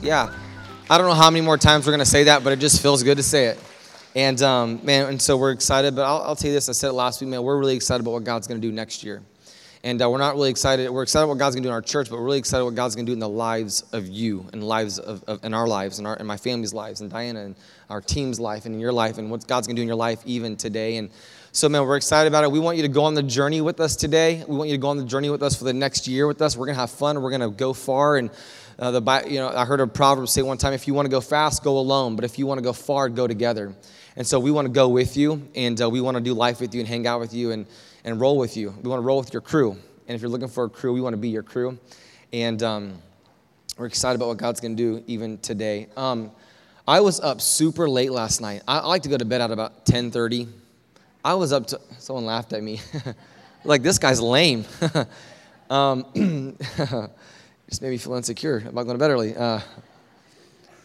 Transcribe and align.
Yeah, 0.00 0.32
I 0.88 0.98
don't 0.98 1.08
know 1.08 1.14
how 1.14 1.30
many 1.30 1.44
more 1.44 1.58
times 1.58 1.86
we're 1.86 1.92
going 1.92 2.00
to 2.00 2.06
say 2.06 2.24
that, 2.24 2.44
but 2.44 2.52
it 2.52 2.60
just 2.60 2.80
feels 2.80 3.02
good 3.02 3.16
to 3.16 3.22
say 3.22 3.46
it. 3.46 3.58
And 4.14 4.40
um, 4.42 4.80
man, 4.84 5.08
and 5.08 5.20
so 5.20 5.36
we're 5.36 5.52
excited. 5.52 5.96
But 5.96 6.04
I'll, 6.04 6.22
I'll, 6.22 6.36
tell 6.36 6.48
you 6.48 6.54
this: 6.54 6.68
I 6.68 6.72
said 6.72 6.90
it 6.90 6.92
last 6.92 7.20
week, 7.20 7.30
man. 7.30 7.42
We're 7.42 7.58
really 7.58 7.76
excited 7.76 8.02
about 8.02 8.12
what 8.12 8.24
God's 8.24 8.46
going 8.46 8.60
to 8.60 8.66
do 8.66 8.72
next 8.72 9.02
year. 9.02 9.22
And 9.84 10.00
uh, 10.00 10.08
we're 10.08 10.18
not 10.18 10.34
really 10.34 10.50
excited. 10.50 10.88
We're 10.90 11.02
excited 11.02 11.24
about 11.24 11.30
what 11.30 11.38
God's 11.38 11.56
going 11.56 11.64
to 11.64 11.66
do 11.66 11.70
in 11.70 11.74
our 11.74 11.82
church, 11.82 12.08
but 12.08 12.18
we're 12.18 12.24
really 12.24 12.38
excited 12.38 12.60
about 12.60 12.66
what 12.66 12.76
God's 12.76 12.94
going 12.94 13.06
to 13.06 13.10
do 13.10 13.14
in 13.14 13.18
the 13.18 13.28
lives 13.28 13.82
of 13.92 14.06
you, 14.06 14.46
and 14.52 14.62
lives 14.62 14.98
of, 14.98 15.24
of 15.24 15.44
in 15.44 15.54
our 15.54 15.66
lives, 15.66 15.98
and 15.98 16.06
and 16.06 16.28
my 16.28 16.36
family's 16.36 16.72
lives, 16.72 17.00
and 17.00 17.10
Diana 17.10 17.40
and 17.40 17.56
our 17.90 18.00
team's 18.00 18.38
life, 18.38 18.64
and 18.66 18.74
in 18.74 18.80
your 18.80 18.92
life, 18.92 19.18
and 19.18 19.30
what 19.30 19.46
God's 19.46 19.66
going 19.66 19.76
to 19.76 19.80
do 19.80 19.82
in 19.82 19.88
your 19.88 19.96
life 19.96 20.22
even 20.24 20.56
today. 20.56 20.98
And 20.98 21.10
so, 21.54 21.68
man, 21.68 21.86
we're 21.86 21.96
excited 21.96 22.28
about 22.28 22.44
it. 22.44 22.50
We 22.50 22.60
want 22.60 22.78
you 22.78 22.82
to 22.82 22.88
go 22.88 23.04
on 23.04 23.12
the 23.12 23.22
journey 23.22 23.60
with 23.60 23.78
us 23.78 23.94
today. 23.94 24.42
We 24.48 24.56
want 24.56 24.70
you 24.70 24.74
to 24.76 24.80
go 24.80 24.88
on 24.88 24.96
the 24.96 25.04
journey 25.04 25.28
with 25.28 25.42
us 25.42 25.54
for 25.54 25.64
the 25.64 25.74
next 25.74 26.08
year 26.08 26.26
with 26.26 26.40
us. 26.40 26.56
We're 26.56 26.64
going 26.64 26.76
to 26.76 26.80
have 26.80 26.90
fun. 26.90 27.20
We're 27.20 27.28
going 27.28 27.42
to 27.42 27.50
go 27.50 27.74
far. 27.74 28.16
And 28.16 28.30
uh, 28.82 28.90
the, 28.90 29.24
you 29.28 29.38
know, 29.38 29.48
I 29.48 29.64
heard 29.64 29.78
a 29.78 29.86
proverb 29.86 30.28
say 30.28 30.42
one 30.42 30.58
time, 30.58 30.72
if 30.72 30.88
you 30.88 30.94
want 30.94 31.06
to 31.06 31.10
go 31.10 31.20
fast, 31.20 31.62
go 31.62 31.78
alone. 31.78 32.16
But 32.16 32.24
if 32.24 32.36
you 32.36 32.48
want 32.48 32.58
to 32.58 32.62
go 32.62 32.72
far, 32.72 33.08
go 33.08 33.28
together. 33.28 33.72
And 34.16 34.26
so 34.26 34.40
we 34.40 34.50
want 34.50 34.66
to 34.66 34.72
go 34.72 34.88
with 34.88 35.16
you, 35.16 35.48
and 35.54 35.80
uh, 35.80 35.88
we 35.88 36.00
want 36.00 36.16
to 36.16 36.20
do 36.20 36.34
life 36.34 36.60
with 36.60 36.74
you 36.74 36.80
and 36.80 36.88
hang 36.88 37.06
out 37.06 37.20
with 37.20 37.32
you 37.32 37.52
and, 37.52 37.64
and 38.02 38.20
roll 38.20 38.36
with 38.36 38.56
you. 38.56 38.74
We 38.82 38.90
want 38.90 39.00
to 39.00 39.06
roll 39.06 39.20
with 39.20 39.32
your 39.32 39.40
crew. 39.40 39.76
And 40.08 40.16
if 40.16 40.20
you're 40.20 40.32
looking 40.32 40.48
for 40.48 40.64
a 40.64 40.68
crew, 40.68 40.92
we 40.92 41.00
want 41.00 41.12
to 41.12 41.16
be 41.16 41.28
your 41.28 41.44
crew. 41.44 41.78
And 42.32 42.60
um, 42.64 42.98
we're 43.78 43.86
excited 43.86 44.16
about 44.16 44.26
what 44.26 44.38
God's 44.38 44.58
going 44.60 44.76
to 44.76 44.82
do 44.82 45.04
even 45.06 45.38
today. 45.38 45.86
Um, 45.96 46.32
I 46.86 47.02
was 47.02 47.20
up 47.20 47.40
super 47.40 47.88
late 47.88 48.10
last 48.10 48.40
night. 48.40 48.62
I, 48.66 48.78
I 48.78 48.86
like 48.86 49.02
to 49.02 49.08
go 49.08 49.16
to 49.16 49.24
bed 49.24 49.40
at 49.40 49.52
about 49.52 49.74
1030. 49.74 50.48
I 51.24 51.34
was 51.34 51.52
up 51.52 51.68
to, 51.68 51.80
someone 51.98 52.26
laughed 52.26 52.52
at 52.52 52.64
me. 52.64 52.80
like, 53.64 53.82
this 53.82 54.00
guy's 54.00 54.20
lame. 54.20 54.64
um, 55.70 56.04
just 57.72 57.80
made 57.80 57.88
me 57.88 57.96
feel 57.96 58.12
insecure 58.12 58.58
about 58.58 58.84
going 58.84 58.88
to 58.88 58.98
bed 58.98 59.10
early. 59.10 59.34
Uh, 59.34 59.58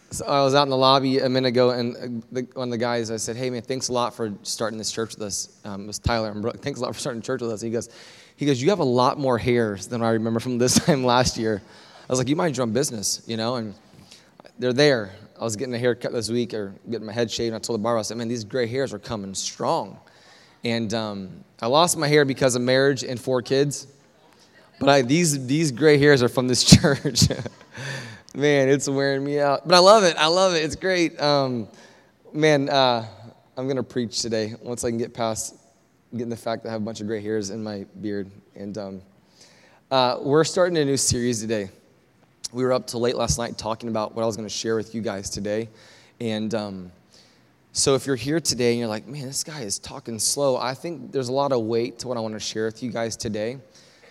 so 0.10 0.26
I 0.26 0.42
was 0.42 0.56
out 0.56 0.64
in 0.64 0.70
the 0.70 0.78
lobby 0.78 1.20
a 1.20 1.28
minute 1.28 1.50
ago, 1.50 1.72
and 1.72 2.24
the, 2.32 2.48
one 2.54 2.70
of 2.70 2.72
the 2.72 2.78
guys, 2.78 3.12
I 3.12 3.18
said, 3.18 3.36
Hey, 3.36 3.50
man, 3.50 3.62
thanks 3.62 3.90
a 3.90 3.92
lot 3.92 4.14
for 4.14 4.32
starting 4.44 4.78
this 4.78 4.90
church 4.90 5.14
with 5.16 5.22
us. 5.22 5.50
Um, 5.66 5.84
it 5.84 5.88
was 5.88 6.00
Tyler. 6.00 6.32
and 6.32 6.42
Brooke. 6.42 6.60
Thanks 6.62 6.80
a 6.80 6.84
lot 6.84 6.94
for 6.94 7.00
starting 7.02 7.22
church 7.22 7.42
with 7.42 7.52
us. 7.52 7.60
he 7.60 7.72
goes, 7.72 7.90
he 8.38 8.46
goes, 8.46 8.62
You 8.62 8.70
have 8.70 8.80
a 8.80 8.86
lot 8.86 9.20
more 9.20 9.38
hairs 9.38 9.88
than 9.88 10.02
I 10.02 10.12
remember 10.12 10.40
from 10.40 10.60
this 10.60 10.80
time 10.86 11.04
last 11.04 11.38
year. 11.38 11.62
I 11.62 12.06
was 12.10 12.20
like, 12.20 12.30
You 12.30 12.38
mind 12.38 12.56
your 12.56 12.66
own 12.66 12.72
business, 12.72 13.22
you 13.28 13.36
know? 13.36 13.56
And 13.56 13.76
they're 14.58 14.72
there. 14.72 15.12
I 15.38 15.44
was 15.44 15.58
getting 15.58 15.74
a 15.74 15.80
haircut 15.80 16.14
this 16.14 16.30
week 16.30 16.54
or 16.54 16.74
getting 16.90 17.06
my 17.06 17.12
head 17.12 17.30
shaved, 17.30 17.48
and 17.48 17.58
I 17.58 17.60
told 17.60 17.82
the 17.82 17.84
barber, 17.84 18.00
I 18.00 18.04
said, 18.04 18.16
Man, 18.16 18.30
these 18.30 18.46
gray 18.46 18.66
hairs 18.66 18.94
are 18.94 19.00
coming 19.00 19.36
strong. 19.36 20.00
And 20.64 20.94
um, 20.94 21.44
I 21.62 21.68
lost 21.68 21.98
my 21.98 22.08
hair 22.08 22.24
because 22.24 22.56
of 22.56 22.62
marriage 22.62 23.04
and 23.04 23.20
four 23.20 23.42
kids. 23.42 23.88
But 24.80 24.90
I, 24.90 25.02
these, 25.02 25.48
these 25.48 25.72
gray 25.72 25.98
hairs 25.98 26.22
are 26.22 26.30
from 26.30 26.48
this 26.48 26.64
church. 26.76 27.30
man, 28.36 28.70
it's 28.70 28.88
wearing 28.88 29.24
me 29.24 29.40
out. 29.40 29.68
But 29.68 29.76
I 29.76 29.80
love 29.80 30.04
it. 30.04 30.16
I 30.18 30.28
love 30.28 30.54
it. 30.54 30.64
It's 30.64 30.76
great. 30.76 31.20
Um, 31.20 31.68
man, 32.34 32.70
uh, 32.70 33.06
I'm 33.58 33.66
going 33.66 33.78
to 33.78 33.84
preach 33.84 34.22
today 34.22 34.54
once 34.62 34.84
I 34.84 34.90
can 34.90 34.98
get 34.98 35.14
past 35.14 35.56
getting 36.12 36.30
the 36.30 36.38
fact 36.38 36.64
that 36.64 36.70
I 36.70 36.72
have 36.74 36.82
a 36.82 36.86
bunch 36.86 37.02
of 37.02 37.08
gray 37.08 37.22
hairs 37.22 37.50
in 37.50 37.64
my 37.64 37.86
beard. 38.02 38.30
And 38.56 38.78
um, 38.78 39.02
uh, 39.92 40.20
we're 40.22 40.44
starting 40.44 40.78
a 40.78 40.86
new 40.86 40.98
series 40.98 41.42
today. 41.42 41.70
We 42.54 42.64
were 42.64 42.72
up 42.72 42.88
till 42.88 43.02
late 43.02 43.16
last 43.16 43.38
night 43.38 43.58
talking 43.58 43.90
about 43.90 44.16
what 44.16 44.24
I 44.24 44.26
was 44.26 44.38
going 44.38 44.48
to 44.48 44.54
share 44.54 44.76
with 44.76 44.96
you 44.96 45.02
guys 45.02 45.30
today. 45.30 45.70
And 46.20 46.54
um, 46.56 46.92
so 47.74 47.96
if 47.96 48.08
you're 48.08 48.16
here 48.16 48.40
today 48.40 48.72
and 48.72 48.80
you're 48.80 48.88
like, 48.88 49.08
man, 49.08 49.28
this 49.28 49.44
guy 49.44 49.62
is 49.62 49.80
talking 49.80 50.18
slow, 50.18 50.58
I 50.58 50.74
think 50.74 51.12
there's 51.12 51.30
a 51.30 51.34
lot 51.34 51.52
of 51.52 51.62
weight 51.64 52.00
to 52.00 52.08
what 52.08 52.18
I 52.18 52.22
want 52.22 52.36
to 52.36 52.40
share 52.40 52.66
with 52.66 52.82
you 52.82 52.92
guys 52.92 53.18
today. 53.18 53.58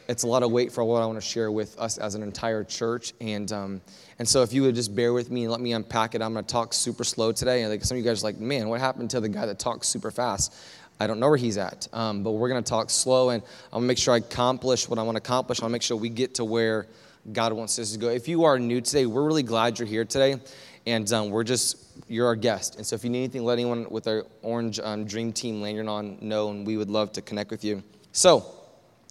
It's 0.09 0.23
a 0.23 0.27
lot 0.27 0.43
of 0.43 0.53
weight 0.53 0.73
for 0.73 0.85
what 0.85 1.03
I 1.03 1.07
want 1.07 1.21
to 1.21 1.27
share 1.27 1.51
with 1.51 1.79
us 1.79 1.99
as 1.99 2.15
an 2.15 2.23
entire 2.23 2.63
church. 2.63 3.13
And, 3.21 3.51
um, 3.53 3.81
and 4.19 4.29
so 4.29 4.43
if 4.43 4.53
you 4.53 4.63
would 4.63 4.75
just 4.75 4.95
bear 4.95 5.13
with 5.13 5.31
me 5.31 5.45
and 5.45 5.51
let 5.51 5.61
me 5.61 5.73
unpack 5.73 6.15
it, 6.15 6.23
I'm 6.23 6.33
going 6.33 6.45
to 6.45 6.53
talk 6.53 6.73
super 6.73 7.03
slow 7.05 7.33
today. 7.33 7.63
And 7.63 7.71
like 7.71 7.85
some 7.85 7.97
of 7.97 8.05
you 8.05 8.09
guys 8.09 8.23
are 8.23 8.27
like, 8.27 8.39
man, 8.39 8.69
what 8.69 8.81
happened 8.81 9.11
to 9.11 9.21
the 9.21 9.29
guy 9.29 9.47
that 9.47 9.59
talks 9.59 9.89
super 9.89 10.11
fast? 10.11 10.55
I 10.99 11.07
don't 11.07 11.21
know 11.21 11.29
where 11.29 11.37
he's 11.37 11.59
at, 11.59 11.89
um, 11.93 12.23
but 12.23 12.33
we're 12.33 12.49
going 12.49 12.63
to 12.63 12.69
talk 12.69 12.89
slow 12.89 13.31
and 13.31 13.43
I'm 13.43 13.71
going 13.73 13.83
to 13.83 13.89
make 13.89 13.99
sure 13.99 14.15
I 14.15 14.19
accomplish 14.19 14.89
what 14.89 14.99
I 14.99 15.03
want 15.03 15.17
to 15.17 15.23
accomplish. 15.23 15.63
I'll 15.63 15.69
make 15.69 15.83
sure 15.83 15.97
we 15.97 16.09
get 16.09 16.37
to 16.37 16.45
where 16.45 16.87
God 17.33 17.53
wants 17.53 17.79
us 17.79 17.93
to 17.93 17.99
go. 17.99 18.09
If 18.09 18.29
you 18.29 18.45
are 18.45 18.59
new 18.59 18.81
today, 18.81 19.07
we're 19.07 19.25
really 19.25 19.43
glad 19.43 19.79
you're 19.79 19.89
here 19.89 20.05
today. 20.05 20.41
And 20.87 21.13
um, 21.13 21.31
we're 21.31 21.45
just, 21.45 21.77
you're 22.09 22.27
our 22.27 22.37
guest. 22.37 22.77
And 22.77 22.87
so 22.87 22.95
if 22.95 23.03
you 23.03 23.11
need 23.11 23.25
anything, 23.25 23.45
let 23.45 23.55
anyone 23.55 23.87
with 23.91 24.07
our 24.07 24.25
orange 24.43 24.79
um, 24.79 25.05
Dream 25.05 25.33
Team 25.33 25.61
lanyard 25.61 25.89
on 25.89 26.19
know, 26.21 26.51
and 26.51 26.65
we 26.65 26.77
would 26.77 26.89
love 26.89 27.11
to 27.13 27.23
connect 27.23 27.51
with 27.51 27.65
you. 27.65 27.83
So, 28.13 28.56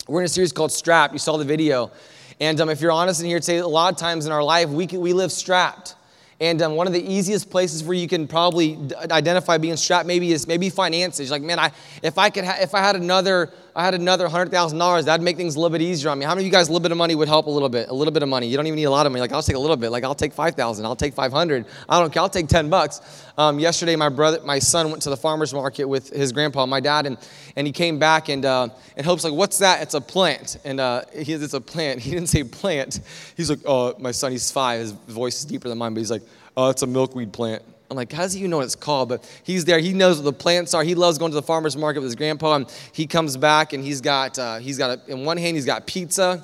we're 0.07 0.21
in 0.21 0.25
a 0.25 0.29
series 0.29 0.51
called 0.51 0.71
Strap. 0.71 1.13
You 1.13 1.19
saw 1.19 1.37
the 1.37 1.45
video. 1.45 1.91
And 2.39 2.59
um, 2.61 2.69
if 2.69 2.79
you're 2.79 2.91
honest 2.91 3.21
in 3.21 3.27
here 3.27 3.39
today, 3.39 3.57
a 3.57 3.67
lot 3.67 3.91
of 3.91 3.99
times 3.99 4.25
in 4.27 4.31
our 4.31 4.43
life, 4.43 4.69
we, 4.69 4.85
can, 4.85 4.99
we 4.99 5.13
live 5.13 5.31
strapped. 5.31 5.95
And 6.39 6.61
um, 6.61 6.75
one 6.75 6.85
of 6.85 6.93
the 6.93 7.01
easiest 7.01 7.49
places 7.49 7.83
where 7.83 7.97
you 7.97 8.07
can 8.07 8.27
probably 8.27 8.75
d- 8.75 8.95
identify 9.09 9.57
being 9.57 9.77
strapped 9.77 10.05
maybe 10.05 10.31
is 10.31 10.47
maybe 10.47 10.69
finances. 10.69 11.31
Like, 11.31 11.41
man, 11.41 11.57
I, 11.57 11.71
if 12.03 12.17
I 12.17 12.29
could, 12.29 12.43
ha- 12.43 12.57
if 12.59 12.75
I 12.75 12.79
had 12.79 12.95
another 12.95 13.51
I 13.77 13.83
had 13.83 13.93
another 13.93 14.29
$100,000, 14.29 15.03
that'd 15.03 15.21
make 15.21 15.35
things 15.35 15.55
a 15.55 15.59
little 15.59 15.69
bit 15.69 15.81
easier 15.81 16.09
on 16.09 16.17
me. 16.17 16.23
How 16.23 16.33
many 16.33 16.43
of 16.43 16.45
you 16.45 16.51
guys, 16.51 16.69
a 16.69 16.71
little 16.71 16.81
bit 16.81 16.93
of 16.93 16.97
money 16.97 17.13
would 17.13 17.27
help 17.27 17.47
a 17.47 17.49
little 17.49 17.67
bit? 17.67 17.89
A 17.89 17.93
little 17.93 18.13
bit 18.13 18.23
of 18.23 18.29
money. 18.29 18.47
You 18.47 18.55
don't 18.55 18.67
even 18.67 18.77
need 18.77 18.85
a 18.85 18.89
lot 18.89 19.05
of 19.05 19.11
money. 19.11 19.19
Like, 19.19 19.33
I'll 19.33 19.43
take 19.43 19.57
a 19.57 19.59
little 19.59 19.75
bit. 19.75 19.89
Like, 19.89 20.05
I'll 20.05 20.15
take 20.15 20.31
5,000. 20.31 20.85
I'll 20.85 20.95
take 20.95 21.13
500. 21.13 21.65
I 21.89 21.99
don't 21.99 22.13
care. 22.13 22.21
I'll 22.21 22.29
take 22.29 22.47
10 22.47 22.69
bucks. 22.69 23.01
Um, 23.37 23.59
yesterday, 23.59 23.97
my 23.97 24.07
brother, 24.07 24.39
my 24.45 24.59
son 24.59 24.91
went 24.91 25.01
to 25.01 25.09
the 25.09 25.17
farmer's 25.17 25.53
market 25.53 25.89
with 25.89 26.09
his 26.09 26.31
grandpa, 26.31 26.65
my 26.65 26.79
dad, 26.79 27.05
and, 27.05 27.17
and 27.57 27.67
he 27.67 27.73
came 27.73 27.99
back 27.99 28.29
and, 28.29 28.45
uh, 28.45 28.69
and 28.95 29.05
Hope's 29.05 29.25
like, 29.25 29.33
what's 29.33 29.57
that? 29.57 29.81
It's 29.81 29.93
a 29.93 29.99
plant. 29.99 30.55
And 30.63 30.79
uh, 30.79 31.01
he, 31.13 31.33
it's 31.33 31.53
a 31.53 31.59
plant. 31.59 31.99
He 32.05 32.11
didn't 32.11 32.29
say 32.29 32.45
plant. 32.45 33.01
He's 33.35 33.49
like, 33.49 33.59
oh, 33.65 33.93
my 33.99 34.11
son, 34.11 34.31
he's 34.31 34.49
five. 34.51 34.79
His 34.79 34.91
voice 34.91 35.39
is 35.39 35.45
deeper 35.45 35.67
than 35.67 35.77
mine, 35.77 35.93
but 35.93 35.99
he's 35.99 36.11
like, 36.11 36.23
oh, 36.55 36.69
it's 36.69 36.83
a 36.83 36.87
milkweed 36.87 37.33
plant. 37.33 37.61
I'm 37.89 37.97
like, 37.97 38.11
how 38.11 38.23
does 38.23 38.33
he 38.33 38.39
even 38.39 38.51
know 38.51 38.57
what 38.57 38.65
it's 38.65 38.75
called? 38.75 39.09
But 39.09 39.41
he's 39.43 39.65
there. 39.65 39.79
He 39.79 39.93
knows 39.93 40.17
what 40.17 40.25
the 40.25 40.33
plants 40.33 40.73
are. 40.73 40.83
He 40.83 40.95
loves 40.95 41.17
going 41.17 41.31
to 41.31 41.35
the 41.35 41.43
farmer's 41.43 41.77
market 41.77 41.99
with 41.99 42.07
his 42.07 42.15
grandpa. 42.15 42.55
And 42.55 42.79
he 42.91 43.05
comes 43.05 43.37
back 43.37 43.73
and 43.73 43.83
he's 43.83 44.01
got, 44.01 44.39
uh, 44.39 44.57
he's 44.57 44.77
got 44.77 44.97
a, 44.97 45.11
in 45.11 45.23
one 45.23 45.37
hand, 45.37 45.55
he's 45.55 45.65
got 45.65 45.85
pizza. 45.85 46.43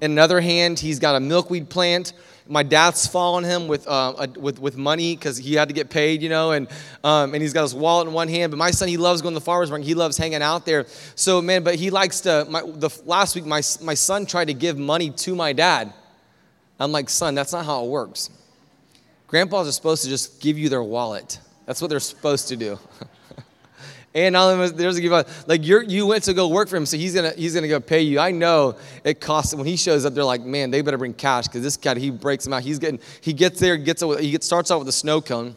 In 0.00 0.12
another 0.12 0.40
hand, 0.40 0.78
he's 0.78 0.98
got 0.98 1.14
a 1.14 1.20
milkweed 1.20 1.68
plant. 1.68 2.14
My 2.50 2.62
dad's 2.62 3.06
following 3.06 3.44
him 3.44 3.68
with, 3.68 3.86
uh, 3.86 4.14
a, 4.18 4.40
with, 4.40 4.58
with 4.58 4.78
money 4.78 5.14
because 5.14 5.36
he 5.36 5.54
had 5.54 5.68
to 5.68 5.74
get 5.74 5.90
paid, 5.90 6.22
you 6.22 6.30
know, 6.30 6.52
and, 6.52 6.66
um, 7.04 7.34
and 7.34 7.42
he's 7.42 7.52
got 7.52 7.62
his 7.62 7.74
wallet 7.74 8.08
in 8.08 8.14
one 8.14 8.28
hand. 8.28 8.50
But 8.50 8.56
my 8.56 8.70
son, 8.70 8.88
he 8.88 8.96
loves 8.96 9.20
going 9.20 9.34
to 9.34 9.38
the 9.38 9.44
farmer's 9.44 9.68
market. 9.68 9.86
He 9.86 9.94
loves 9.94 10.16
hanging 10.16 10.40
out 10.40 10.64
there. 10.64 10.86
So, 11.14 11.42
man, 11.42 11.62
but 11.62 11.74
he 11.74 11.90
likes 11.90 12.20
to, 12.22 12.46
my, 12.48 12.62
the, 12.62 12.88
last 13.04 13.36
week, 13.36 13.44
my, 13.44 13.60
my 13.82 13.92
son 13.92 14.24
tried 14.24 14.46
to 14.46 14.54
give 14.54 14.78
money 14.78 15.10
to 15.10 15.34
my 15.34 15.52
dad. 15.52 15.92
I'm 16.80 16.90
like, 16.90 17.10
son, 17.10 17.34
that's 17.34 17.52
not 17.52 17.66
how 17.66 17.84
it 17.84 17.88
works. 17.90 18.30
Grandpas 19.28 19.68
are 19.68 19.72
supposed 19.72 20.02
to 20.02 20.08
just 20.08 20.40
give 20.40 20.58
you 20.58 20.68
their 20.68 20.82
wallet. 20.82 21.38
That's 21.66 21.82
what 21.82 21.88
they're 21.88 22.00
supposed 22.00 22.48
to 22.48 22.56
do. 22.56 22.78
and 24.14 24.32
not 24.32 24.50
only 24.50 24.70
there's 24.70 24.96
a 24.96 25.02
give 25.02 25.12
up, 25.12 25.28
like 25.46 25.64
you 25.64 25.82
you 25.82 26.06
went 26.06 26.24
to 26.24 26.32
go 26.32 26.48
work 26.48 26.68
for 26.68 26.76
him, 26.76 26.86
so 26.86 26.96
he's 26.96 27.14
gonna 27.14 27.32
he's 27.36 27.54
gonna 27.54 27.68
go 27.68 27.78
pay 27.78 28.00
you. 28.00 28.18
I 28.18 28.30
know 28.30 28.76
it 29.04 29.20
costs. 29.20 29.54
When 29.54 29.66
he 29.66 29.76
shows 29.76 30.06
up, 30.06 30.14
they're 30.14 30.24
like, 30.24 30.40
man, 30.40 30.70
they 30.70 30.80
better 30.80 30.96
bring 30.96 31.12
cash 31.12 31.46
because 31.46 31.62
this 31.62 31.76
guy 31.76 31.98
he 31.98 32.10
breaks 32.10 32.44
them 32.44 32.54
out. 32.54 32.62
He's 32.62 32.78
getting 32.78 33.00
he 33.20 33.34
gets 33.34 33.60
there, 33.60 33.76
gets 33.76 34.02
he 34.02 34.30
gets, 34.30 34.46
starts 34.46 34.70
out 34.70 34.78
with 34.78 34.88
a 34.88 34.92
snow 34.92 35.20
cone. 35.20 35.54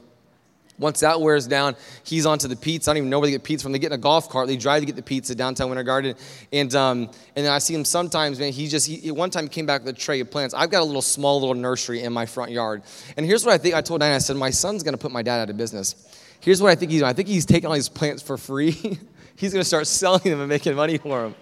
Once 0.81 0.99
that 1.01 1.21
wears 1.21 1.45
down, 1.45 1.75
he's 2.03 2.25
onto 2.25 2.47
the 2.47 2.55
pizza. 2.55 2.89
I 2.89 2.93
don't 2.93 2.97
even 2.97 3.09
know 3.11 3.19
where 3.19 3.27
they 3.27 3.33
get 3.33 3.43
pizza 3.43 3.63
from. 3.63 3.71
They 3.71 3.77
get 3.77 3.91
in 3.91 3.99
a 3.99 4.01
golf 4.01 4.29
cart. 4.29 4.47
They 4.47 4.57
drive 4.57 4.81
to 4.81 4.87
get 4.87 4.95
the 4.95 5.03
pizza 5.03 5.35
downtown 5.35 5.69
Winter 5.69 5.83
Garden. 5.83 6.15
And, 6.51 6.73
um, 6.73 7.01
and 7.35 7.45
then 7.45 7.51
I 7.53 7.59
see 7.59 7.75
him 7.75 7.85
sometimes, 7.85 8.39
man, 8.39 8.51
he 8.51 8.67
just, 8.67 8.87
he, 8.87 9.11
one 9.11 9.29
time 9.29 9.43
he 9.43 9.49
came 9.49 9.67
back 9.67 9.85
with 9.85 9.95
a 9.95 9.99
tray 9.99 10.19
of 10.21 10.31
plants. 10.31 10.55
I've 10.55 10.71
got 10.71 10.81
a 10.81 10.83
little 10.83 11.03
small 11.03 11.39
little 11.39 11.53
nursery 11.53 12.01
in 12.01 12.11
my 12.11 12.25
front 12.25 12.49
yard. 12.49 12.81
And 13.15 13.27
here's 13.27 13.45
what 13.45 13.53
I 13.53 13.59
think 13.59 13.75
I 13.75 13.81
told 13.81 13.99
Diana 13.99 14.15
I 14.15 14.17
said, 14.17 14.37
my 14.37 14.49
son's 14.49 14.81
going 14.81 14.95
to 14.95 14.97
put 14.97 15.11
my 15.11 15.21
dad 15.21 15.39
out 15.39 15.51
of 15.51 15.57
business. 15.57 15.95
Here's 16.39 16.59
what 16.63 16.71
I 16.71 16.75
think 16.75 16.89
he's 16.89 17.01
doing 17.01 17.11
I 17.11 17.13
think 17.13 17.27
he's 17.27 17.45
taking 17.45 17.67
all 17.67 17.75
these 17.75 17.87
plants 17.87 18.23
for 18.23 18.35
free. 18.35 18.71
he's 19.35 19.53
going 19.53 19.61
to 19.61 19.67
start 19.67 19.85
selling 19.85 20.23
them 20.23 20.39
and 20.39 20.49
making 20.49 20.73
money 20.73 20.97
for 20.97 21.21
them. 21.21 21.35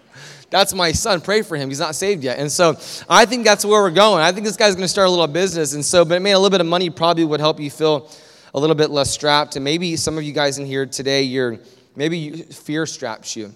That's 0.50 0.74
my 0.74 0.92
son. 0.92 1.22
Pray 1.22 1.44
for 1.44 1.56
him. 1.56 1.70
He's 1.70 1.80
not 1.80 1.96
saved 1.96 2.26
yet. 2.26 2.40
And 2.40 2.52
so 2.52 2.76
I 3.08 3.24
think 3.24 3.46
that's 3.46 3.64
where 3.64 3.82
we're 3.82 3.90
going. 3.90 4.22
I 4.22 4.34
think 4.34 4.46
this 4.46 4.58
guy's 4.58 4.76
going 4.76 4.84
to 4.84 4.90
start 4.90 5.08
a 5.08 5.12
little 5.12 5.28
business. 5.28 5.76
And 5.76 5.86
so, 5.86 6.04
but 6.04 6.22
man, 6.22 6.36
a 6.36 6.40
little 6.40 6.50
bit 6.50 6.60
of 6.60 6.68
money 6.68 6.90
probably 6.90 7.24
would 7.24 7.40
help 7.40 7.60
you 7.60 7.70
feel 7.70 8.10
a 8.54 8.60
little 8.60 8.76
bit 8.76 8.90
less 8.90 9.12
strapped. 9.12 9.56
And 9.56 9.64
maybe 9.64 9.96
some 9.96 10.18
of 10.18 10.24
you 10.24 10.34
guys 10.34 10.58
in 10.58 10.66
here 10.66 10.86
today, 10.86 11.24
you're 11.24 11.60
maybe 11.96 12.44
fear 12.44 12.86
straps 12.86 13.36
you. 13.36 13.54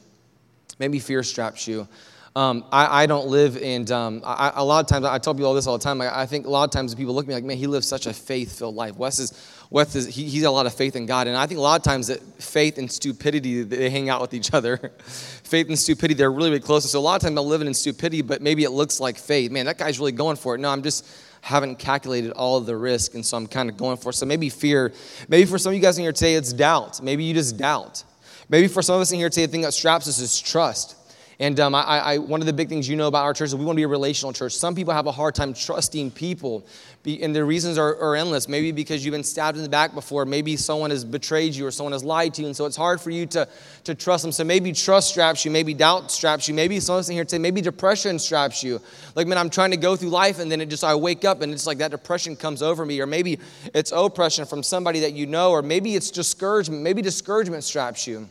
Maybe 0.79 0.99
fear 0.99 1.23
straps 1.23 1.67
you. 1.67 1.87
Um, 2.35 2.65
I, 2.71 3.03
I, 3.03 3.05
don't 3.05 3.27
live 3.27 3.57
in, 3.57 3.91
um, 3.91 4.23
I, 4.25 4.53
a 4.55 4.63
lot 4.63 4.79
of 4.79 4.87
times, 4.87 5.05
I 5.05 5.19
tell 5.19 5.35
people 5.35 5.45
all 5.45 5.53
this 5.53 5.67
all 5.67 5.77
the 5.77 5.83
time. 5.83 6.01
I, 6.01 6.21
I, 6.21 6.25
think 6.25 6.47
a 6.47 6.49
lot 6.49 6.63
of 6.63 6.71
times 6.71 6.95
people 6.95 7.13
look 7.13 7.25
at 7.25 7.27
me 7.27 7.35
like, 7.35 7.43
man, 7.43 7.57
he 7.57 7.67
lives 7.67 7.87
such 7.87 8.07
a 8.07 8.13
faith 8.13 8.57
filled 8.57 8.73
life. 8.73 8.97
Wes 8.97 9.19
is, 9.19 9.67
Wes 9.69 9.95
is 9.95 10.07
he, 10.07 10.23
he's 10.23 10.41
got 10.41 10.49
a 10.49 10.51
lot 10.51 10.65
of 10.65 10.73
faith 10.73 10.95
in 10.95 11.05
God. 11.05 11.27
And 11.27 11.37
I 11.37 11.45
think 11.45 11.59
a 11.59 11.61
lot 11.61 11.79
of 11.79 11.83
times 11.83 12.07
that 12.07 12.19
faith 12.41 12.79
and 12.79 12.91
stupidity, 12.91 13.61
they 13.61 13.87
hang 13.91 14.09
out 14.09 14.19
with 14.19 14.33
each 14.33 14.51
other. 14.51 14.77
faith 15.07 15.67
and 15.67 15.77
stupidity, 15.77 16.15
they're 16.15 16.31
really, 16.31 16.49
really 16.49 16.59
close. 16.59 16.89
So 16.89 16.97
a 16.97 17.01
lot 17.01 17.17
of 17.17 17.21
times 17.21 17.37
I'm 17.37 17.45
living 17.45 17.67
in 17.67 17.73
stupidity, 17.75 18.23
but 18.23 18.41
maybe 18.41 18.63
it 18.63 18.71
looks 18.71 18.99
like 18.99 19.19
faith. 19.19 19.51
Man, 19.51 19.67
that 19.67 19.77
guy's 19.77 19.99
really 19.99 20.11
going 20.11 20.35
for 20.35 20.55
it. 20.55 20.57
No, 20.57 20.69
I'm 20.69 20.81
just, 20.81 21.05
haven't 21.43 21.77
calculated 21.77 22.31
all 22.31 22.55
of 22.55 22.65
the 22.65 22.77
risk, 22.77 23.15
and 23.15 23.25
so 23.25 23.35
I'm 23.35 23.47
kind 23.47 23.69
of 23.69 23.75
going 23.75 23.97
for. 23.97 24.11
It. 24.11 24.13
So 24.13 24.25
maybe 24.25 24.47
fear. 24.47 24.93
Maybe 25.27 25.45
for 25.45 25.57
some 25.57 25.71
of 25.71 25.75
you 25.75 25.81
guys 25.81 25.97
in 25.97 26.03
here 26.03 26.13
today, 26.13 26.35
it's 26.35 26.53
doubt. 26.53 27.03
Maybe 27.03 27.25
you 27.25 27.33
just 27.33 27.57
doubt. 27.57 28.05
Maybe 28.47 28.69
for 28.69 28.81
some 28.81 28.95
of 28.95 29.01
us 29.01 29.11
in 29.11 29.19
here 29.19 29.29
today, 29.29 29.45
the 29.45 29.51
thing 29.51 29.61
that 29.63 29.73
straps 29.73 30.07
us 30.07 30.19
is 30.19 30.39
trust. 30.39 30.95
And 31.39 31.59
um, 31.59 31.73
I, 31.73 31.81
I, 31.81 32.17
one 32.19 32.41
of 32.41 32.45
the 32.45 32.53
big 32.53 32.69
things 32.69 32.87
you 32.87 32.95
know 32.95 33.07
about 33.07 33.23
our 33.23 33.33
church 33.33 33.47
is 33.47 33.55
we 33.55 33.65
want 33.65 33.75
to 33.75 33.79
be 33.79 33.83
a 33.83 33.87
relational 33.87 34.33
church. 34.33 34.53
Some 34.53 34.75
people 34.75 34.93
have 34.93 35.07
a 35.07 35.11
hard 35.11 35.33
time 35.33 35.53
trusting 35.53 36.11
people, 36.11 36.65
and 37.05 37.35
the 37.35 37.43
reasons 37.43 37.77
are, 37.77 37.95
are, 37.99 38.15
endless. 38.15 38.47
Maybe 38.47 38.71
because 38.71 39.03
you've 39.03 39.13
been 39.13 39.23
stabbed 39.23 39.57
in 39.57 39.63
the 39.63 39.69
back 39.69 39.95
before, 39.95 40.25
maybe 40.25 40.55
someone 40.55 40.91
has 40.91 41.03
betrayed 41.03 41.55
you 41.55 41.65
or 41.65 41.71
someone 41.71 41.91
has 41.91 42.03
lied 42.03 42.35
to 42.35 42.41
you, 42.41 42.47
and 42.47 42.55
so 42.55 42.65
it's 42.65 42.75
hard 42.75 43.01
for 43.01 43.09
you 43.09 43.25
to, 43.27 43.47
to 43.85 43.95
trust 43.95 44.21
them. 44.21 44.31
So 44.31 44.43
maybe 44.43 44.71
trust 44.73 45.09
straps 45.09 45.43
you, 45.43 45.49
maybe 45.49 45.73
doubt 45.73 46.11
straps 46.11 46.47
you, 46.47 46.53
maybe 46.53 46.79
someone's 46.79 47.09
in 47.09 47.15
here 47.15 47.25
today, 47.25 47.39
maybe 47.39 47.61
depression 47.61 48.19
straps 48.19 48.63
you. 48.63 48.79
Like, 49.15 49.25
man, 49.25 49.39
I'm 49.39 49.49
trying 49.49 49.71
to 49.71 49.77
go 49.77 49.95
through 49.95 50.09
life, 50.09 50.39
and 50.39 50.51
then 50.51 50.61
it 50.61 50.69
just, 50.69 50.83
I 50.83 50.93
wake 50.93 51.25
up, 51.25 51.41
and 51.41 51.51
it's 51.51 51.65
like 51.65 51.79
that 51.79 51.91
depression 51.91 52.35
comes 52.35 52.61
over 52.61 52.85
me, 52.85 53.01
or 53.01 53.07
maybe 53.07 53.39
it's 53.73 53.91
oppression 53.91 54.45
from 54.45 54.61
somebody 54.61 54.99
that 54.99 55.13
you 55.13 55.25
know, 55.25 55.51
or 55.51 55.63
maybe 55.63 55.95
it's 55.95 56.11
discouragement, 56.11 56.83
maybe 56.83 57.01
discouragement 57.01 57.63
straps 57.63 58.05
you. 58.05 58.29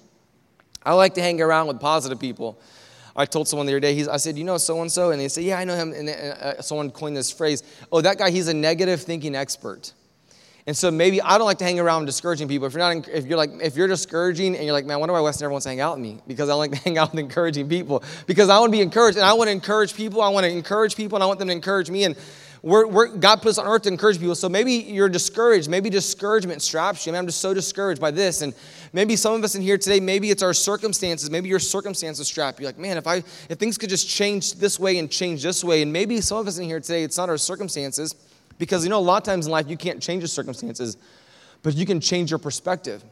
I 0.85 0.95
like 0.95 1.15
to 1.15 1.23
hang 1.23 1.41
around 1.41 1.67
with 1.69 1.81
positive 1.81 2.19
people. 2.19 2.61
I 3.15 3.27
told 3.27 3.49
someone 3.49 3.67
the 3.67 3.73
other 3.73 3.81
day, 3.81 4.07
I 4.09 4.17
said, 4.17 4.39
you 4.39 4.45
know 4.45 4.59
so 4.59 4.81
and 4.81 4.91
so? 4.91 5.11
And 5.11 5.21
they 5.21 5.29
said, 5.29 5.45
yeah, 5.45 5.59
I 5.59 5.65
know 5.65 5.77
him. 5.77 5.93
And 5.93 6.09
uh, 6.09 6.63
someone 6.63 6.91
coined 6.91 7.17
this 7.17 7.31
phrase, 7.31 7.63
oh, 7.91 8.01
that 8.01 8.19
guy, 8.19 8.31
he's 8.31 8.49
a 8.49 8.55
negative 8.55 9.03
thinking 9.03 9.35
expert. 9.35 9.93
And 10.67 10.77
so 10.77 10.93
maybe 10.93 11.21
I 11.21 11.39
don't 11.39 11.47
like 11.47 11.59
to 11.59 11.65
hang 11.65 11.81
around 11.81 12.05
discouraging 12.05 12.47
people. 12.47 12.69
If 12.69 12.75
you're 12.75 12.95
not, 12.95 13.09
if 13.09 13.27
you're 13.27 13.37
like, 13.37 13.51
if 13.61 13.77
you're 13.77 13.89
discouraging 13.89 14.55
and 14.55 14.65
you're 14.65 14.73
like, 14.73 14.87
man, 14.87 15.01
wonder 15.01 15.13
why 15.13 15.21
Weston 15.21 15.45
never 15.45 15.53
wants 15.53 15.65
to 15.65 15.71
hang 15.71 15.81
out 15.81 15.97
with 15.97 16.03
me 16.03 16.21
because 16.29 16.49
I 16.49 16.55
like 16.55 16.71
to 16.71 16.77
hang 16.85 16.99
out 16.99 17.11
with 17.11 17.19
encouraging 17.19 17.69
people 17.69 18.05
because 18.27 18.49
I 18.49 18.59
want 18.61 18.71
to 18.71 18.77
be 18.77 18.81
encouraged 18.81 19.19
and 19.19 19.27
I 19.27 19.33
want 19.33 19.49
to 19.49 19.53
encourage 19.53 19.95
people. 19.95 20.23
I 20.23 20.29
want 20.29 20.45
to 20.45 20.53
encourage 20.53 20.95
people 20.95 21.17
and 21.17 21.25
I 21.25 21.27
want 21.27 21.41
them 21.41 21.49
to 21.49 21.55
encourage 21.55 21.91
me. 21.91 22.05
And 22.05 22.17
we're, 22.63 22.87
we're, 22.87 23.09
God 23.09 23.43
puts 23.43 23.59
us 23.59 23.65
on 23.65 23.67
earth 23.67 23.83
to 23.83 23.89
encourage 23.89 24.21
people. 24.21 24.37
So 24.37 24.49
maybe 24.49 24.73
you're 24.73 25.09
discouraged. 25.09 25.69
Maybe 25.69 25.91
discouragement 25.91 26.63
straps 26.63 27.05
you. 27.05 27.11
I 27.11 27.13
mean, 27.13 27.19
I'm 27.19 27.27
just 27.27 27.41
so 27.41 27.53
discouraged 27.53 28.01
by 28.01 28.13
this. 28.13 28.41
And 28.41 28.55
maybe 28.93 29.17
some 29.17 29.35
of 29.35 29.43
us 29.43 29.57
in 29.57 29.63
here 29.63 29.77
today, 29.77 29.99
maybe 29.99 30.31
it's 30.31 30.45
our 30.45 30.55
circumstances. 30.55 31.29
Maybe 31.29 31.49
your 31.49 31.59
circumstances 31.59 32.29
strap 32.29 32.61
you. 32.61 32.67
Like, 32.67 32.79
man, 32.79 32.97
if 32.97 33.07
I 33.07 33.17
if 33.49 33.59
things 33.59 33.77
could 33.77 33.91
just 33.91 34.09
change 34.09 34.55
this 34.55 34.79
way 34.79 34.99
and 34.99 35.11
change 35.11 35.43
this 35.43 35.65
way. 35.65 35.83
And 35.83 35.93
maybe 35.93 36.21
some 36.21 36.39
of 36.39 36.47
us 36.47 36.59
in 36.59 36.65
here 36.65 36.79
today, 36.79 37.03
it's 37.03 37.17
not 37.17 37.29
our 37.29 37.37
circumstances. 37.37 38.15
Because 38.59 38.85
you 38.85 38.91
know, 38.91 38.99
a 38.99 39.01
lot 39.01 39.17
of 39.17 39.25
times 39.25 39.47
in 39.47 39.53
life 39.53 39.69
you 39.69 39.77
can't 39.77 40.01
change 40.01 40.21
your 40.21 40.29
circumstances, 40.29 40.97
but 41.65 41.75
you 41.75 41.85
can 41.85 42.01
change 42.01 42.31
your 42.31 42.39
perspective. 42.39 43.03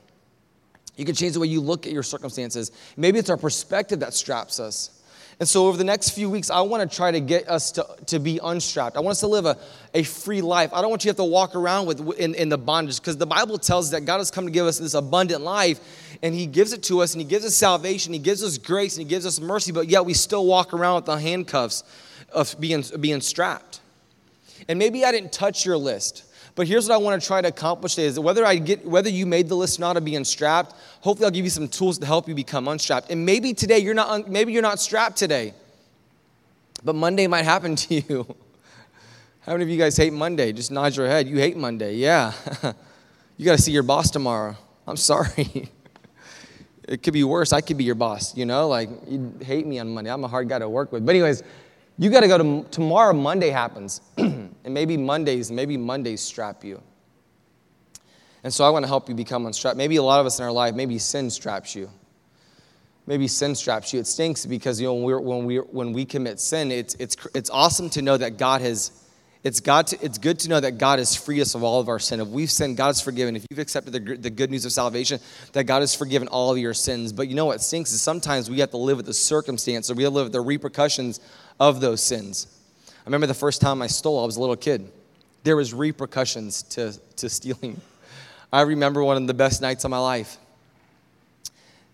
You 0.97 1.05
can 1.05 1.17
change 1.17 1.33
the 1.33 1.41
way 1.41 1.49
you 1.49 1.61
look 1.61 1.87
at 1.87 1.93
your 1.93 2.05
circumstances. 2.05 2.71
Maybe 2.97 3.19
it's 3.19 3.31
our 3.31 3.37
perspective 3.37 3.99
that 4.01 4.15
straps 4.15 4.61
us. 4.61 5.00
And 5.41 5.49
so, 5.49 5.67
over 5.67 5.79
the 5.79 5.85
next 5.85 6.11
few 6.11 6.29
weeks, 6.29 6.51
I 6.51 6.61
want 6.61 6.89
to 6.89 6.97
try 6.97 7.11
to 7.11 7.19
get 7.19 7.49
us 7.49 7.73
to, 7.73 7.87
to 8.07 8.19
be 8.19 8.39
unstrapped. 8.43 8.95
I 8.99 9.01
want 9.01 9.13
us 9.13 9.21
to 9.21 9.27
live 9.27 9.47
a, 9.47 9.57
a 9.95 10.03
free 10.03 10.43
life. 10.43 10.71
I 10.75 10.83
don't 10.83 10.91
want 10.91 11.03
you 11.03 11.11
to 11.11 11.13
have 11.13 11.17
to 11.17 11.25
walk 11.25 11.55
around 11.57 11.87
with 11.87 12.19
in, 12.19 12.35
in 12.35 12.51
the 12.51 12.59
bondage 12.59 13.01
because 13.01 13.17
the 13.17 13.27
Bible 13.27 13.57
tells 13.57 13.87
us 13.87 13.93
that 13.93 14.05
God 14.05 14.19
has 14.19 14.31
come 14.31 14.45
to 14.45 14.51
give 14.51 14.67
us 14.67 14.79
this 14.79 14.93
abundant 14.93 15.41
life, 15.41 15.81
and 16.23 16.35
He 16.35 16.45
gives 16.45 16.75
it 16.75 16.83
to 16.85 17.01
us, 17.01 17.15
and 17.15 17.23
He 17.23 17.27
gives 17.27 17.47
us 17.47 17.57
salvation, 17.57 18.13
He 18.13 18.19
gives 18.19 18.45
us 18.45 18.59
grace, 18.59 18.99
and 18.99 19.07
He 19.07 19.09
gives 19.09 19.25
us 19.25 19.41
mercy, 19.41 19.73
but 19.73 19.89
yet 19.89 20.05
we 20.05 20.13
still 20.13 20.45
walk 20.45 20.75
around 20.75 20.97
with 20.97 21.05
the 21.07 21.17
handcuffs 21.17 21.85
of 22.35 22.55
being, 22.61 22.85
being 23.01 23.23
strapped. 23.23 23.81
And 24.69 24.79
maybe 24.79 25.07
I 25.07 25.11
didn't 25.11 25.33
touch 25.33 25.65
your 25.65 25.79
list. 25.79 26.30
But 26.61 26.69
here's 26.69 26.87
what 26.87 26.95
I 26.95 26.99
want 26.99 27.23
to 27.23 27.27
try 27.27 27.41
to 27.41 27.49
accomplish 27.49 27.95
today 27.95 28.07
is 28.07 28.21
whether 28.21 28.45
I 28.45 28.57
get 28.57 28.85
whether 28.85 29.09
you 29.09 29.25
made 29.25 29.49
the 29.49 29.55
list 29.55 29.79
or 29.79 29.81
not 29.81 29.97
of 29.97 30.05
being 30.05 30.25
strapped, 30.25 30.75
hopefully 31.01 31.25
I'll 31.25 31.31
give 31.31 31.47
you 31.47 31.51
some 31.51 31.69
tools 31.69 31.99
to 32.01 32.05
help 32.05 32.29
you 32.29 32.35
become 32.35 32.69
unstrapped. 32.69 33.11
And 33.11 33.25
maybe 33.25 33.55
today 33.55 33.79
you're 33.79 33.95
not 33.95 34.29
maybe 34.29 34.53
you're 34.53 34.61
not 34.61 34.79
strapped 34.79 35.17
today. 35.17 35.55
But 36.85 36.97
Monday 36.97 37.27
might 37.29 37.47
happen 37.47 37.77
to 37.87 37.95
you. 37.95 38.37
How 39.41 39.53
many 39.53 39.65
of 39.65 39.71
you 39.71 39.79
guys 39.79 39.97
hate 39.97 40.13
Monday? 40.13 40.53
Just 40.53 40.71
nod 40.71 40.95
your 40.95 41.07
head. 41.07 41.27
You 41.29 41.39
hate 41.39 41.57
Monday. 41.57 41.95
Yeah. 41.95 42.35
you 43.39 43.47
got 43.47 43.57
to 43.57 43.63
see 43.63 43.73
your 43.73 43.83
boss 43.83 44.11
tomorrow. 44.11 44.55
I'm 44.87 44.99
sorry. 44.99 45.71
it 46.87 47.03
could 47.03 47.15
be 47.15 47.25
worse. 47.25 47.55
I 47.55 47.63
could 47.63 47.79
be 47.79 47.85
your 47.85 47.95
boss, 47.95 48.37
you 48.37 48.45
know? 48.45 48.69
Like, 48.69 48.91
you'd 49.09 49.43
hate 49.43 49.67
me 49.67 49.79
on 49.79 49.89
Monday. 49.95 50.13
I'm 50.13 50.25
a 50.25 50.29
hard 50.29 50.51
guy 50.51 50.59
to 50.59 50.69
work 50.69 50.93
with. 50.93 51.07
But, 51.07 51.15
anyways, 51.15 51.43
you 51.97 52.11
got 52.11 52.21
to 52.21 52.29
go 52.29 52.37
to 52.37 52.69
tomorrow, 52.71 53.15
Monday 53.15 53.49
happens. 53.49 54.03
and 54.65 54.75
maybe 54.75 54.97
Mondays, 54.97 55.51
maybe 55.51 55.77
Mondays 55.77 56.21
strap 56.21 56.65
you. 56.65 56.83
And 58.43 58.53
so 58.53 58.65
I 58.65 58.71
want 58.71 58.85
to 58.85 58.89
help 58.89 59.09
you 59.09 59.15
become 59.15 59.47
unstrapped. 59.47 59.77
Maybe 59.77 59.97
a 59.97 60.03
lot 60.03 60.21
of 60.21 60.27
us 60.27 60.39
in 60.39 60.45
our 60.45 60.53
life, 60.53 60.75
maybe 60.75 60.99
sin 60.99 61.31
straps 61.31 61.75
you. 61.75 61.91
Maybe 63.07 63.29
sin 63.29 63.55
straps 63.55 63.93
you. 63.93 64.01
It 64.01 64.07
stinks 64.07 64.47
because 64.47 64.81
you 64.81 64.87
know 64.87 64.95
when, 64.95 65.05
we 65.05 65.15
when, 65.15 65.45
we 65.45 65.57
when 65.57 65.93
we 65.93 66.05
commit 66.05 66.41
sin, 66.41 66.71
it's, 66.71 66.95
it's, 66.95 67.17
it's 67.35 67.51
awesome 67.51 67.91
to 67.91 68.03
know 68.03 68.17
that 68.17 68.39
God 68.39 68.61
has, 68.61 68.93
it's, 69.43 69.61
God 69.61 69.89
to, 69.89 70.05
it's 70.05 70.17
good 70.17 70.39
to 70.41 70.49
know 70.49 70.61
that 70.61 70.79
God 70.79 70.99
has 70.99 71.17
freed 71.17 71.41
us 71.41 71.55
of 71.55 71.63
all 71.63 71.81
of 71.81 71.89
our 71.89 71.99
sin. 71.99 72.21
If 72.21 72.29
we've 72.29 72.51
sinned, 72.51 72.77
God 72.77 72.89
has 72.89 73.01
forgiven. 73.01 73.37
If 73.37 73.47
you've 73.51 73.59
accepted 73.59 73.93
the, 73.93 74.17
the 74.17 74.31
good 74.31 74.51
news 74.51 74.65
of 74.65 74.73
salvation, 74.73 75.19
that 75.53 75.65
God 75.65 75.81
has 75.81 75.95
forgiven 75.95 76.29
all 76.29 76.53
of 76.53 76.59
your 76.59 76.75
sins. 76.75 77.13
But 77.13 77.29
you 77.29 77.35
know 77.35 77.47
what 77.47 77.61
stinks 77.61 77.93
is 77.93 78.01
sometimes 78.01 78.49
we 78.49 78.61
have 78.61 78.71
to 78.71 78.77
live 78.77 78.97
with 78.97 79.07
the 79.07 79.15
circumstance 79.15 79.91
or 79.91 79.95
we 79.95 80.05
have 80.05 80.13
to 80.13 80.17
live 80.17 80.27
with 80.27 80.33
the 80.33 80.41
repercussions 80.41 81.21
of 81.59 81.81
those 81.81 82.03
sins. 82.03 82.47
I 83.01 83.07
remember 83.07 83.27
the 83.27 83.35
first 83.35 83.61
time 83.61 83.83
I 83.83 83.87
stole, 83.87 84.23
I 84.23 84.27
was 84.27 84.37
a 84.37 84.41
little 84.41 84.57
kid. 84.57 84.91
There 85.43 85.57
was 85.57 85.73
repercussions 85.73 86.63
to, 86.65 86.93
to 87.17 87.29
stealing. 87.29 87.81
I 88.53 88.63
remember 88.63 89.03
one 89.03 89.17
of 89.17 89.27
the 89.27 89.35
best 89.35 89.63
nights 89.63 89.85
of 89.85 89.91
my 89.91 89.99
life. 89.99 90.37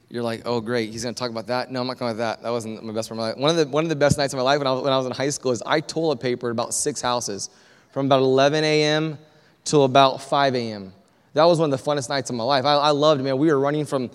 You're 0.08 0.22
like, 0.22 0.42
oh, 0.44 0.60
great, 0.60 0.90
he's 0.90 1.02
to 1.02 1.12
talk 1.12 1.30
about 1.30 1.48
that. 1.48 1.70
No, 1.70 1.80
I'm 1.80 1.86
not 1.86 1.98
going 1.98 2.12
to 2.12 2.18
that. 2.18 2.42
That 2.42 2.50
wasn't 2.50 2.82
my 2.84 2.92
best 2.92 3.10
life. 3.10 3.36
One 3.36 3.50
of 3.50 3.56
the, 3.56 3.66
one 3.66 3.84
of 3.84 3.88
the 3.88 3.96
best 3.96 4.18
nights 4.18 4.32
of 4.32 4.38
my 4.38 4.42
life 4.42 4.58
when 4.58 4.66
I, 4.66 4.72
when 4.72 4.92
I 4.92 4.96
was 4.96 5.06
in 5.06 5.12
high 5.12 5.30
school 5.30 5.52
is 5.52 5.62
I 5.66 5.80
toilet 5.80 6.20
papered 6.20 6.52
about 6.52 6.74
six 6.74 7.00
houses 7.00 7.50
from 7.90 8.06
about 8.06 8.20
11 8.20 8.62
a.m. 8.62 9.18
till 9.64 9.84
about 9.84 10.22
5 10.22 10.54
a.m. 10.54 10.92
That 11.34 11.44
was 11.44 11.58
one 11.58 11.72
of 11.72 11.78
the 11.78 11.90
funnest 11.90 12.08
nights 12.08 12.30
of 12.30 12.36
my 12.36 12.44
life. 12.44 12.64
I, 12.64 12.74
I 12.74 12.90
loved, 12.90 13.22
man. 13.22 13.36
We 13.36 13.48
were 13.48 13.58
running 13.58 13.84
from 13.84 14.10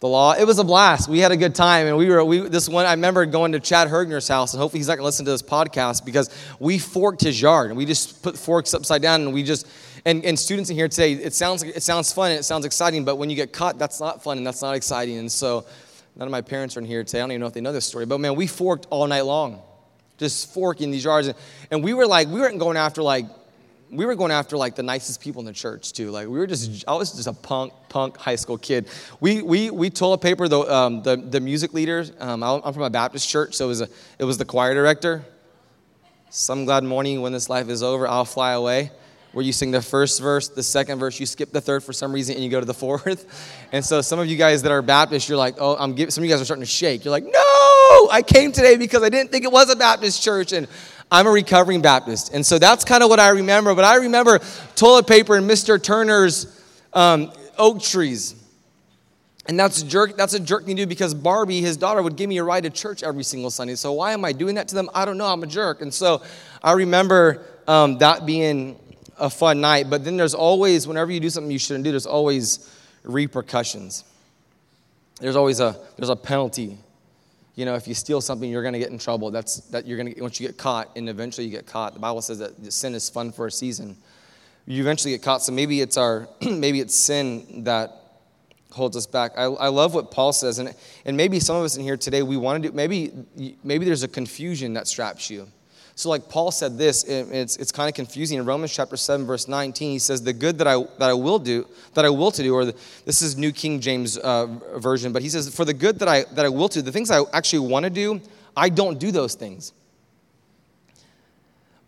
the 0.00 0.08
law. 0.08 0.32
It 0.32 0.44
was 0.44 0.58
a 0.58 0.64
blast. 0.64 1.08
We 1.08 1.18
had 1.18 1.30
a 1.30 1.36
good 1.36 1.54
time, 1.54 1.86
and 1.86 1.96
we 1.96 2.08
were 2.08 2.24
we 2.24 2.40
this 2.48 2.68
one. 2.68 2.86
I 2.86 2.92
remember 2.92 3.26
going 3.26 3.52
to 3.52 3.60
Chad 3.60 3.88
Hergner's 3.88 4.26
house, 4.26 4.54
and 4.54 4.60
hopefully 4.60 4.80
he's 4.80 4.88
not 4.88 4.96
to 4.96 5.02
listen 5.02 5.26
to 5.26 5.30
this 5.30 5.42
podcast 5.42 6.06
because 6.06 6.30
we 6.58 6.78
forked 6.78 7.20
his 7.20 7.40
yard, 7.40 7.70
and 7.70 7.76
we 7.76 7.84
just 7.84 8.22
put 8.22 8.36
forks 8.36 8.72
upside 8.72 9.02
down, 9.02 9.20
and 9.20 9.34
we 9.34 9.42
just 9.42 9.66
and, 10.06 10.24
and 10.24 10.38
students 10.38 10.70
in 10.70 10.76
here 10.76 10.88
today. 10.88 11.12
It 11.12 11.34
sounds 11.34 11.62
it 11.62 11.82
sounds 11.82 12.12
fun 12.12 12.30
and 12.30 12.40
it 12.40 12.44
sounds 12.44 12.64
exciting, 12.64 13.04
but 13.04 13.16
when 13.16 13.28
you 13.28 13.36
get 13.36 13.52
caught, 13.52 13.78
that's 13.78 14.00
not 14.00 14.22
fun 14.22 14.38
and 14.38 14.46
that's 14.46 14.62
not 14.62 14.74
exciting. 14.74 15.18
And 15.18 15.30
so, 15.30 15.66
none 16.16 16.26
of 16.26 16.32
my 16.32 16.40
parents 16.40 16.78
are 16.78 16.80
in 16.80 16.86
here 16.86 17.04
today. 17.04 17.18
I 17.18 17.22
don't 17.22 17.32
even 17.32 17.42
know 17.42 17.46
if 17.46 17.52
they 17.52 17.60
know 17.60 17.72
this 17.72 17.84
story, 17.84 18.06
but 18.06 18.18
man, 18.20 18.34
we 18.36 18.46
forked 18.46 18.86
all 18.88 19.06
night 19.06 19.26
long, 19.26 19.60
just 20.16 20.54
forking 20.54 20.90
these 20.90 21.04
yards, 21.04 21.26
and, 21.26 21.36
and 21.70 21.84
we 21.84 21.92
were 21.92 22.06
like 22.06 22.28
we 22.28 22.40
weren't 22.40 22.58
going 22.58 22.78
after 22.78 23.02
like 23.02 23.26
we 23.90 24.06
were 24.06 24.14
going 24.14 24.30
after 24.30 24.56
like 24.56 24.76
the 24.76 24.82
nicest 24.82 25.20
people 25.20 25.40
in 25.40 25.46
the 25.46 25.52
church 25.52 25.92
too. 25.92 26.10
Like 26.10 26.28
we 26.28 26.38
were 26.38 26.46
just, 26.46 26.84
I 26.86 26.94
was 26.94 27.12
just 27.12 27.26
a 27.26 27.32
punk, 27.32 27.72
punk 27.88 28.16
high 28.16 28.36
school 28.36 28.58
kid. 28.58 28.88
We 29.20 29.42
we 29.42 29.70
we 29.70 29.90
toilet 29.90 30.18
paper 30.18 30.48
the 30.48 30.60
um, 30.60 31.02
the 31.02 31.16
the 31.16 31.40
music 31.40 31.74
leader. 31.74 32.04
Um, 32.18 32.42
I'm 32.42 32.72
from 32.72 32.82
a 32.82 32.90
Baptist 32.90 33.28
church, 33.28 33.54
so 33.54 33.66
it 33.66 33.68
was 33.68 33.80
a 33.80 33.88
it 34.18 34.24
was 34.24 34.38
the 34.38 34.44
choir 34.44 34.74
director. 34.74 35.24
Some 36.30 36.64
glad 36.64 36.84
morning 36.84 37.22
when 37.22 37.32
this 37.32 37.48
life 37.48 37.68
is 37.68 37.82
over, 37.82 38.06
I'll 38.06 38.24
fly 38.24 38.52
away. 38.52 38.92
Where 39.32 39.44
you 39.44 39.52
sing 39.52 39.70
the 39.70 39.82
first 39.82 40.20
verse, 40.20 40.48
the 40.48 40.62
second 40.62 40.98
verse, 40.98 41.20
you 41.20 41.26
skip 41.26 41.52
the 41.52 41.60
third 41.60 41.84
for 41.84 41.92
some 41.92 42.12
reason, 42.12 42.34
and 42.34 42.42
you 42.42 42.50
go 42.50 42.58
to 42.58 42.66
the 42.66 42.74
fourth. 42.86 43.68
And 43.72 43.84
so 43.84 44.00
some 44.00 44.18
of 44.18 44.26
you 44.26 44.36
guys 44.36 44.62
that 44.62 44.72
are 44.72 44.82
Baptist, 44.82 45.28
you're 45.28 45.38
like, 45.38 45.56
oh, 45.58 45.76
I'm 45.76 45.94
giving. 45.94 46.10
Some 46.10 46.22
of 46.22 46.28
you 46.28 46.34
guys 46.34 46.40
are 46.40 46.44
starting 46.44 46.64
to 46.64 46.70
shake. 46.70 47.04
You're 47.04 47.12
like, 47.12 47.24
no, 47.24 48.08
I 48.10 48.22
came 48.26 48.52
today 48.52 48.76
because 48.76 49.02
I 49.02 49.08
didn't 49.08 49.30
think 49.30 49.44
it 49.44 49.52
was 49.52 49.70
a 49.70 49.76
Baptist 49.76 50.22
church, 50.22 50.52
and 50.52 50.68
I'm 51.10 51.26
a 51.26 51.30
recovering 51.30 51.82
Baptist. 51.82 52.32
And 52.32 52.44
so 52.44 52.58
that's 52.58 52.84
kind 52.84 53.02
of 53.02 53.08
what 53.08 53.20
I 53.20 53.30
remember. 53.30 53.74
But 53.74 53.84
I 53.84 53.96
remember 53.96 54.40
toilet 54.76 55.06
paper 55.06 55.36
and 55.36 55.48
Mr. 55.48 55.82
Turner's 55.82 56.60
um, 56.92 57.32
oak 57.58 57.82
trees. 57.82 58.36
And 59.46 59.58
that's 59.58 59.82
a 59.82 59.86
jerk, 59.86 60.16
that's 60.16 60.34
a 60.34 60.40
jerk 60.40 60.64
thing 60.66 60.76
to 60.76 60.82
do 60.82 60.86
because 60.86 61.12
Barbie, 61.12 61.60
his 61.60 61.76
daughter, 61.76 62.02
would 62.02 62.16
give 62.16 62.28
me 62.28 62.38
a 62.38 62.44
ride 62.44 62.62
to 62.62 62.70
church 62.70 63.02
every 63.02 63.24
single 63.24 63.50
Sunday. 63.50 63.74
So 63.74 63.92
why 63.92 64.12
am 64.12 64.24
I 64.24 64.32
doing 64.32 64.54
that 64.54 64.68
to 64.68 64.74
them? 64.74 64.88
I 64.94 65.04
don't 65.04 65.18
know. 65.18 65.26
I'm 65.26 65.42
a 65.42 65.46
jerk. 65.46 65.82
And 65.82 65.92
so 65.92 66.22
I 66.62 66.72
remember 66.72 67.44
um, 67.66 67.98
that 67.98 68.26
being 68.26 68.78
a 69.18 69.28
fun 69.28 69.60
night. 69.60 69.90
But 69.90 70.04
then 70.04 70.16
there's 70.16 70.34
always, 70.34 70.86
whenever 70.86 71.10
you 71.10 71.20
do 71.20 71.30
something 71.30 71.50
you 71.50 71.58
shouldn't 71.58 71.84
do, 71.84 71.90
there's 71.90 72.06
always 72.06 72.70
repercussions. 73.02 74.04
There's 75.20 75.36
always 75.36 75.60
a 75.60 75.76
there's 75.96 76.08
a 76.08 76.16
penalty 76.16 76.78
you 77.54 77.64
know, 77.64 77.74
if 77.74 77.88
you 77.88 77.94
steal 77.94 78.20
something, 78.20 78.50
you're 78.50 78.62
going 78.62 78.74
to 78.74 78.78
get 78.78 78.90
in 78.90 78.98
trouble. 78.98 79.30
That's 79.30 79.56
that 79.68 79.86
you're 79.86 79.96
going 79.96 80.14
to 80.14 80.20
once 80.22 80.40
you 80.40 80.46
get 80.46 80.56
caught, 80.56 80.90
and 80.96 81.08
eventually 81.08 81.46
you 81.46 81.50
get 81.50 81.66
caught. 81.66 81.94
The 81.94 82.00
Bible 82.00 82.22
says 82.22 82.38
that 82.38 82.72
sin 82.72 82.94
is 82.94 83.08
fun 83.08 83.32
for 83.32 83.46
a 83.46 83.50
season. 83.50 83.96
You 84.66 84.80
eventually 84.82 85.12
get 85.12 85.22
caught. 85.22 85.42
So 85.42 85.52
maybe 85.52 85.80
it's 85.80 85.96
our 85.96 86.28
maybe 86.42 86.80
it's 86.80 86.94
sin 86.94 87.64
that 87.64 87.96
holds 88.70 88.96
us 88.96 89.06
back. 89.06 89.32
I, 89.36 89.44
I 89.44 89.68
love 89.68 89.94
what 89.94 90.10
Paul 90.10 90.32
says, 90.32 90.58
and 90.58 90.74
and 91.04 91.16
maybe 91.16 91.40
some 91.40 91.56
of 91.56 91.64
us 91.64 91.76
in 91.76 91.82
here 91.82 91.96
today 91.96 92.22
we 92.22 92.36
want 92.36 92.62
to 92.62 92.68
do. 92.68 92.74
Maybe 92.74 93.12
maybe 93.64 93.84
there's 93.84 94.04
a 94.04 94.08
confusion 94.08 94.74
that 94.74 94.86
straps 94.86 95.28
you. 95.28 95.48
So, 95.94 96.08
like 96.08 96.28
Paul 96.28 96.50
said 96.50 96.78
this, 96.78 97.04
it's, 97.04 97.56
it's 97.56 97.72
kind 97.72 97.88
of 97.88 97.94
confusing. 97.94 98.38
In 98.38 98.46
Romans 98.46 98.72
chapter 98.72 98.96
7, 98.96 99.26
verse 99.26 99.48
19, 99.48 99.90
he 99.90 99.98
says, 99.98 100.22
The 100.22 100.32
good 100.32 100.58
that 100.58 100.66
I, 100.66 100.82
that 100.98 101.10
I 101.10 101.12
will 101.12 101.38
do, 101.38 101.66
that 101.94 102.04
I 102.04 102.10
will 102.10 102.30
to 102.30 102.42
do, 102.42 102.54
or 102.54 102.64
the, 102.64 102.76
this 103.04 103.22
is 103.22 103.36
New 103.36 103.52
King 103.52 103.80
James 103.80 104.16
uh, 104.16 104.46
Version, 104.76 105.12
but 105.12 105.22
he 105.22 105.28
says, 105.28 105.54
For 105.54 105.64
the 105.64 105.74
good 105.74 105.98
that 105.98 106.08
I, 106.08 106.24
that 106.32 106.46
I 106.46 106.48
will 106.48 106.68
to, 106.70 106.82
the 106.82 106.92
things 106.92 107.10
I 107.10 107.20
actually 107.32 107.68
want 107.68 107.84
to 107.84 107.90
do, 107.90 108.20
I 108.56 108.68
don't 108.68 108.98
do 108.98 109.10
those 109.10 109.34
things. 109.34 109.72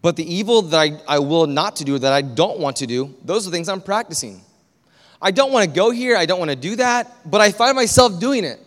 But 0.02 0.16
the 0.16 0.30
evil 0.30 0.62
that 0.62 0.78
I, 0.78 1.00
I 1.09 1.18
will 1.21 1.47
not 1.47 1.76
to 1.76 1.85
do, 1.85 1.99
that 1.99 2.12
I 2.12 2.23
don't 2.23 2.59
want 2.59 2.76
to 2.78 2.87
do, 2.87 3.14
those 3.25 3.47
are 3.47 3.50
things 3.50 3.68
I'm 3.68 3.80
practicing. 3.80 4.42
I 5.23 5.30
don't 5.30 5.52
want 5.52 5.64
to 5.68 5.75
go 5.75 5.92
here, 5.92 6.16
I 6.16 6.26
don't 6.26 6.40
want 6.40 6.50
to 6.50 6.56
do 6.56 6.76
that, 6.76 7.30
but 7.30 7.40
I 7.40 7.52
find 7.52 7.76
myself 7.76 8.18
doing 8.18 8.44
it. 8.44 8.59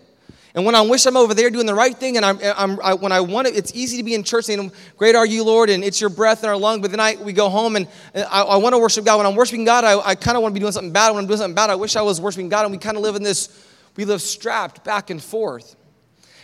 And 0.56 0.66
when 0.66 0.74
I 0.74 0.82
wish 0.82 1.06
I'm 1.06 1.18
over 1.18 1.34
there 1.34 1.50
doing 1.50 1.66
the 1.66 1.74
right 1.76 1.96
thing, 1.96 2.16
and 2.16 2.26
I'm, 2.26 2.40
I'm 2.42 2.80
I, 2.82 2.94
when 2.94 3.12
I 3.12 3.20
want 3.20 3.48
it, 3.48 3.58
it's 3.58 3.76
easy 3.76 3.98
to 3.98 4.04
be 4.04 4.14
in 4.14 4.24
church 4.24 4.46
saying, 4.46 4.72
"Great 4.98 5.14
are 5.14 5.26
you, 5.26 5.44
Lord," 5.44 5.70
and 5.70 5.84
it's 5.84 6.00
your 6.00 6.10
breath 6.10 6.44
in 6.44 6.50
our 6.50 6.56
lung. 6.56 6.82
But 6.82 6.92
then 6.92 7.00
I 7.02 7.16
we 7.16 7.34
go 7.34 7.50
home 7.50 7.76
and 7.76 7.88
I, 8.16 8.42
I 8.42 8.56
want 8.56 8.74
to 8.74 8.80
worship 8.80 9.04
God. 9.04 9.18
When 9.18 9.26
I'm 9.26 9.36
worshiping 9.36 9.66
God, 9.66 9.84
I, 9.84 10.00
I 10.00 10.16
kind 10.16 10.38
of 10.38 10.44
want 10.44 10.54
to 10.54 10.60
be 10.60 10.62
doing 10.62 10.72
something 10.72 10.94
bad. 10.94 11.10
When 11.10 11.20
I'm 11.20 11.28
doing 11.28 11.40
something 11.40 11.56
bad, 11.56 11.70
I 11.70 11.76
wish 11.76 11.98
I 11.98 12.02
was 12.04 12.22
worshiping 12.22 12.48
God. 12.48 12.64
And 12.64 12.72
we 12.72 12.78
kind 12.78 12.96
of 12.96 13.04
live 13.04 13.18
in 13.18 13.24
this, 13.24 13.50
we 13.98 14.06
live 14.06 14.22
strapped 14.22 14.86
back 14.86 15.10
and 15.10 15.22
forth. 15.22 15.76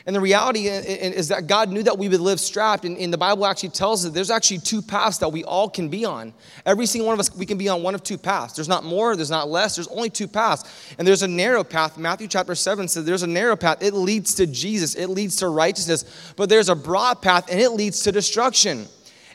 And 0.05 0.15
the 0.15 0.20
reality 0.20 0.67
is 0.67 1.27
that 1.27 1.46
God 1.46 1.70
knew 1.70 1.84
that 1.84 1.98
we 1.98 2.10
would 2.10 2.22
live 2.22 2.39
strapped. 2.39 2.86
And, 2.86 3.13
the 3.13 3.17
Bible 3.17 3.46
actually 3.46 3.70
tells 3.70 4.05
us 4.05 4.12
there's 4.12 4.31
actually 4.31 4.60
two 4.60 4.81
paths 4.81 5.20
that 5.20 5.29
we 5.29 5.43
all 5.43 5.70
can 5.70 5.89
be 5.89 6.05
on. 6.05 6.34
Every 6.65 6.86
single 6.88 7.08
one 7.08 7.13
of 7.13 7.20
us, 7.20 7.36
we 7.36 7.46
can 7.46 7.58
be 7.58 7.70
on 7.70 7.84
one 7.84 7.93
of 7.93 8.01
two 8.01 8.17
paths. 8.17 8.53
There's 8.53 8.67
not 8.67 8.84
more, 8.84 9.15
there's 9.15 9.29
not 9.29 9.48
less, 9.48 9.75
there's 9.75 9.88
only 9.89 10.10
two 10.10 10.27
paths. 10.27 10.96
And 10.98 11.08
there's 11.08 11.22
a 11.22 11.27
narrow 11.27 11.63
path. 11.63 11.98
Matthew 11.98 12.27
chapter 12.27 12.55
7 12.55 12.88
says 12.88 13.05
there's 13.05 13.24
a 13.24 13.27
narrow 13.27 13.55
path. 13.55 13.84
It 13.84 13.93
leads 13.93 14.34
to 14.36 14.48
Jesus, 14.48 14.96
it 14.96 15.08
leads 15.08 15.36
to 15.38 15.50
righteousness. 15.50 16.34
But 16.36 16.50
there's 16.50 16.70
a 16.70 16.75
broad 16.75 17.22
path, 17.22 17.51
and 17.51 17.60
it 17.60 17.70
leads 17.72 18.01
to 18.03 18.12
destruction. 18.12 18.88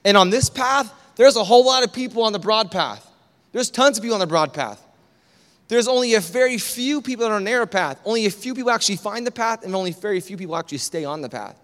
And 0.05 0.17
on 0.17 0.31
this 0.31 0.51
path, 0.51 0.93
there's 1.17 1.37
a 1.37 1.45
whole 1.45 1.65
lot 1.65 1.85
of 1.85 1.93
people 1.93 2.23
on 2.23 2.33
the 2.33 2.39
broad 2.39 2.71
path. 2.71 3.07
There's 3.53 3.71
tons 3.71 3.99
of 3.99 4.03
people 4.03 4.15
on 4.15 4.21
the 4.21 4.27
broad 4.27 4.53
path. 4.53 4.83
There's 5.69 5.89
only 5.89 6.15
a 6.15 6.21
very 6.21 6.59
few 6.59 7.03
people 7.03 7.25
that 7.25 7.33
are 7.33 7.37
on 7.37 7.43
a 7.43 7.45
narrow 7.45 7.67
path. 7.67 8.01
Only 8.05 8.27
a 8.27 8.31
few 8.31 8.55
people 8.55 8.71
actually 8.71 8.97
find 8.97 9.27
the 9.27 9.33
path, 9.33 9.65
and 9.65 9.75
only 9.75 9.93
very 9.93 10.21
few 10.21 10.37
people 10.37 10.57
actually 10.57 10.79
stay 10.79 11.05
on 11.05 11.23
the 11.23 11.29
path. 11.29 11.59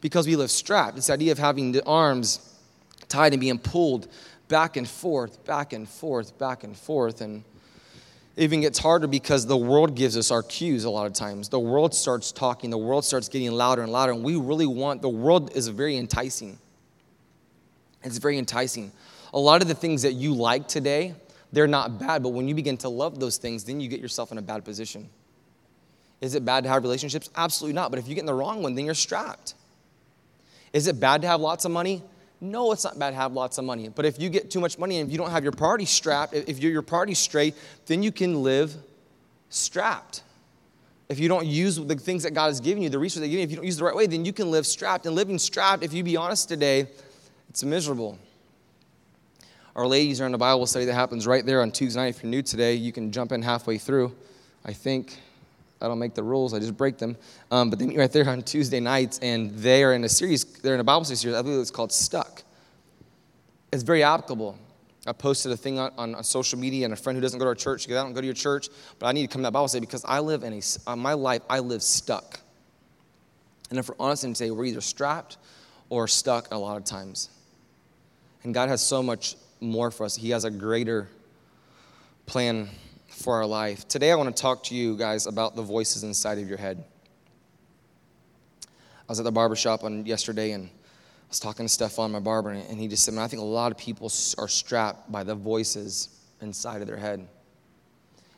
Because 0.00 0.26
we 0.26 0.36
live 0.36 0.50
strapped. 0.50 0.96
This 0.96 1.10
idea 1.10 1.32
of 1.32 1.38
having 1.38 1.72
the 1.72 1.84
arms 1.84 2.56
tied 3.08 3.32
and 3.32 3.40
being 3.40 3.58
pulled 3.58 4.08
back 4.48 4.76
and 4.76 4.88
forth, 4.88 5.44
back 5.44 5.72
and 5.72 5.88
forth, 5.88 6.38
back 6.38 6.64
and 6.64 6.76
forth. 6.76 7.20
And 7.20 7.44
it 8.36 8.44
even 8.44 8.60
gets 8.60 8.78
harder 8.78 9.06
because 9.06 9.46
the 9.46 9.56
world 9.56 9.94
gives 9.94 10.16
us 10.16 10.30
our 10.30 10.42
cues 10.42 10.84
a 10.84 10.90
lot 10.90 11.06
of 11.06 11.12
times. 11.12 11.48
The 11.48 11.60
world 11.60 11.94
starts 11.94 12.32
talking, 12.32 12.70
the 12.70 12.78
world 12.78 13.04
starts 13.04 13.28
getting 13.28 13.50
louder 13.52 13.82
and 13.82 13.92
louder, 13.92 14.12
and 14.12 14.22
we 14.22 14.36
really 14.36 14.66
want, 14.66 15.02
the 15.02 15.08
world 15.08 15.56
is 15.56 15.68
very 15.68 15.96
enticing. 15.96 16.58
It's 18.02 18.18
very 18.18 18.38
enticing. 18.38 18.92
A 19.32 19.38
lot 19.38 19.62
of 19.62 19.68
the 19.68 19.74
things 19.74 20.02
that 20.02 20.14
you 20.14 20.34
like 20.34 20.68
today, 20.68 21.14
they're 21.52 21.66
not 21.66 21.98
bad, 21.98 22.22
but 22.22 22.30
when 22.30 22.48
you 22.48 22.54
begin 22.54 22.76
to 22.78 22.88
love 22.88 23.18
those 23.18 23.36
things, 23.36 23.64
then 23.64 23.80
you 23.80 23.88
get 23.88 24.00
yourself 24.00 24.30
in 24.32 24.38
a 24.38 24.42
bad 24.42 24.64
position. 24.64 25.08
Is 26.20 26.34
it 26.34 26.44
bad 26.44 26.64
to 26.64 26.70
have 26.70 26.82
relationships? 26.82 27.30
Absolutely 27.34 27.74
not. 27.74 27.90
But 27.90 27.98
if 27.98 28.06
you 28.06 28.14
get 28.14 28.20
in 28.20 28.26
the 28.26 28.34
wrong 28.34 28.62
one, 28.62 28.74
then 28.74 28.84
you're 28.84 28.94
strapped. 28.94 29.54
Is 30.72 30.86
it 30.86 31.00
bad 31.00 31.22
to 31.22 31.28
have 31.28 31.40
lots 31.40 31.64
of 31.64 31.72
money? 31.72 32.02
No, 32.40 32.72
it's 32.72 32.84
not 32.84 32.98
bad 32.98 33.10
to 33.10 33.16
have 33.16 33.32
lots 33.32 33.58
of 33.58 33.64
money. 33.64 33.88
But 33.88 34.04
if 34.04 34.20
you 34.20 34.28
get 34.28 34.50
too 34.50 34.60
much 34.60 34.78
money 34.78 34.98
and 34.98 35.08
if 35.08 35.12
you 35.12 35.18
don't 35.18 35.30
have 35.30 35.42
your 35.42 35.52
party 35.52 35.84
strapped, 35.84 36.34
if 36.34 36.58
you're 36.58 36.72
your 36.72 36.82
party 36.82 37.14
straight, 37.14 37.54
then 37.86 38.02
you 38.02 38.12
can 38.12 38.42
live 38.42 38.74
strapped. 39.48 40.22
If 41.08 41.18
you 41.18 41.28
don't 41.28 41.46
use 41.46 41.76
the 41.76 41.96
things 41.96 42.22
that 42.22 42.34
God 42.34 42.46
has 42.46 42.60
given 42.60 42.82
you, 42.82 42.88
the 42.88 42.98
resources 42.98 43.22
that 43.22 43.28
give 43.28 43.38
you, 43.38 43.44
if 43.44 43.50
you 43.50 43.56
don't 43.56 43.66
use 43.66 43.78
the 43.78 43.84
right 43.84 43.96
way, 43.96 44.06
then 44.06 44.24
you 44.24 44.32
can 44.32 44.50
live 44.50 44.66
strapped. 44.66 45.06
And 45.06 45.16
living 45.16 45.38
strapped, 45.38 45.82
if 45.82 45.92
you 45.92 46.04
be 46.04 46.16
honest 46.16 46.48
today, 46.48 46.86
it's 47.48 47.64
miserable. 47.64 48.16
Our 49.76 49.86
ladies 49.86 50.20
are 50.20 50.26
in 50.26 50.34
a 50.34 50.38
Bible 50.38 50.66
study 50.66 50.86
that 50.86 50.94
happens 50.94 51.26
right 51.26 51.46
there 51.46 51.62
on 51.62 51.70
Tuesday 51.70 52.00
night. 52.00 52.08
If 52.08 52.22
you're 52.22 52.30
new 52.30 52.42
today, 52.42 52.74
you 52.74 52.92
can 52.92 53.12
jump 53.12 53.30
in 53.30 53.40
halfway 53.40 53.78
through. 53.78 54.12
I 54.64 54.72
think 54.72 55.16
I 55.80 55.86
don't 55.86 55.98
make 55.98 56.14
the 56.14 56.24
rules, 56.24 56.52
I 56.52 56.58
just 56.58 56.76
break 56.76 56.98
them. 56.98 57.16
Um, 57.50 57.70
but 57.70 57.78
they 57.78 57.86
meet 57.86 57.96
right 57.96 58.12
there 58.12 58.28
on 58.28 58.42
Tuesday 58.42 58.80
nights, 58.80 59.18
and 59.20 59.50
they 59.52 59.84
are 59.84 59.94
in 59.94 60.04
a 60.04 60.08
series, 60.08 60.44
they're 60.44 60.74
in 60.74 60.80
a 60.80 60.84
Bible 60.84 61.04
study 61.04 61.16
series, 61.16 61.36
I 61.36 61.42
believe 61.42 61.60
it's 61.60 61.70
called 61.70 61.92
Stuck. 61.92 62.42
It's 63.72 63.82
very 63.84 64.02
applicable. 64.02 64.58
I 65.06 65.12
posted 65.12 65.52
a 65.52 65.56
thing 65.56 65.78
on, 65.78 65.92
on, 65.96 66.14
on, 66.16 66.24
social 66.24 66.58
media, 66.58 66.84
and 66.84 66.92
a 66.92 66.96
friend 66.96 67.16
who 67.16 67.22
doesn't 67.22 67.38
go 67.38 67.44
to 67.44 67.50
our 67.50 67.54
church, 67.54 67.84
because 67.84 67.96
I 67.96 68.02
don't 68.02 68.12
go 68.12 68.20
to 68.20 68.26
your 68.26 68.34
church, 68.34 68.68
but 68.98 69.06
I 69.06 69.12
need 69.12 69.22
to 69.22 69.28
come 69.28 69.40
to 69.42 69.44
that 69.44 69.52
Bible 69.52 69.68
study 69.68 69.86
because 69.86 70.04
I 70.04 70.18
live 70.18 70.42
in 70.42 70.52
a, 70.52 70.60
uh, 70.86 70.96
my 70.96 71.14
life, 71.14 71.42
I 71.48 71.60
live 71.60 71.82
stuck. 71.82 72.40
And 73.70 73.78
if 73.78 73.88
we're 73.88 73.94
honest 74.00 74.24
and 74.24 74.36
say 74.36 74.50
we're 74.50 74.64
either 74.64 74.80
strapped 74.80 75.38
or 75.88 76.08
stuck 76.08 76.52
a 76.52 76.58
lot 76.58 76.76
of 76.76 76.84
times. 76.84 77.30
And 78.42 78.52
God 78.52 78.68
has 78.68 78.82
so 78.82 79.02
much 79.02 79.36
more 79.60 79.90
for 79.90 80.04
us. 80.04 80.16
He 80.16 80.30
has 80.30 80.44
a 80.44 80.50
greater 80.50 81.08
plan 82.26 82.68
for 83.08 83.34
our 83.36 83.46
life. 83.46 83.86
Today, 83.88 84.12
I 84.12 84.14
want 84.14 84.34
to 84.34 84.40
talk 84.40 84.64
to 84.64 84.74
you 84.74 84.96
guys 84.96 85.26
about 85.26 85.56
the 85.56 85.62
voices 85.62 86.04
inside 86.04 86.38
of 86.38 86.48
your 86.48 86.58
head. 86.58 86.82
I 88.66 89.12
was 89.12 89.18
at 89.18 89.24
the 89.24 89.32
barbershop 89.32 89.84
on 89.84 90.06
yesterday 90.06 90.52
and 90.52 90.66
I 90.66 91.28
was 91.28 91.40
talking 91.40 91.66
to 91.66 91.68
Stefan, 91.68 92.12
my 92.12 92.20
barber, 92.20 92.50
and 92.50 92.78
he 92.78 92.88
just 92.88 93.04
said, 93.04 93.14
Man, 93.14 93.24
I 93.24 93.28
think 93.28 93.42
a 93.42 93.44
lot 93.44 93.72
of 93.72 93.78
people 93.78 94.10
are 94.38 94.48
strapped 94.48 95.10
by 95.10 95.24
the 95.24 95.34
voices 95.34 96.08
inside 96.40 96.80
of 96.80 96.86
their 96.86 96.96
head. 96.96 97.26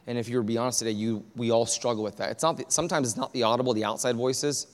And 0.06 0.18
if 0.18 0.28
you 0.28 0.36
were 0.36 0.42
to 0.42 0.46
be 0.46 0.58
honest 0.58 0.80
today, 0.80 0.90
you, 0.90 1.24
we 1.36 1.50
all 1.50 1.66
struggle 1.66 2.02
with 2.02 2.16
that. 2.16 2.30
It's 2.30 2.42
not 2.42 2.56
the, 2.56 2.64
sometimes 2.68 3.08
it's 3.08 3.16
not 3.16 3.32
the 3.32 3.44
audible, 3.44 3.72
the 3.72 3.84
outside 3.84 4.16
voices, 4.16 4.66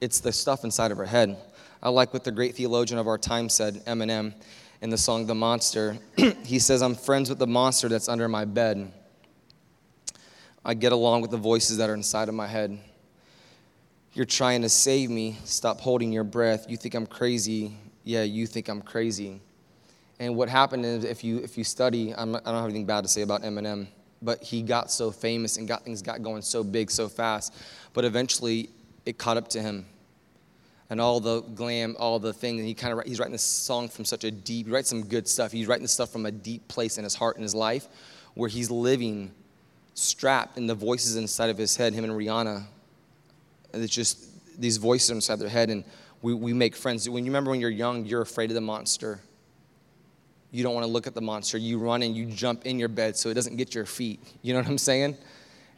it's 0.00 0.20
the 0.20 0.32
stuff 0.32 0.64
inside 0.64 0.92
of 0.92 0.98
our 0.98 1.06
head. 1.06 1.36
I 1.82 1.88
like 1.88 2.12
what 2.12 2.24
the 2.24 2.30
great 2.30 2.54
theologian 2.54 2.98
of 2.98 3.08
our 3.08 3.18
time 3.18 3.48
said, 3.48 3.84
Eminem 3.86 4.34
in 4.82 4.90
the 4.90 4.98
song 4.98 5.26
The 5.26 5.34
Monster. 5.34 5.98
he 6.44 6.58
says, 6.58 6.82
I'm 6.82 6.94
friends 6.94 7.28
with 7.28 7.38
the 7.38 7.46
monster 7.46 7.88
that's 7.88 8.08
under 8.08 8.28
my 8.28 8.44
bed. 8.44 8.92
I 10.64 10.74
get 10.74 10.92
along 10.92 11.22
with 11.22 11.30
the 11.30 11.36
voices 11.36 11.76
that 11.78 11.90
are 11.90 11.94
inside 11.94 12.28
of 12.28 12.34
my 12.34 12.46
head. 12.46 12.78
You're 14.12 14.26
trying 14.26 14.62
to 14.62 14.68
save 14.68 15.10
me. 15.10 15.38
Stop 15.44 15.80
holding 15.80 16.12
your 16.12 16.24
breath. 16.24 16.66
You 16.68 16.76
think 16.76 16.94
I'm 16.94 17.06
crazy. 17.06 17.76
Yeah, 18.04 18.22
you 18.22 18.46
think 18.46 18.68
I'm 18.68 18.82
crazy. 18.82 19.40
And 20.18 20.36
what 20.36 20.48
happened 20.48 20.84
is, 20.84 21.04
if 21.04 21.24
you, 21.24 21.38
if 21.38 21.56
you 21.56 21.64
study, 21.64 22.14
I'm, 22.14 22.34
I 22.34 22.38
do 22.40 22.44
not 22.46 22.54
have 22.54 22.64
anything 22.64 22.86
bad 22.86 23.02
to 23.02 23.08
say 23.08 23.22
about 23.22 23.42
Eminem, 23.42 23.86
but 24.20 24.42
he 24.42 24.62
got 24.62 24.90
so 24.90 25.10
famous 25.10 25.56
and 25.56 25.66
got 25.66 25.84
things 25.84 26.02
got 26.02 26.22
going 26.22 26.42
so 26.42 26.62
big 26.62 26.90
so 26.90 27.08
fast. 27.08 27.54
But 27.94 28.04
eventually, 28.04 28.70
it 29.06 29.16
caught 29.16 29.36
up 29.36 29.48
to 29.48 29.62
him 29.62 29.86
and 30.90 31.00
all 31.00 31.20
the 31.20 31.40
glam, 31.40 31.96
all 31.98 32.18
the 32.18 32.32
things. 32.32 32.58
And 32.58 32.68
he 32.68 32.74
kind 32.74 32.92
of 32.92 33.06
he's 33.06 33.18
writing 33.18 33.32
this 33.32 33.42
song 33.42 33.88
from 33.88 34.04
such 34.04 34.24
a 34.24 34.30
deep. 34.30 34.66
He 34.66 34.72
writes 34.72 34.88
some 34.88 35.06
good 35.06 35.26
stuff. 35.26 35.52
He's 35.52 35.66
writing 35.66 35.84
this 35.84 35.92
stuff 35.92 36.10
from 36.10 36.26
a 36.26 36.32
deep 36.32 36.66
place 36.68 36.98
in 36.98 37.04
his 37.04 37.14
heart 37.14 37.36
and 37.36 37.42
his 37.42 37.54
life, 37.54 37.88
where 38.34 38.48
he's 38.48 38.70
living 38.70 39.30
strapped 39.94 40.58
in 40.58 40.66
the 40.66 40.74
voices 40.74 41.16
inside 41.16 41.48
of 41.48 41.56
his 41.56 41.76
head. 41.76 41.94
Him 41.94 42.04
and 42.04 42.12
Rihanna, 42.12 42.64
and 43.72 43.82
it's 43.82 43.94
just 43.94 44.60
these 44.60 44.76
voices 44.76 45.10
inside 45.10 45.36
their 45.36 45.48
head, 45.48 45.70
and 45.70 45.84
we, 46.22 46.34
we 46.34 46.52
make 46.52 46.76
friends. 46.76 47.08
When 47.08 47.24
you 47.24 47.30
remember 47.30 47.50
when 47.50 47.60
you're 47.60 47.70
young, 47.70 48.04
you're 48.04 48.22
afraid 48.22 48.50
of 48.50 48.54
the 48.54 48.60
monster. 48.60 49.20
You 50.50 50.64
don't 50.64 50.74
want 50.74 50.84
to 50.84 50.90
look 50.90 51.06
at 51.06 51.14
the 51.14 51.20
monster. 51.20 51.56
You 51.56 51.78
run 51.78 52.02
and 52.02 52.16
you 52.16 52.26
jump 52.26 52.66
in 52.66 52.78
your 52.78 52.88
bed 52.88 53.16
so 53.16 53.28
it 53.30 53.34
doesn't 53.34 53.56
get 53.56 53.74
your 53.74 53.86
feet. 53.86 54.20
You 54.42 54.52
know 54.52 54.58
what 54.58 54.68
I'm 54.68 54.78
saying? 54.78 55.16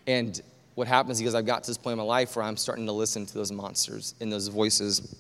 And 0.06 0.40
what 0.74 0.88
happens 0.88 1.18
because 1.18 1.34
I've 1.34 1.46
got 1.46 1.64
to 1.64 1.70
this 1.70 1.78
point 1.78 1.92
in 1.92 1.98
my 1.98 2.04
life 2.04 2.34
where 2.34 2.44
I'm 2.44 2.56
starting 2.56 2.86
to 2.86 2.92
listen 2.92 3.26
to 3.26 3.34
those 3.34 3.52
monsters 3.52 4.14
and 4.20 4.32
those 4.32 4.48
voices 4.48 5.14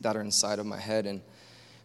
that 0.00 0.16
are 0.16 0.22
inside 0.22 0.58
of 0.58 0.66
my 0.66 0.78
head. 0.78 1.06
And 1.06 1.20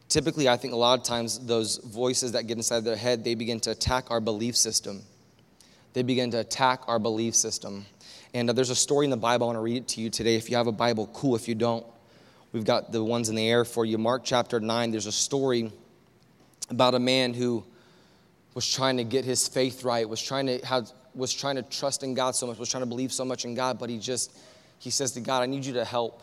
typically, 0.08 0.48
I 0.48 0.58
think 0.58 0.74
a 0.74 0.78
lot 0.78 0.98
of 0.98 1.06
times 1.06 1.40
those 1.40 1.78
voices 1.78 2.32
that 2.32 2.48
get 2.48 2.58
inside 2.58 2.82
their 2.82 2.96
head, 2.96 3.24
they 3.24 3.36
begin 3.36 3.60
to 3.62 3.72
attack 3.72 4.10
our 4.10 4.22
belief 4.22 4.56
system. 4.56 5.02
They 5.94 6.04
begin 6.04 6.32
to 6.32 6.40
attack 6.40 6.84
our 6.88 7.00
belief 7.00 7.36
system. 7.36 7.86
And 8.34 8.50
uh, 8.50 8.54
there's 8.54 8.70
a 8.70 8.76
story 8.76 9.06
in 9.06 9.10
the 9.10 9.18
Bible. 9.18 9.46
I 9.46 9.48
want 9.48 9.58
to 9.58 9.62
read 9.62 9.78
it 9.78 9.88
to 9.90 10.02
you 10.02 10.10
today. 10.10 10.36
If 10.36 10.50
you 10.50 10.56
have 10.56 10.68
a 10.68 10.72
Bible, 10.72 11.08
cool. 11.14 11.36
If 11.36 11.50
you 11.50 11.56
don't, 11.56 11.86
we've 12.54 12.64
got 12.64 12.94
the 12.94 13.04
ones 13.04 13.28
in 13.28 13.36
the 13.36 13.50
air 13.50 13.66
for 13.66 13.84
you. 13.84 13.98
Mark 13.98 14.24
chapter 14.24 14.62
9, 14.62 14.92
there's 14.92 15.08
a 15.08 15.12
story 15.12 15.72
about 16.70 16.96
a 16.96 17.00
man 17.00 17.34
who 17.34 17.66
was 18.54 18.72
trying 18.72 18.98
to 18.98 19.04
get 19.04 19.26
his 19.26 19.48
faith 19.48 19.84
right, 19.84 20.08
was 20.08 20.22
trying 20.22 20.46
to 20.48 20.60
have 20.66 20.92
was 21.14 21.34
trying 21.34 21.56
to 21.56 21.64
trust 21.64 22.04
in 22.04 22.14
God 22.14 22.36
so 22.36 22.48
much, 22.48 22.58
was 22.58 22.70
trying 22.70 22.84
to 22.84 22.88
believe 22.88 23.12
so 23.12 23.26
much 23.26 23.46
in 23.46 23.54
God, 23.54 23.80
but 23.80 23.90
he 23.90 23.98
just, 23.98 24.38
he 24.80 24.90
says 24.90 25.12
to 25.14 25.22
God, 25.22 25.44
I 25.44 25.46
need 25.46 25.66
you 25.66 25.74
to 25.74 25.86
help. 25.86 26.22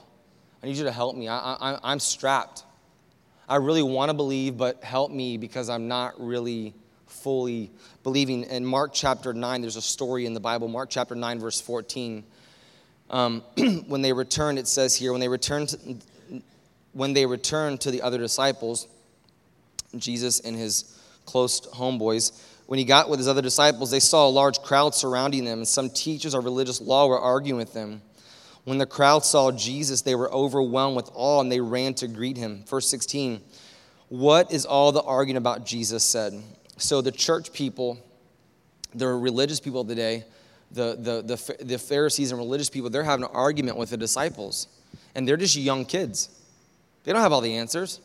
I 0.63 0.67
need 0.67 0.77
you 0.77 0.85
to 0.85 0.93
help 0.93 1.17
me. 1.17 1.29
I, 1.29 1.39
I, 1.39 1.79
I'm 1.83 2.01
strapped. 2.01 2.65
I 3.49 3.57
really 3.57 3.83
want 3.83 4.11
to 4.11 4.15
believe, 4.15 4.57
but 4.57 4.83
help 4.83 5.11
me 5.11 5.37
because 5.37 5.69
I'm 5.69 5.89
not 5.89 6.21
really 6.21 6.75
fully 7.07 7.71
believing. 8.03 8.45
In 8.45 8.65
Mark 8.65 8.93
chapter 8.93 9.33
9, 9.33 9.61
there's 9.61 9.77
a 9.77 9.83
story 9.83 10.27
in 10.27 10.35
the 10.35 10.41
Bible, 10.41 10.69
Mark 10.69 10.91
chapter 10.91 11.15
9, 11.15 11.39
verse 11.39 11.61
14. 11.61 12.25
Um, 13.11 13.41
when 13.87 14.03
they 14.03 14.13
returned, 14.13 14.59
it 14.59 14.67
says 14.67 14.95
here, 14.95 15.13
when 15.13 15.21
they 15.21 15.29
returned, 15.29 15.69
to, 15.71 15.97
when 16.93 17.13
they 17.13 17.27
returned 17.27 17.81
to 17.83 17.91
the 17.91 18.03
other 18.03 18.19
disciples, 18.19 18.87
Jesus 19.97 20.41
and 20.41 20.57
his 20.57 20.99
close 21.25 21.61
homeboys, 21.61 22.33
when 22.69 22.79
he 22.79 22.85
got 22.85 23.09
with 23.09 23.19
his 23.19 23.29
other 23.29 23.41
disciples, 23.41 23.91
they 23.91 23.99
saw 23.99 24.29
a 24.29 24.31
large 24.31 24.61
crowd 24.61 24.95
surrounding 24.95 25.47
them, 25.47 25.61
and 25.61 25.67
some 25.67 25.89
teachers 25.89 26.35
of 26.35 26.45
religious 26.45 26.83
law 26.83 27.07
were 27.07 27.19
arguing 27.19 27.57
with 27.57 27.73
them. 27.73 28.03
When 28.65 28.77
the 28.77 28.85
crowd 28.85 29.25
saw 29.25 29.51
Jesus, 29.51 30.03
they 30.03 30.15
were 30.15 30.31
overwhelmed 30.31 30.95
with 30.95 31.09
awe 31.15 31.41
and 31.41 31.51
they 31.51 31.61
ran 31.61 31.95
to 31.95 32.07
greet 32.07 32.37
him. 32.37 32.65
Verse 32.69 32.87
16 32.91 33.41
What 34.11 34.53
is 34.53 34.67
all 34.67 34.93
the 34.93 35.01
arguing 35.01 35.39
about? 35.39 35.65
Jesus 35.65 36.05
said. 36.05 36.35
So 36.77 37.01
the 37.01 37.11
church 37.11 37.55
people, 37.55 37.99
the 38.95 39.09
religious 39.09 39.61
people 39.61 39.81
of 39.81 39.89
the 39.89 39.95
day, 39.95 40.25
the, 40.71 40.95
the, 41.01 41.23
the, 41.23 41.65
the 41.65 41.79
Pharisees 41.79 42.33
and 42.33 42.39
religious 42.39 42.69
people, 42.69 42.91
they're 42.91 43.03
having 43.03 43.25
an 43.25 43.31
argument 43.33 43.79
with 43.79 43.89
the 43.89 43.97
disciples. 43.97 44.69
And 45.15 45.27
they're 45.27 45.39
just 45.39 45.57
young 45.57 45.87
kids. 45.87 46.29
They 47.05 47.15
don't 47.15 47.23
have 47.23 47.33
all 47.33 47.41
the 47.41 47.55
answers. 47.55 48.03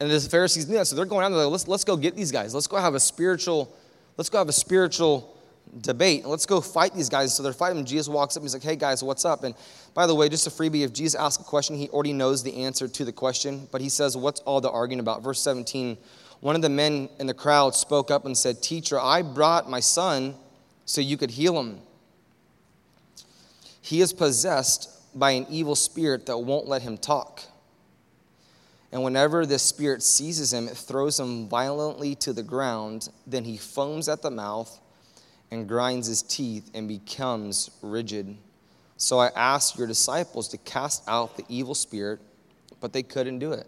And 0.00 0.10
the 0.10 0.20
Pharisees 0.20 0.66
knew 0.66 0.76
that, 0.76 0.86
so 0.86 0.96
they're 0.96 1.04
going 1.04 1.26
out 1.26 1.36
there, 1.36 1.44
let's, 1.44 1.68
let's 1.68 1.84
go 1.84 1.98
get 1.98 2.16
these 2.16 2.32
guys. 2.32 2.54
Let's 2.54 2.66
go 2.66 2.78
have 2.78 2.94
a 2.94 3.00
spiritual 3.00 3.76
let's 4.16 4.28
go 4.28 4.38
have 4.38 4.48
a 4.48 4.52
spiritual 4.52 5.36
debate. 5.80 6.24
Let's 6.24 6.46
go 6.46 6.60
fight 6.60 6.94
these 6.94 7.08
guys. 7.08 7.34
So 7.34 7.42
they're 7.42 7.52
fighting. 7.52 7.84
Jesus 7.84 8.08
walks 8.08 8.36
up 8.36 8.40
and 8.40 8.44
he's 8.44 8.54
like, 8.54 8.62
hey 8.62 8.76
guys, 8.76 9.02
what's 9.02 9.24
up? 9.24 9.44
And 9.44 9.54
by 9.94 10.06
the 10.06 10.14
way, 10.14 10.28
just 10.28 10.46
a 10.46 10.50
freebie, 10.50 10.84
if 10.84 10.92
Jesus 10.92 11.18
asks 11.18 11.42
a 11.42 11.46
question, 11.46 11.76
he 11.76 11.88
already 11.88 12.12
knows 12.12 12.42
the 12.42 12.64
answer 12.64 12.88
to 12.88 13.04
the 13.04 13.12
question, 13.12 13.68
but 13.70 13.80
he 13.80 13.88
says, 13.88 14.16
what's 14.16 14.40
all 14.40 14.60
the 14.60 14.70
arguing 14.70 15.00
about? 15.00 15.22
Verse 15.22 15.40
17, 15.40 15.96
one 16.40 16.54
of 16.54 16.62
the 16.62 16.68
men 16.68 17.08
in 17.18 17.26
the 17.26 17.34
crowd 17.34 17.74
spoke 17.74 18.10
up 18.10 18.26
and 18.26 18.36
said, 18.36 18.62
Teacher, 18.62 19.00
I 19.00 19.22
brought 19.22 19.70
my 19.70 19.80
son 19.80 20.34
so 20.84 21.00
you 21.00 21.16
could 21.16 21.30
heal 21.30 21.58
him. 21.58 21.80
He 23.80 24.00
is 24.00 24.12
possessed 24.12 24.90
by 25.18 25.30
an 25.32 25.46
evil 25.48 25.74
spirit 25.74 26.26
that 26.26 26.38
won't 26.38 26.66
let 26.66 26.82
him 26.82 26.98
talk. 26.98 27.42
And 28.92 29.02
whenever 29.02 29.44
this 29.44 29.62
spirit 29.62 30.02
seizes 30.02 30.52
him, 30.52 30.68
it 30.68 30.76
throws 30.76 31.18
him 31.18 31.48
violently 31.48 32.14
to 32.16 32.32
the 32.32 32.42
ground. 32.42 33.08
Then 33.26 33.44
he 33.44 33.56
foams 33.56 34.08
at 34.08 34.22
the 34.22 34.30
mouth 34.30 34.80
and 35.50 35.68
grinds 35.68 36.06
his 36.06 36.22
teeth 36.22 36.70
and 36.74 36.88
becomes 36.88 37.70
rigid. 37.82 38.36
So 38.96 39.18
I 39.18 39.30
asked 39.36 39.76
your 39.76 39.86
disciples 39.86 40.48
to 40.48 40.58
cast 40.58 41.02
out 41.08 41.36
the 41.36 41.44
evil 41.48 41.74
spirit, 41.74 42.20
but 42.80 42.92
they 42.92 43.02
couldn't 43.02 43.38
do 43.38 43.52
it. 43.52 43.66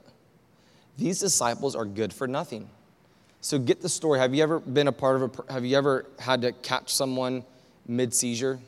These 0.96 1.20
disciples 1.20 1.76
are 1.76 1.84
good 1.84 2.12
for 2.12 2.26
nothing. 2.26 2.68
So 3.40 3.58
get 3.58 3.80
the 3.80 3.88
story. 3.88 4.18
Have 4.18 4.34
you 4.34 4.42
ever 4.42 4.58
been 4.58 4.88
a 4.88 4.92
part 4.92 5.22
of 5.22 5.38
a, 5.48 5.52
have 5.52 5.64
you 5.64 5.76
ever 5.76 6.06
had 6.18 6.42
to 6.42 6.52
catch 6.52 6.92
someone 6.92 7.44
mid 7.86 8.12
seizure? 8.12 8.58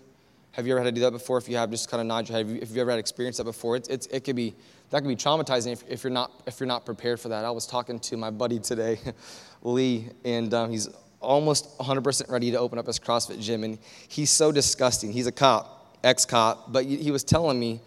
Have 0.52 0.66
you 0.66 0.72
ever 0.72 0.84
had 0.84 0.94
to 0.94 1.00
do 1.00 1.00
that 1.02 1.12
before? 1.12 1.38
If 1.38 1.48
you 1.48 1.56
have, 1.56 1.70
just 1.70 1.90
kind 1.90 2.00
of 2.00 2.06
nod 2.06 2.28
your 2.28 2.36
head. 2.36 2.46
Have 2.46 2.54
you, 2.54 2.60
have 2.60 2.70
you 2.70 2.80
ever 2.80 2.90
had 2.90 3.00
experience 3.00 3.38
that 3.38 3.44
before, 3.44 3.76
it's, 3.76 3.88
it's, 3.88 4.06
it 4.06 4.24
could 4.24 4.36
be, 4.36 4.54
that 4.90 5.02
could 5.02 5.08
be 5.08 5.16
traumatizing 5.16 5.72
if, 5.72 5.84
if, 5.88 6.04
you're 6.04 6.12
not, 6.12 6.42
if 6.46 6.58
you're 6.58 6.66
not 6.66 6.84
prepared 6.84 7.20
for 7.20 7.28
that. 7.28 7.44
I 7.44 7.50
was 7.50 7.66
talking 7.66 7.98
to 8.00 8.16
my 8.16 8.30
buddy 8.30 8.58
today, 8.58 8.98
Lee, 9.62 10.08
and 10.24 10.52
um, 10.52 10.70
he's 10.70 10.88
almost 11.20 11.78
100% 11.78 12.30
ready 12.30 12.50
to 12.50 12.58
open 12.58 12.78
up 12.78 12.86
his 12.86 12.98
CrossFit 12.98 13.40
gym. 13.40 13.62
And 13.62 13.78
he's 14.08 14.30
so 14.30 14.50
disgusting. 14.50 15.12
He's 15.12 15.26
a 15.26 15.32
cop, 15.32 15.96
ex 16.02 16.24
cop, 16.26 16.72
but 16.72 16.84
he 16.84 17.10
was 17.10 17.22
telling 17.22 17.58
me, 17.58 17.80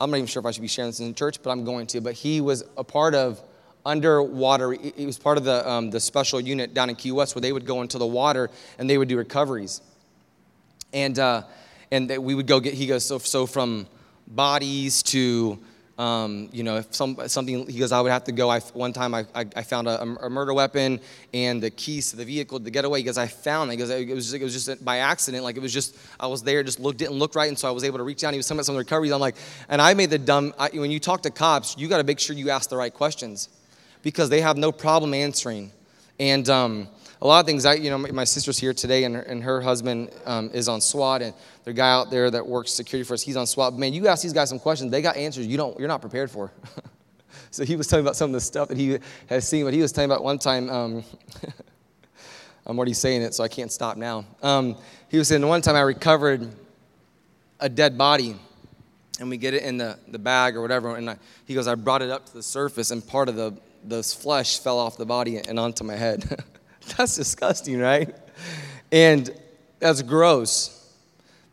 I'm 0.00 0.10
not 0.10 0.16
even 0.16 0.26
sure 0.26 0.40
if 0.40 0.46
I 0.46 0.50
should 0.50 0.62
be 0.62 0.68
sharing 0.68 0.90
this 0.90 1.00
in 1.00 1.14
church, 1.14 1.42
but 1.42 1.50
I'm 1.50 1.64
going 1.64 1.86
to. 1.88 2.00
But 2.00 2.14
he 2.14 2.40
was 2.40 2.64
a 2.76 2.84
part 2.84 3.14
of 3.14 3.40
underwater, 3.86 4.72
he 4.72 5.06
was 5.06 5.18
part 5.18 5.38
of 5.38 5.44
the, 5.44 5.68
um, 5.68 5.90
the 5.90 6.00
special 6.00 6.40
unit 6.40 6.74
down 6.74 6.90
in 6.90 6.96
Key 6.96 7.12
West 7.12 7.34
where 7.34 7.40
they 7.40 7.52
would 7.52 7.66
go 7.66 7.82
into 7.82 7.98
the 7.98 8.06
water 8.06 8.50
and 8.78 8.90
they 8.90 8.98
would 8.98 9.08
do 9.08 9.16
recoveries. 9.16 9.80
And, 10.92 11.18
uh, 11.18 11.42
and 11.90 12.08
we 12.18 12.34
would 12.34 12.46
go 12.46 12.60
get, 12.60 12.74
he 12.74 12.86
goes, 12.86 13.04
so, 13.04 13.18
so 13.18 13.46
from 13.46 13.86
bodies 14.26 15.02
to 15.04 15.58
um, 15.98 16.48
you 16.52 16.62
know, 16.62 16.76
if 16.76 16.94
some, 16.94 17.18
something, 17.26 17.66
he 17.68 17.80
goes, 17.80 17.90
I 17.90 18.00
would 18.00 18.12
have 18.12 18.22
to 18.24 18.32
go. 18.32 18.48
I, 18.48 18.60
one 18.60 18.92
time 18.92 19.14
I, 19.14 19.26
I, 19.34 19.44
I 19.56 19.62
found 19.62 19.88
a, 19.88 20.00
a, 20.00 20.30
murder 20.30 20.54
weapon 20.54 21.00
and 21.34 21.60
the 21.60 21.70
keys 21.70 22.10
to 22.10 22.16
the 22.16 22.24
vehicle 22.24 22.60
to 22.60 22.70
get 22.70 22.84
away. 22.84 23.00
He 23.00 23.04
goes, 23.04 23.18
I 23.18 23.26
found 23.26 23.68
it. 23.68 23.72
He 23.72 23.78
goes, 23.78 23.90
it 23.90 24.08
was, 24.14 24.30
just, 24.30 24.40
it 24.40 24.44
was 24.44 24.64
just 24.64 24.84
by 24.84 24.98
accident. 24.98 25.42
Like 25.42 25.56
it 25.56 25.60
was 25.60 25.72
just, 25.72 25.98
I 26.20 26.28
was 26.28 26.44
there, 26.44 26.62
just 26.62 26.78
looked, 26.78 26.98
didn't 26.98 27.16
look 27.16 27.34
right. 27.34 27.48
And 27.48 27.58
so 27.58 27.66
I 27.66 27.72
was 27.72 27.82
able 27.82 27.98
to 27.98 28.04
reach 28.04 28.20
down. 28.20 28.32
He 28.32 28.36
was 28.36 28.46
talking 28.46 28.58
about 28.58 28.66
some 28.66 28.76
recoveries. 28.76 29.10
I'm 29.10 29.20
like, 29.20 29.34
and 29.68 29.82
I 29.82 29.92
made 29.94 30.10
the 30.10 30.18
dumb, 30.18 30.54
I, 30.56 30.68
when 30.68 30.92
you 30.92 31.00
talk 31.00 31.22
to 31.22 31.30
cops, 31.30 31.76
you 31.76 31.88
got 31.88 31.98
to 31.98 32.04
make 32.04 32.20
sure 32.20 32.36
you 32.36 32.50
ask 32.50 32.70
the 32.70 32.76
right 32.76 32.94
questions 32.94 33.48
because 34.02 34.28
they 34.28 34.40
have 34.40 34.56
no 34.56 34.70
problem 34.70 35.14
answering. 35.14 35.72
And, 36.20 36.48
um, 36.48 36.88
a 37.20 37.26
lot 37.26 37.40
of 37.40 37.46
things. 37.46 37.64
I, 37.64 37.74
you 37.74 37.90
know, 37.90 37.98
my 37.98 38.24
sister's 38.24 38.58
here 38.58 38.72
today, 38.72 39.04
and 39.04 39.16
her, 39.16 39.22
and 39.22 39.42
her 39.42 39.60
husband 39.60 40.10
um, 40.24 40.50
is 40.52 40.68
on 40.68 40.80
SWAT, 40.80 41.22
and 41.22 41.34
the 41.64 41.72
guy 41.72 41.90
out 41.90 42.10
there 42.10 42.30
that 42.30 42.46
works 42.46 42.72
security 42.72 43.06
for 43.06 43.14
us, 43.14 43.22
he's 43.22 43.36
on 43.36 43.46
SWAT. 43.46 43.76
Man, 43.76 43.92
you 43.92 44.08
ask 44.08 44.22
these 44.22 44.32
guys 44.32 44.48
some 44.48 44.58
questions, 44.58 44.90
they 44.90 45.02
got 45.02 45.16
answers 45.16 45.46
you 45.46 45.56
don't, 45.56 45.78
you're 45.78 45.88
not 45.88 46.00
prepared 46.00 46.30
for. 46.30 46.52
so 47.50 47.64
he 47.64 47.76
was 47.76 47.86
telling 47.86 48.04
about 48.04 48.16
some 48.16 48.30
of 48.30 48.34
the 48.34 48.40
stuff 48.40 48.68
that 48.68 48.78
he 48.78 48.98
has 49.28 49.48
seen. 49.48 49.64
But 49.64 49.74
he 49.74 49.80
was 49.80 49.92
telling 49.92 50.10
about 50.10 50.22
one 50.22 50.38
time. 50.38 50.70
Um, 50.70 51.04
I'm 52.68 52.76
already 52.76 52.92
saying 52.92 53.22
it, 53.22 53.34
so 53.34 53.42
I 53.42 53.48
can't 53.48 53.72
stop 53.72 53.96
now. 53.96 54.26
Um, 54.42 54.76
he 55.08 55.16
was 55.16 55.28
saying 55.28 55.46
one 55.46 55.62
time 55.62 55.74
I 55.74 55.80
recovered 55.80 56.46
a 57.60 57.68
dead 57.68 57.96
body, 57.96 58.36
and 59.18 59.30
we 59.30 59.38
get 59.38 59.54
it 59.54 59.62
in 59.62 59.78
the, 59.78 59.98
the 60.08 60.18
bag 60.18 60.54
or 60.54 60.60
whatever. 60.60 60.94
And 60.94 61.08
I, 61.08 61.16
he 61.46 61.54
goes, 61.54 61.66
I 61.66 61.74
brought 61.76 62.02
it 62.02 62.10
up 62.10 62.26
to 62.26 62.34
the 62.34 62.42
surface, 62.42 62.90
and 62.90 63.04
part 63.04 63.30
of 63.30 63.36
the, 63.36 63.56
the 63.84 64.02
flesh 64.02 64.60
fell 64.60 64.78
off 64.78 64.98
the 64.98 65.06
body 65.06 65.38
and 65.38 65.58
onto 65.58 65.82
my 65.82 65.96
head. 65.96 66.44
That's 66.96 67.16
disgusting, 67.16 67.78
right? 67.78 68.14
And 68.90 69.30
that's 69.78 70.02
gross. 70.02 70.74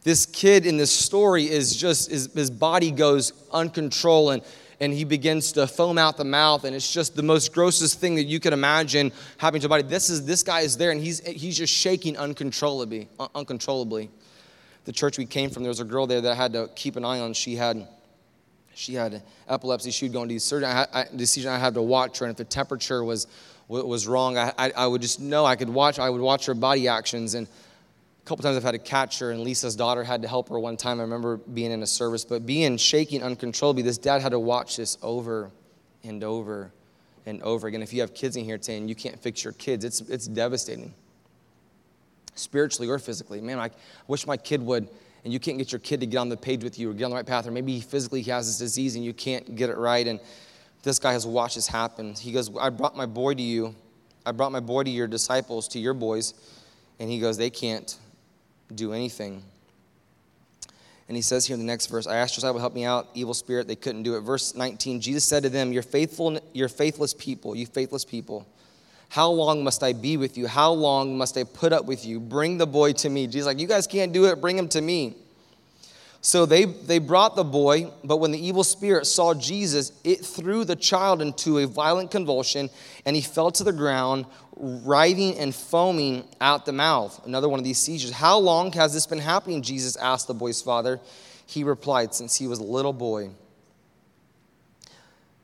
This 0.03 0.25
kid 0.25 0.65
in 0.65 0.77
this 0.77 0.91
story 0.91 1.49
is 1.49 1.75
just, 1.75 2.09
his, 2.09 2.31
his 2.33 2.49
body 2.49 2.91
goes 2.91 3.33
uncontrolled 3.51 4.33
and, 4.33 4.43
and 4.79 4.93
he 4.93 5.03
begins 5.03 5.51
to 5.53 5.67
foam 5.67 5.97
out 5.97 6.17
the 6.17 6.25
mouth 6.25 6.63
and 6.63 6.75
it's 6.75 6.91
just 6.91 7.15
the 7.15 7.23
most 7.23 7.53
grossest 7.53 7.99
thing 7.99 8.15
that 8.15 8.25
you 8.25 8.39
can 8.39 8.53
imagine 8.53 9.11
happening 9.38 9.61
to 9.61 9.67
a 9.67 9.69
body. 9.69 9.83
This 9.83 10.09
is 10.09 10.25
this 10.25 10.43
guy 10.43 10.61
is 10.61 10.77
there 10.77 10.91
and 10.91 11.01
he's 11.01 11.25
he's 11.25 11.57
just 11.57 11.73
shaking 11.73 12.17
uncontrollably, 12.17 13.09
uncontrollably. 13.33 14.09
The 14.85 14.91
church 14.91 15.17
we 15.17 15.25
came 15.25 15.49
from, 15.49 15.63
there 15.63 15.69
was 15.69 15.79
a 15.79 15.85
girl 15.85 16.05
there 16.05 16.21
that 16.21 16.31
I 16.31 16.35
had 16.35 16.53
to 16.53 16.69
keep 16.75 16.95
an 16.95 17.05
eye 17.05 17.19
on. 17.19 17.33
She 17.33 17.55
had 17.55 17.88
she 18.75 18.93
had 18.93 19.23
epilepsy. 19.47 19.89
She 19.89 20.05
would 20.05 20.13
go 20.13 20.21
into 20.21 20.35
the 20.35 20.39
surgery. 20.39 20.67
I, 20.67 20.85
I, 20.93 21.05
decision 21.15 21.49
I 21.49 21.57
had 21.57 21.73
to 21.75 21.81
watch 21.81 22.19
her, 22.19 22.25
and 22.25 22.31
if 22.31 22.38
the 22.38 22.43
temperature 22.43 23.03
was 23.03 23.25
was 23.67 24.08
wrong, 24.08 24.38
I, 24.38 24.54
I, 24.58 24.71
I, 24.71 24.88
would 24.88 25.01
just 25.01 25.19
know 25.19 25.45
I 25.45 25.56
could 25.56 25.69
watch. 25.69 25.97
I 25.99 26.10
would 26.10 26.21
watch 26.21 26.45
her 26.45 26.54
body 26.54 26.88
actions, 26.88 27.34
and 27.34 27.47
a 27.47 28.25
couple 28.25 28.43
times 28.43 28.58
I've 28.58 28.63
had 28.63 28.71
to 28.71 28.80
catch 28.80 29.19
her. 29.19 29.32
And 29.32 29.41
Lisa's 29.41 29.75
daughter 29.75 30.04
had 30.04 30.21
to 30.21 30.28
help 30.28 30.49
her 30.49 30.60
one 30.60 30.78
time. 30.78 30.99
I 30.99 31.04
remember 31.04 31.38
being 31.38 31.71
in 31.71 31.82
a 31.82 31.88
service, 31.88 32.25
but 32.25 32.45
being 32.45 32.78
shaking 32.78 33.23
uncontrollably. 33.23 33.82
This 33.82 33.97
dad 33.97 34.21
had 34.21 34.30
to 34.30 34.39
watch 34.39 34.78
this 34.78 34.97
over 35.01 35.51
and 36.04 36.23
over 36.23 36.71
and 37.25 37.41
over 37.41 37.67
again. 37.67 37.82
If 37.82 37.91
you 37.91 38.01
have 38.01 38.13
kids 38.13 38.36
in 38.36 38.45
here 38.45 38.58
today 38.58 38.78
and 38.78 38.88
you 38.88 38.95
can't 38.95 39.19
fix 39.19 39.43
your 39.43 39.54
kids, 39.54 39.84
it's 39.84 40.01
it's 40.01 40.28
devastating, 40.28 40.93
spiritually 42.36 42.88
or 42.88 42.99
physically. 42.99 43.41
Man, 43.41 43.60
I 43.60 43.71
wish 44.08 44.28
my 44.28 44.38
kid 44.38 44.62
would. 44.62 44.88
And 45.23 45.34
you 45.34 45.39
can't 45.39 45.58
get 45.58 45.71
your 45.71 45.80
kid 45.80 46.01
to 46.01 46.06
get 46.06 46.17
on 46.19 46.30
the 46.30 46.38
page 46.38 46.63
with 46.63 46.78
you 46.78 46.91
or 46.91 46.93
get 46.93 47.06
on 47.06 47.10
the 47.10 47.15
right 47.15 47.25
path, 47.25 47.47
or 47.47 47.51
maybe 47.51 47.82
physically 47.82 48.21
he 48.21 48.30
has 48.30 48.45
this 48.45 48.60
disease 48.60 48.95
and 48.95 49.04
you 49.04 49.12
can't 49.12 49.56
get 49.56 49.71
it 49.71 49.78
right. 49.78 50.06
And 50.06 50.19
this 50.86 51.00
guy 51.00 51.13
has 51.13 51.26
watched 51.26 51.56
this 51.56 51.67
happen. 51.67 52.13
He 52.13 52.32
goes, 52.32 52.56
I 52.58 52.69
brought 52.69 52.95
my 52.95 53.08
boy 53.08 53.34
to 53.34 53.41
you. 53.41 53.76
I 54.26 54.32
brought 54.32 54.52
my 54.52 54.60
boy 54.60 54.84
to 54.84 54.89
your 54.89 55.08
disciples, 55.08 55.67
to 55.69 55.80
your 55.80 55.95
boys. 55.95 56.36
And 57.00 57.10
he 57.10 57.19
goes, 57.19 57.38
they 57.38 57.50
can't 57.50 57.98
do 58.74 58.93
anything. 58.93 59.43
And 61.08 61.15
he 61.15 61.21
says 61.21 61.45
here 61.45 61.56
in 61.56 61.60
the 61.60 61.65
next 61.65 61.88
verse, 61.88 62.08
I 62.08 62.17
asked 62.17 62.36
your 62.36 62.41
disciple 62.41 62.60
help 62.60 62.74
me 62.74 62.86
out, 62.86 63.10
evil 63.15 63.34
spirit, 63.34 63.67
they 63.67 63.76
couldn't 63.76 64.04
do 64.04 64.15
it. 64.15 64.21
Verse 64.21 64.56
19, 64.56 65.02
Jesus 65.02 65.24
said 65.24 65.43
to 65.43 65.50
them, 65.50 65.74
You're 65.74 65.84
faithful, 65.84 66.39
you're 66.54 66.69
faithless 66.69 67.13
people, 67.13 67.56
you 67.56 67.65
faithless 67.65 68.06
people. 68.06 68.48
How 69.10 69.30
long 69.30 69.63
must 69.63 69.84
I 69.84 69.93
be 69.93 70.17
with 70.17 70.38
you? 70.38 70.48
How 70.48 70.71
long 70.71 71.17
must 71.17 71.38
I 71.38 71.43
put 71.43 71.74
up 71.74 71.86
with 71.86 72.06
you? 72.06 72.19
Bring 72.19 72.58
the 72.58 72.65
boy 72.67 72.93
to 72.93 73.10
me. 73.10 73.28
Jesus 73.28 73.45
like, 73.45 73.60
You 73.60 73.67
guys 73.67 73.88
can't 73.88 74.13
do 74.13 74.26
it, 74.26 74.39
bring 74.39 74.58
him 74.58 74.67
to 74.69 74.82
me. 74.82 75.15
So 76.25 76.47
they, 76.47 76.65
they 76.65 76.97
brought 76.97 77.35
the 77.35 77.43
boy, 77.43 77.91
but 78.03 78.17
when 78.17 78.31
the 78.31 78.43
evil 78.43 78.63
spirit 78.63 79.05
saw 79.05 79.35
Jesus, 79.35 79.91
it 80.03 80.25
threw 80.25 80.65
the 80.65 80.75
child 80.75 81.21
into 81.21 81.59
a 81.59 81.67
violent 81.67 82.09
convulsion, 82.09 82.71
and 83.05 83.15
he 83.15 83.21
fell 83.21 83.51
to 83.51 83.63
the 83.63 83.71
ground, 83.71 84.25
writhing 84.57 85.38
and 85.38 85.53
foaming 85.53 86.27
out 86.41 86.65
the 86.65 86.73
mouth. 86.73 87.23
Another 87.27 87.47
one 87.47 87.59
of 87.59 87.63
these 87.63 87.77
seizures. 87.77 88.09
How 88.09 88.39
long 88.39 88.71
has 88.71 88.91
this 88.91 89.05
been 89.05 89.19
happening? 89.19 89.61
Jesus 89.61 89.95
asked 89.97 90.25
the 90.25 90.33
boy's 90.33 90.63
father. 90.63 90.99
He 91.45 91.63
replied, 91.63 92.15
Since 92.15 92.38
he 92.38 92.47
was 92.47 92.57
a 92.57 92.63
little 92.63 92.91
boy. 92.91 93.29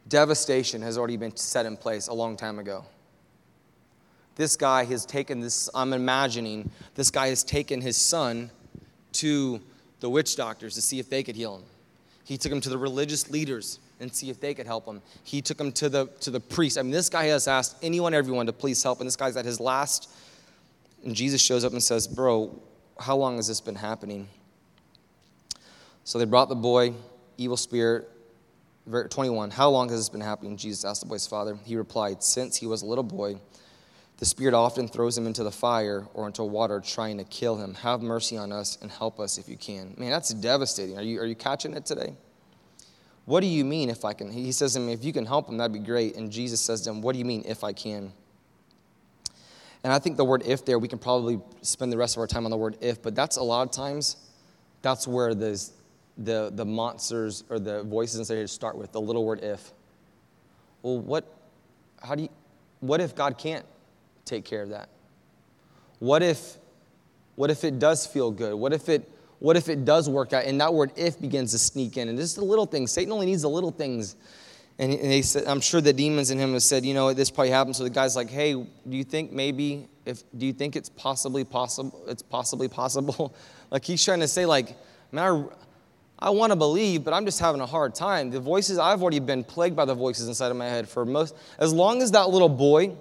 Devastation 0.08 0.82
has 0.82 0.98
already 0.98 1.15
been 1.15 1.36
set 1.36 1.67
in 1.67 1.78
place 1.78 2.08
a 2.08 2.13
long 2.13 2.36
time 2.36 2.58
ago. 2.58 2.86
This 4.36 4.56
guy 4.56 4.86
has 4.86 5.06
taken 5.06 5.41
this, 5.41 5.70
I'm 5.76 5.94
imagining, 5.94 6.72
this 6.96 7.12
guy 7.12 7.28
has 7.28 7.44
taken 7.44 7.82
his 7.82 7.98
son 7.98 8.50
to 9.13 9.62
the 10.02 10.10
witch 10.10 10.36
doctors 10.36 10.76
to 10.76 10.82
see 10.82 11.00
if 11.00 11.10
they 11.10 11.24
could 11.24 11.36
heal 11.36 11.56
him. 11.56 11.64
He 12.26 12.38
took 12.38 12.52
him 12.52 12.62
to 12.62 12.70
the 12.70 12.78
religious 12.78 13.32
leaders 13.32 13.80
and 14.00 14.14
see 14.14 14.30
if 14.30 14.40
they 14.40 14.54
could 14.54 14.68
help 14.68 14.86
him. 14.86 15.02
He 15.24 15.42
took 15.42 15.60
him 15.60 15.72
to 15.74 15.90
the 15.90 16.08
to 16.20 16.30
the 16.30 16.40
priest. 16.40 16.78
I 16.78 16.82
mean, 16.82 16.92
this 16.92 17.10
guy 17.10 17.26
has 17.26 17.48
asked 17.48 17.78
anyone, 17.82 18.14
everyone 18.14 18.46
to 18.48 18.54
please 18.54 18.82
help, 18.84 19.00
and 19.00 19.08
this 19.08 19.16
guy's 19.16 19.38
at 19.38 19.46
his 19.46 19.60
last. 19.60 20.10
And 21.04 21.16
Jesus 21.16 21.42
shows 21.42 21.64
up 21.64 21.72
and 21.72 21.82
says, 21.82 22.08
"Bro, 22.08 22.62
how 23.00 23.16
long 23.16 23.38
has 23.38 23.48
this 23.48 23.62
been 23.62 23.76
happening?" 23.76 24.28
So 26.04 26.20
they 26.20 26.26
brought 26.26 26.50
the 26.50 26.56
boy, 26.56 26.94
evil 27.38 27.58
spirit. 27.58 28.10
21. 29.10 29.52
How 29.52 29.70
long 29.70 29.90
has 29.90 30.00
this 30.00 30.10
been 30.10 30.22
happening? 30.22 30.58
Jesus 30.58 30.84
asked 30.84 31.02
the 31.02 31.08
boy's 31.08 31.28
father. 31.28 31.58
He 31.66 31.76
replied, 31.76 32.24
Since 32.24 32.58
he 32.58 32.66
was 32.66 32.82
a 32.82 32.86
little 32.86 33.04
boy. 33.04 33.36
The 34.22 34.28
Spirit 34.28 34.54
often 34.54 34.88
throws 34.88 35.18
him 35.18 35.26
into 35.26 35.44
the 35.44 35.52
fire 35.52 36.06
or 36.14 36.28
into 36.28 36.44
water 36.44 36.80
trying 36.80 37.18
to 37.18 37.24
kill 37.24 37.56
him. 37.56 37.74
Have 37.74 38.04
mercy 38.04 38.38
on 38.38 38.52
us 38.52 38.78
and 38.80 38.92
help 38.92 39.20
us 39.20 39.40
if 39.40 39.50
you 39.50 39.58
can. 39.58 39.96
Man, 39.98 40.12
that's 40.12 40.30
devastating. 40.30 40.96
Are 40.96 41.02
you, 41.02 41.20
are 41.20 41.26
you 41.26 41.34
catching 41.34 41.74
it 41.74 41.88
today? 41.88 42.14
What 43.26 43.40
do 43.40 43.48
you 43.48 43.66
mean 43.66 43.90
if 43.90 44.06
I 44.06 44.14
can? 44.14 44.32
He 44.32 44.52
says 44.52 44.76
to 44.76 44.80
me, 44.80 44.94
If 44.94 45.04
you 45.04 45.12
can 45.12 45.26
help 45.26 45.50
him, 45.50 45.58
that'd 45.58 45.74
be 45.74 45.80
great. 45.80 46.18
And 46.18 46.32
Jesus 46.32 46.62
says 46.62 46.82
to 46.82 46.92
him, 46.92 47.02
What 47.02 47.14
do 47.14 47.20
you 47.20 47.26
mean 47.26 47.46
if 47.48 47.64
I 47.64 47.74
can? 47.74 48.14
And 49.84 49.92
I 49.92 49.98
think 49.98 50.18
the 50.18 50.26
word 50.26 50.44
if 50.46 50.66
there, 50.66 50.78
we 50.78 50.88
can 50.88 51.00
probably 51.00 51.42
spend 51.64 51.92
the 51.92 51.98
rest 51.98 52.16
of 52.16 52.20
our 52.20 52.28
time 52.28 52.46
on 52.46 52.52
the 52.52 52.58
word 52.58 52.78
if, 52.80 53.02
but 53.02 53.16
that's 53.16 53.38
a 53.38 53.44
lot 53.44 53.64
of 53.64 53.72
times, 53.72 54.18
that's 54.84 55.08
where 55.08 55.34
the, 55.34 55.68
the, 56.20 56.52
the 56.54 56.66
monsters 56.66 57.44
or 57.50 57.58
the 57.58 57.82
voices 57.82 58.20
inside 58.20 58.36
here 58.36 58.46
start 58.46 58.78
with, 58.78 58.92
the 58.92 59.02
little 59.02 59.26
word 59.26 59.40
if. 59.42 59.74
Well, 60.84 61.00
what, 61.00 61.26
how 62.04 62.14
do 62.14 62.22
you, 62.22 62.30
what 62.82 63.02
if 63.02 63.16
God 63.16 63.40
can't? 63.40 63.66
Take 64.26 64.46
care 64.46 64.62
of 64.62 64.70
that? 64.70 64.90
What 66.00 66.24
if 66.24 66.58
What 67.36 67.50
if 67.50 67.64
it 67.64 67.80
does 67.80 68.06
feel 68.06 68.32
good? 68.32 68.56
What 68.56 68.74
if 68.74 68.90
it 68.90 69.10
what 69.40 69.58
if 69.58 69.70
it 69.70 69.86
does 69.86 70.08
work 70.08 70.34
out? 70.34 70.46
And 70.46 70.62
that 70.62 70.72
word 70.72 70.92
if 70.96 71.20
begins 71.20 71.52
to 71.52 71.58
sneak 71.58 71.98
in. 71.98 72.10
And 72.10 72.18
just 72.18 72.36
the 72.36 72.46
little 72.46 72.68
things. 72.68 72.92
Satan 72.92 73.12
only 73.12 73.26
needs 73.26 73.42
the 73.42 73.50
little 73.50 73.72
things. 73.72 74.16
And 74.78 74.94
they 74.94 75.24
said, 75.24 75.46
I'm 75.46 75.62
sure 75.62 75.82
the 75.82 75.94
demons 75.94 76.32
in 76.32 76.38
him 76.38 76.54
have 76.54 76.64
said, 76.64 76.86
you 76.86 76.94
know, 76.94 77.14
this 77.14 77.30
probably 77.32 77.50
happened. 77.50 77.76
So 77.76 77.84
the 77.84 77.90
guy's 77.90 78.16
like, 78.16 78.30
hey, 78.30 78.54
do 78.54 78.70
you 78.98 79.04
think 79.04 79.32
maybe 79.32 79.88
if 80.06 80.24
do 80.38 80.46
you 80.46 80.54
think 80.54 80.76
it's 80.76 80.90
possibly 80.90 81.44
possible 81.44 82.04
it's 82.08 82.22
possibly 82.22 82.68
possible? 82.68 83.36
like 83.72 83.84
he's 83.84 84.04
trying 84.04 84.20
to 84.20 84.28
say, 84.28 84.46
like, 84.46 84.76
man, 85.12 85.50
I, 86.20 86.28
I 86.28 86.30
want 86.30 86.52
to 86.52 86.56
believe, 86.56 87.04
but 87.04 87.14
I'm 87.14 87.26
just 87.26 87.40
having 87.40 87.62
a 87.62 87.66
hard 87.66 87.96
time. 87.96 88.30
The 88.30 88.40
voices, 88.40 88.78
I've 88.78 89.02
already 89.02 89.20
been 89.20 89.44
plagued 89.44 89.76
by 89.76 89.86
the 89.86 89.96
voices 89.96 90.28
inside 90.28 90.52
of 90.52 90.58
my 90.58 90.68
head 90.68 90.88
for 90.88 91.04
most 91.06 91.36
as 91.58 91.74
long 91.74 92.04
as 92.04 92.12
that 92.12 92.30
little 92.30 92.50
boy 92.50 92.96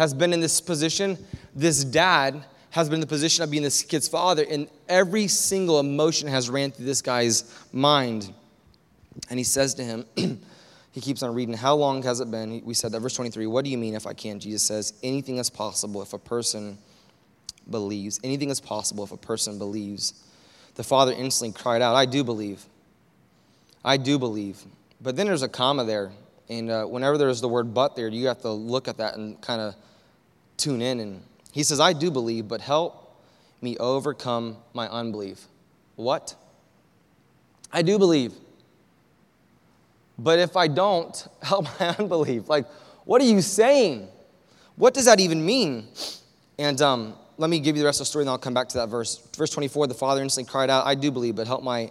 has 0.00 0.14
been 0.14 0.32
in 0.32 0.40
this 0.40 0.62
position, 0.62 1.18
this 1.54 1.84
dad 1.84 2.42
has 2.70 2.88
been 2.88 2.94
in 2.94 3.00
the 3.02 3.06
position 3.06 3.44
of 3.44 3.50
being 3.50 3.62
this 3.62 3.82
kid's 3.82 4.08
father, 4.08 4.46
and 4.48 4.66
every 4.88 5.28
single 5.28 5.78
emotion 5.78 6.26
has 6.26 6.48
ran 6.48 6.70
through 6.70 6.86
this 6.86 7.02
guy's 7.02 7.54
mind. 7.70 8.32
And 9.28 9.38
he 9.38 9.44
says 9.44 9.74
to 9.74 9.84
him, 9.84 10.06
he 10.92 11.02
keeps 11.02 11.22
on 11.22 11.34
reading, 11.34 11.54
How 11.54 11.74
long 11.74 12.02
has 12.04 12.20
it 12.20 12.30
been? 12.30 12.64
We 12.64 12.72
said 12.72 12.92
that, 12.92 13.00
verse 13.00 13.14
23, 13.14 13.46
What 13.46 13.62
do 13.62 13.70
you 13.70 13.76
mean 13.76 13.94
if 13.94 14.06
I 14.06 14.14
can? 14.14 14.40
Jesus 14.40 14.62
says, 14.62 14.94
Anything 15.02 15.36
is 15.36 15.50
possible 15.50 16.00
if 16.00 16.14
a 16.14 16.18
person 16.18 16.78
believes. 17.70 18.20
Anything 18.24 18.48
is 18.48 18.58
possible 18.58 19.04
if 19.04 19.12
a 19.12 19.18
person 19.18 19.58
believes. 19.58 20.14
The 20.76 20.82
father 20.82 21.12
instantly 21.12 21.60
cried 21.60 21.82
out, 21.82 21.94
I 21.94 22.06
do 22.06 22.24
believe. 22.24 22.64
I 23.84 23.98
do 23.98 24.18
believe. 24.18 24.64
But 24.98 25.16
then 25.16 25.26
there's 25.26 25.42
a 25.42 25.48
comma 25.48 25.84
there. 25.84 26.10
And 26.48 26.70
uh, 26.70 26.86
whenever 26.86 27.18
there's 27.18 27.42
the 27.42 27.48
word 27.48 27.74
but 27.74 27.96
there, 27.96 28.08
you 28.08 28.28
have 28.28 28.40
to 28.40 28.50
look 28.50 28.88
at 28.88 28.96
that 28.96 29.16
and 29.16 29.38
kind 29.42 29.60
of 29.60 29.74
tune 30.60 30.82
in 30.82 31.00
and 31.00 31.22
he 31.52 31.62
says, 31.62 31.80
I 31.80 31.92
do 31.92 32.10
believe, 32.10 32.46
but 32.48 32.60
help 32.60 33.20
me 33.60 33.76
overcome 33.78 34.56
my 34.72 34.88
unbelief. 34.88 35.46
What? 35.96 36.34
I 37.72 37.82
do 37.82 37.98
believe. 37.98 38.32
But 40.18 40.38
if 40.38 40.56
I 40.56 40.68
don't, 40.68 41.26
help 41.42 41.66
my 41.80 41.88
unbelief. 41.98 42.48
Like, 42.48 42.66
what 43.04 43.20
are 43.20 43.26
you 43.26 43.40
saying? 43.40 44.08
What 44.76 44.94
does 44.94 45.06
that 45.06 45.20
even 45.20 45.44
mean? 45.44 45.88
And 46.58 46.80
um, 46.80 47.14
let 47.36 47.50
me 47.50 47.58
give 47.58 47.76
you 47.76 47.82
the 47.82 47.86
rest 47.86 48.00
of 48.00 48.04
the 48.04 48.10
story, 48.10 48.22
and 48.22 48.30
I'll 48.30 48.38
come 48.38 48.54
back 48.54 48.68
to 48.68 48.78
that 48.78 48.88
verse. 48.88 49.16
Verse 49.36 49.50
24, 49.50 49.86
the 49.86 49.94
father 49.94 50.22
instantly 50.22 50.50
cried 50.50 50.70
out, 50.70 50.86
I 50.86 50.94
do 50.94 51.10
believe, 51.10 51.36
but 51.36 51.46
help, 51.46 51.62
my, 51.62 51.90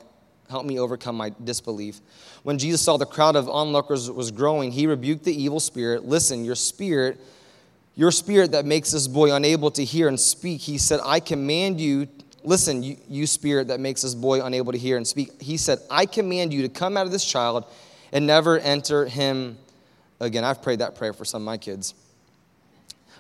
help 0.50 0.66
me 0.66 0.80
overcome 0.80 1.18
my 1.18 1.34
disbelief. 1.44 2.02
When 2.44 2.58
Jesus 2.58 2.82
saw 2.82 2.98
the 2.98 3.06
crowd 3.06 3.36
of 3.36 3.50
onlookers 3.50 4.10
was 4.10 4.32
growing, 4.32 4.72
he 4.72 4.88
rebuked 4.88 5.24
the 5.24 5.34
evil 5.34 5.60
spirit. 5.60 6.06
Listen, 6.06 6.46
your 6.46 6.56
spirit 6.56 7.20
your 8.00 8.12
spirit 8.12 8.54
that 8.54 8.66
makes 8.66 8.92
this 8.92 9.10
boy 9.10 9.36
unable 9.36 9.70
to 9.70 9.84
hear 9.84 10.08
and 10.08 10.18
speak, 10.18 10.62
he 10.62 10.78
said, 10.78 11.02
I 11.04 11.20
command 11.20 11.82
you, 11.82 12.08
listen, 12.46 12.82
you, 12.82 12.96
you 13.10 13.28
spirit 13.28 13.68
that 13.68 13.82
makes 13.82 14.04
this 14.04 14.16
boy 14.16 14.42
unable 14.42 14.72
to 14.72 14.78
hear 14.78 14.96
and 14.96 15.06
speak, 15.06 15.42
he 15.42 15.58
said, 15.58 15.80
I 15.92 16.06
command 16.06 16.54
you 16.54 16.62
to 16.62 16.70
come 16.70 16.96
out 16.96 17.06
of 17.06 17.12
this 17.12 17.26
child 17.26 17.66
and 18.14 18.26
never 18.26 18.58
enter 18.58 19.06
him 19.06 19.58
again. 20.22 20.46
I've 20.46 20.62
prayed 20.62 20.80
that 20.80 20.96
prayer 20.96 21.12
for 21.12 21.26
some 21.26 21.42
of 21.42 21.46
my 21.46 21.58
kids. 21.58 21.94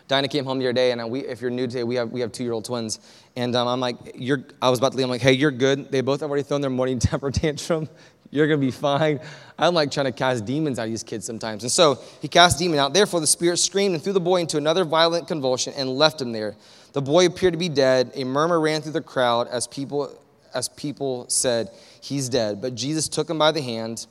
Dinah 0.07 0.29
came 0.29 0.45
home 0.45 0.59
the 0.59 0.65
other 0.67 0.73
day, 0.73 0.93
and 0.93 1.11
we, 1.11 1.25
if 1.25 1.41
you're 1.41 1.51
new 1.51 1.67
today, 1.67 1.83
we 1.83 1.95
have, 1.95 2.09
we 2.09 2.21
have 2.21 2.31
two 2.31 2.45
year 2.45 2.53
old 2.53 2.63
twins. 2.63 3.01
And 3.35 3.57
um, 3.57 3.67
I'm 3.67 3.81
like, 3.81 3.97
you're, 4.15 4.45
I 4.61 4.69
was 4.69 4.79
about 4.79 4.93
to 4.93 4.97
leave. 4.97 5.03
I'm 5.03 5.09
like, 5.09 5.19
hey, 5.19 5.33
you're 5.33 5.51
good. 5.51 5.91
They 5.91 5.99
both 5.99 6.21
have 6.21 6.29
already 6.29 6.43
thrown 6.43 6.61
their 6.61 6.69
morning 6.69 6.99
temper 6.99 7.31
tantrum. 7.31 7.89
You're 8.31 8.47
going 8.47 8.59
to 8.59 8.65
be 8.65 8.71
fine. 8.71 9.19
I'm 9.57 9.73
like 9.73 9.91
trying 9.91 10.05
to 10.05 10.11
cast 10.11 10.45
demons 10.45 10.77
out 10.77 10.83
of 10.83 10.89
these 10.89 11.03
kids 11.03 11.25
sometimes. 11.25 11.63
And 11.63 11.71
so 11.71 11.99
he 12.21 12.27
cast 12.27 12.59
demon 12.59 12.79
out. 12.79 12.93
Therefore, 12.93 13.19
the 13.19 13.27
spirit 13.27 13.57
screamed 13.57 13.95
and 13.95 14.03
threw 14.03 14.13
the 14.13 14.19
boy 14.19 14.41
into 14.41 14.57
another 14.57 14.85
violent 14.85 15.27
convulsion 15.27 15.73
and 15.75 15.89
left 15.89 16.21
him 16.21 16.31
there. 16.31 16.55
The 16.93 17.01
boy 17.01 17.25
appeared 17.25 17.53
to 17.53 17.59
be 17.59 17.69
dead. 17.69 18.11
A 18.15 18.23
murmur 18.23 18.59
ran 18.59 18.81
through 18.81 18.93
the 18.93 19.01
crowd 19.01 19.47
as 19.47 19.67
people, 19.67 20.15
as 20.53 20.69
people 20.69 21.25
said, 21.29 21.69
He's 22.01 22.29
dead. 22.29 22.61
But 22.61 22.75
Jesus 22.75 23.07
took 23.07 23.29
him 23.29 23.37
by 23.37 23.51
the 23.51 23.61
hand, 23.61 24.07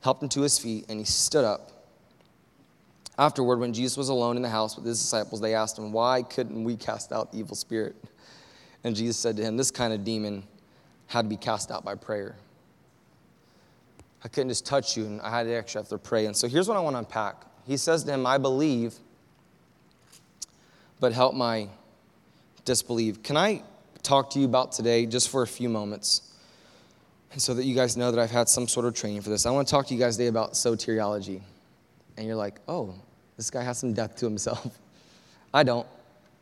helped 0.00 0.22
him 0.22 0.28
to 0.30 0.42
his 0.42 0.58
feet, 0.58 0.86
and 0.88 0.98
he 0.98 1.06
stood 1.06 1.44
up. 1.44 1.70
Afterward, 3.18 3.60
when 3.60 3.72
Jesus 3.72 3.96
was 3.96 4.10
alone 4.10 4.36
in 4.36 4.42
the 4.42 4.50
house 4.50 4.76
with 4.76 4.84
his 4.84 5.00
disciples, 5.00 5.40
they 5.40 5.54
asked 5.54 5.78
him, 5.78 5.92
Why 5.92 6.22
couldn't 6.22 6.62
we 6.64 6.76
cast 6.76 7.12
out 7.12 7.32
the 7.32 7.38
evil 7.38 7.56
spirit? 7.56 7.96
And 8.84 8.94
Jesus 8.94 9.16
said 9.16 9.36
to 9.36 9.42
him, 9.42 9.56
This 9.56 9.70
kind 9.70 9.92
of 9.92 10.04
demon 10.04 10.42
had 11.06 11.22
to 11.22 11.28
be 11.28 11.36
cast 11.36 11.70
out 11.70 11.84
by 11.84 11.94
prayer. 11.94 12.36
I 14.26 14.28
couldn't 14.28 14.48
just 14.48 14.66
touch 14.66 14.96
you, 14.96 15.06
and 15.06 15.20
I 15.20 15.30
had 15.30 15.44
to 15.44 15.54
actually 15.54 15.82
have 15.82 15.88
to 15.90 15.98
pray. 15.98 16.26
And 16.26 16.36
so 16.36 16.48
here's 16.48 16.66
what 16.66 16.76
I 16.76 16.80
want 16.80 16.94
to 16.94 16.98
unpack. 16.98 17.44
He 17.64 17.76
says 17.76 18.02
to 18.02 18.12
him, 18.12 18.26
I 18.26 18.38
believe, 18.38 18.96
but 20.98 21.12
help 21.12 21.32
my 21.32 21.68
disbelief. 22.64 23.22
Can 23.22 23.36
I 23.36 23.62
talk 24.02 24.30
to 24.30 24.40
you 24.40 24.46
about 24.46 24.72
today 24.72 25.06
just 25.06 25.28
for 25.28 25.42
a 25.42 25.46
few 25.46 25.68
moments? 25.68 26.34
And 27.30 27.40
so 27.40 27.54
that 27.54 27.66
you 27.66 27.76
guys 27.76 27.96
know 27.96 28.10
that 28.10 28.20
I've 28.20 28.32
had 28.32 28.48
some 28.48 28.66
sort 28.66 28.84
of 28.86 28.94
training 28.94 29.20
for 29.20 29.30
this. 29.30 29.46
I 29.46 29.52
want 29.52 29.68
to 29.68 29.70
talk 29.70 29.86
to 29.86 29.94
you 29.94 30.00
guys 30.00 30.16
today 30.16 30.26
about 30.26 30.54
soteriology. 30.54 31.40
And 32.16 32.26
you're 32.26 32.34
like, 32.34 32.58
oh, 32.66 32.96
this 33.36 33.48
guy 33.48 33.62
has 33.62 33.78
some 33.78 33.92
depth 33.92 34.16
to 34.16 34.26
himself. 34.26 34.76
I 35.54 35.62
don't. 35.62 35.86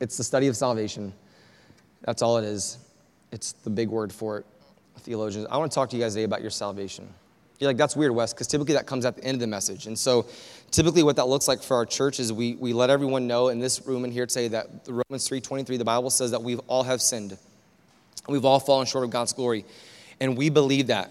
It's 0.01 0.16
the 0.16 0.25
study 0.25 0.47
of 0.47 0.57
salvation. 0.57 1.12
That's 2.01 2.23
all 2.23 2.38
it 2.38 2.44
is. 2.44 2.79
It's 3.31 3.53
the 3.53 3.68
big 3.68 3.90
word 3.90 4.11
for 4.11 4.38
it, 4.38 4.47
theologians. 5.01 5.49
I 5.51 5.59
want 5.59 5.70
to 5.70 5.75
talk 5.75 5.90
to 5.90 5.97
you 5.97 6.03
guys 6.03 6.14
today 6.14 6.25
about 6.25 6.40
your 6.40 6.51
salvation. 6.51 7.12
You're 7.64 7.70
like, 7.70 7.79
that's 7.79 7.96
weird, 7.96 8.12
Wes, 8.12 8.35
because 8.35 8.46
typically 8.46 8.74
that 8.74 8.87
comes 8.87 9.07
at 9.07 9.16
the 9.16 9.24
end 9.24 9.37
of 9.37 9.40
the 9.40 9.46
message. 9.46 9.87
And 9.87 9.98
so 9.98 10.27
typically 10.70 11.03
what 11.03 11.16
that 11.16 11.29
looks 11.29 11.48
like 11.48 11.62
for 11.62 11.79
our 11.79 11.87
church 11.87 12.20
is 12.20 12.31
we, 12.31 12.57
we 12.57 12.74
let 12.74 12.90
everyone 12.90 13.27
know 13.27 13.48
in 13.48 13.59
this 13.59 13.87
room 13.87 14.05
and 14.05 14.12
here 14.12 14.27
today 14.27 14.48
that 14.48 14.66
Romans 14.87 15.27
3.23, 15.27 15.79
the 15.79 15.83
Bible 15.83 16.11
says 16.11 16.33
that 16.33 16.42
we 16.42 16.57
all 16.66 16.83
have 16.83 17.00
sinned. 17.00 17.38
We've 18.29 18.44
all 18.44 18.61
fallen 18.61 18.87
short 18.87 19.05
of 19.05 19.11
God's 19.11 19.33
glory. 19.33 19.64
And 20.20 20.37
we 20.37 20.50
believe 20.50 20.88
that. 20.88 21.11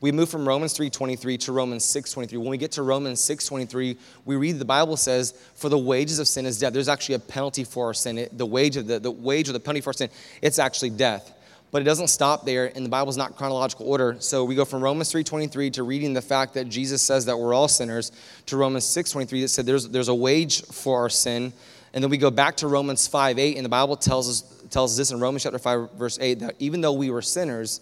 We 0.00 0.12
move 0.12 0.28
from 0.28 0.46
Romans 0.46 0.78
3.23 0.78 1.40
to 1.40 1.52
Romans 1.52 1.84
6.23. 1.84 2.38
When 2.38 2.50
we 2.50 2.56
get 2.56 2.70
to 2.72 2.84
Romans 2.84 3.20
6.23, 3.20 3.98
we 4.26 4.36
read 4.36 4.60
the 4.60 4.64
Bible 4.64 4.96
says, 4.96 5.34
for 5.56 5.68
the 5.68 5.76
wages 5.76 6.20
of 6.20 6.28
sin 6.28 6.46
is 6.46 6.60
death. 6.60 6.72
There's 6.72 6.88
actually 6.88 7.16
a 7.16 7.18
penalty 7.18 7.64
for 7.64 7.86
our 7.86 7.94
sin. 7.94 8.16
It, 8.16 8.38
the 8.38 8.46
wage 8.46 8.76
of 8.76 8.86
the, 8.86 9.00
the 9.00 9.10
wage 9.10 9.48
or 9.48 9.54
the 9.54 9.58
penalty 9.60 9.80
for 9.80 9.90
our 9.90 9.94
sin, 9.94 10.08
it's 10.40 10.60
actually 10.60 10.90
death. 10.90 11.32
But 11.70 11.82
it 11.82 11.84
doesn't 11.84 12.08
stop 12.08 12.44
there, 12.44 12.72
and 12.74 12.84
the 12.84 12.88
Bible's 12.90 13.16
not 13.16 13.36
chronological 13.36 13.86
order. 13.86 14.16
So 14.18 14.44
we 14.44 14.54
go 14.54 14.64
from 14.64 14.82
Romans 14.82 15.12
3.23 15.12 15.72
to 15.74 15.82
reading 15.84 16.14
the 16.14 16.22
fact 16.22 16.54
that 16.54 16.68
Jesus 16.68 17.00
says 17.00 17.26
that 17.26 17.38
we're 17.38 17.54
all 17.54 17.68
sinners 17.68 18.10
to 18.46 18.56
Romans 18.56 18.84
6.23 18.84 19.42
that 19.42 19.48
said 19.48 19.66
there's, 19.66 19.88
there's 19.88 20.08
a 20.08 20.14
wage 20.14 20.62
for 20.62 20.98
our 20.98 21.08
sin. 21.08 21.52
And 21.92 22.02
then 22.02 22.10
we 22.10 22.18
go 22.18 22.30
back 22.30 22.56
to 22.58 22.68
Romans 22.68 23.08
5.8, 23.08 23.56
and 23.56 23.64
the 23.64 23.68
Bible 23.70 23.96
tells 23.96 24.28
us, 24.28 24.62
tells 24.70 24.92
us 24.92 24.98
this 24.98 25.10
in 25.12 25.20
Romans 25.20 25.44
chapter 25.44 25.58
5, 25.58 25.92
verse 25.92 26.18
8, 26.20 26.40
that 26.40 26.56
even 26.58 26.80
though 26.80 26.92
we 26.92 27.10
were 27.10 27.22
sinners, 27.22 27.80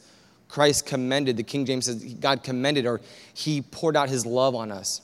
Christ 0.48 0.86
commended, 0.86 1.36
the 1.36 1.42
King 1.42 1.64
James 1.64 1.86
says, 1.86 2.02
God 2.14 2.42
commended, 2.42 2.86
or 2.86 3.00
he 3.34 3.62
poured 3.62 3.96
out 3.96 4.08
his 4.08 4.24
love 4.26 4.54
on 4.54 4.70
us. 4.70 5.02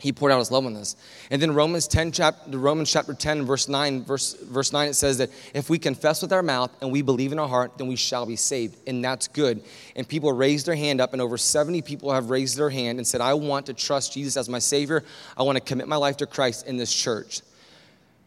He 0.00 0.12
poured 0.12 0.32
out 0.32 0.38
his 0.38 0.50
love 0.50 0.64
on 0.64 0.76
us. 0.76 0.96
And 1.30 1.40
then 1.40 1.52
Romans 1.52 1.86
10, 1.86 2.12
chapter, 2.12 2.58
Romans 2.58 2.90
chapter 2.90 3.12
10, 3.12 3.44
verse 3.44 3.68
9, 3.68 4.04
verse, 4.04 4.34
verse 4.34 4.72
9, 4.72 4.88
it 4.88 4.94
says 4.94 5.18
that 5.18 5.30
if 5.54 5.68
we 5.68 5.78
confess 5.78 6.22
with 6.22 6.32
our 6.32 6.42
mouth 6.42 6.70
and 6.80 6.90
we 6.90 7.02
believe 7.02 7.32
in 7.32 7.38
our 7.38 7.48
heart, 7.48 7.76
then 7.76 7.86
we 7.86 7.96
shall 7.96 8.24
be 8.24 8.36
saved. 8.36 8.76
And 8.88 9.04
that's 9.04 9.28
good. 9.28 9.62
And 9.94 10.08
people 10.08 10.32
raised 10.32 10.66
their 10.66 10.74
hand 10.74 11.00
up, 11.00 11.12
and 11.12 11.20
over 11.20 11.36
70 11.36 11.82
people 11.82 12.12
have 12.12 12.30
raised 12.30 12.56
their 12.56 12.70
hand 12.70 12.98
and 12.98 13.06
said, 13.06 13.20
I 13.20 13.34
want 13.34 13.66
to 13.66 13.74
trust 13.74 14.14
Jesus 14.14 14.36
as 14.36 14.48
my 14.48 14.58
Savior. 14.58 15.04
I 15.36 15.42
want 15.42 15.56
to 15.56 15.64
commit 15.64 15.86
my 15.86 15.96
life 15.96 16.16
to 16.18 16.26
Christ 16.26 16.66
in 16.66 16.78
this 16.78 16.92
church. 16.92 17.42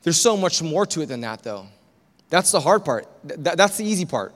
There's 0.03 0.19
so 0.19 0.37
much 0.37 0.61
more 0.61 0.85
to 0.85 1.01
it 1.01 1.07
than 1.07 1.21
that, 1.21 1.43
though. 1.43 1.65
That's 2.29 2.51
the 2.51 2.59
hard 2.59 2.85
part. 2.85 3.07
that's 3.23 3.77
the 3.77 3.85
easy 3.85 4.05
part. 4.05 4.35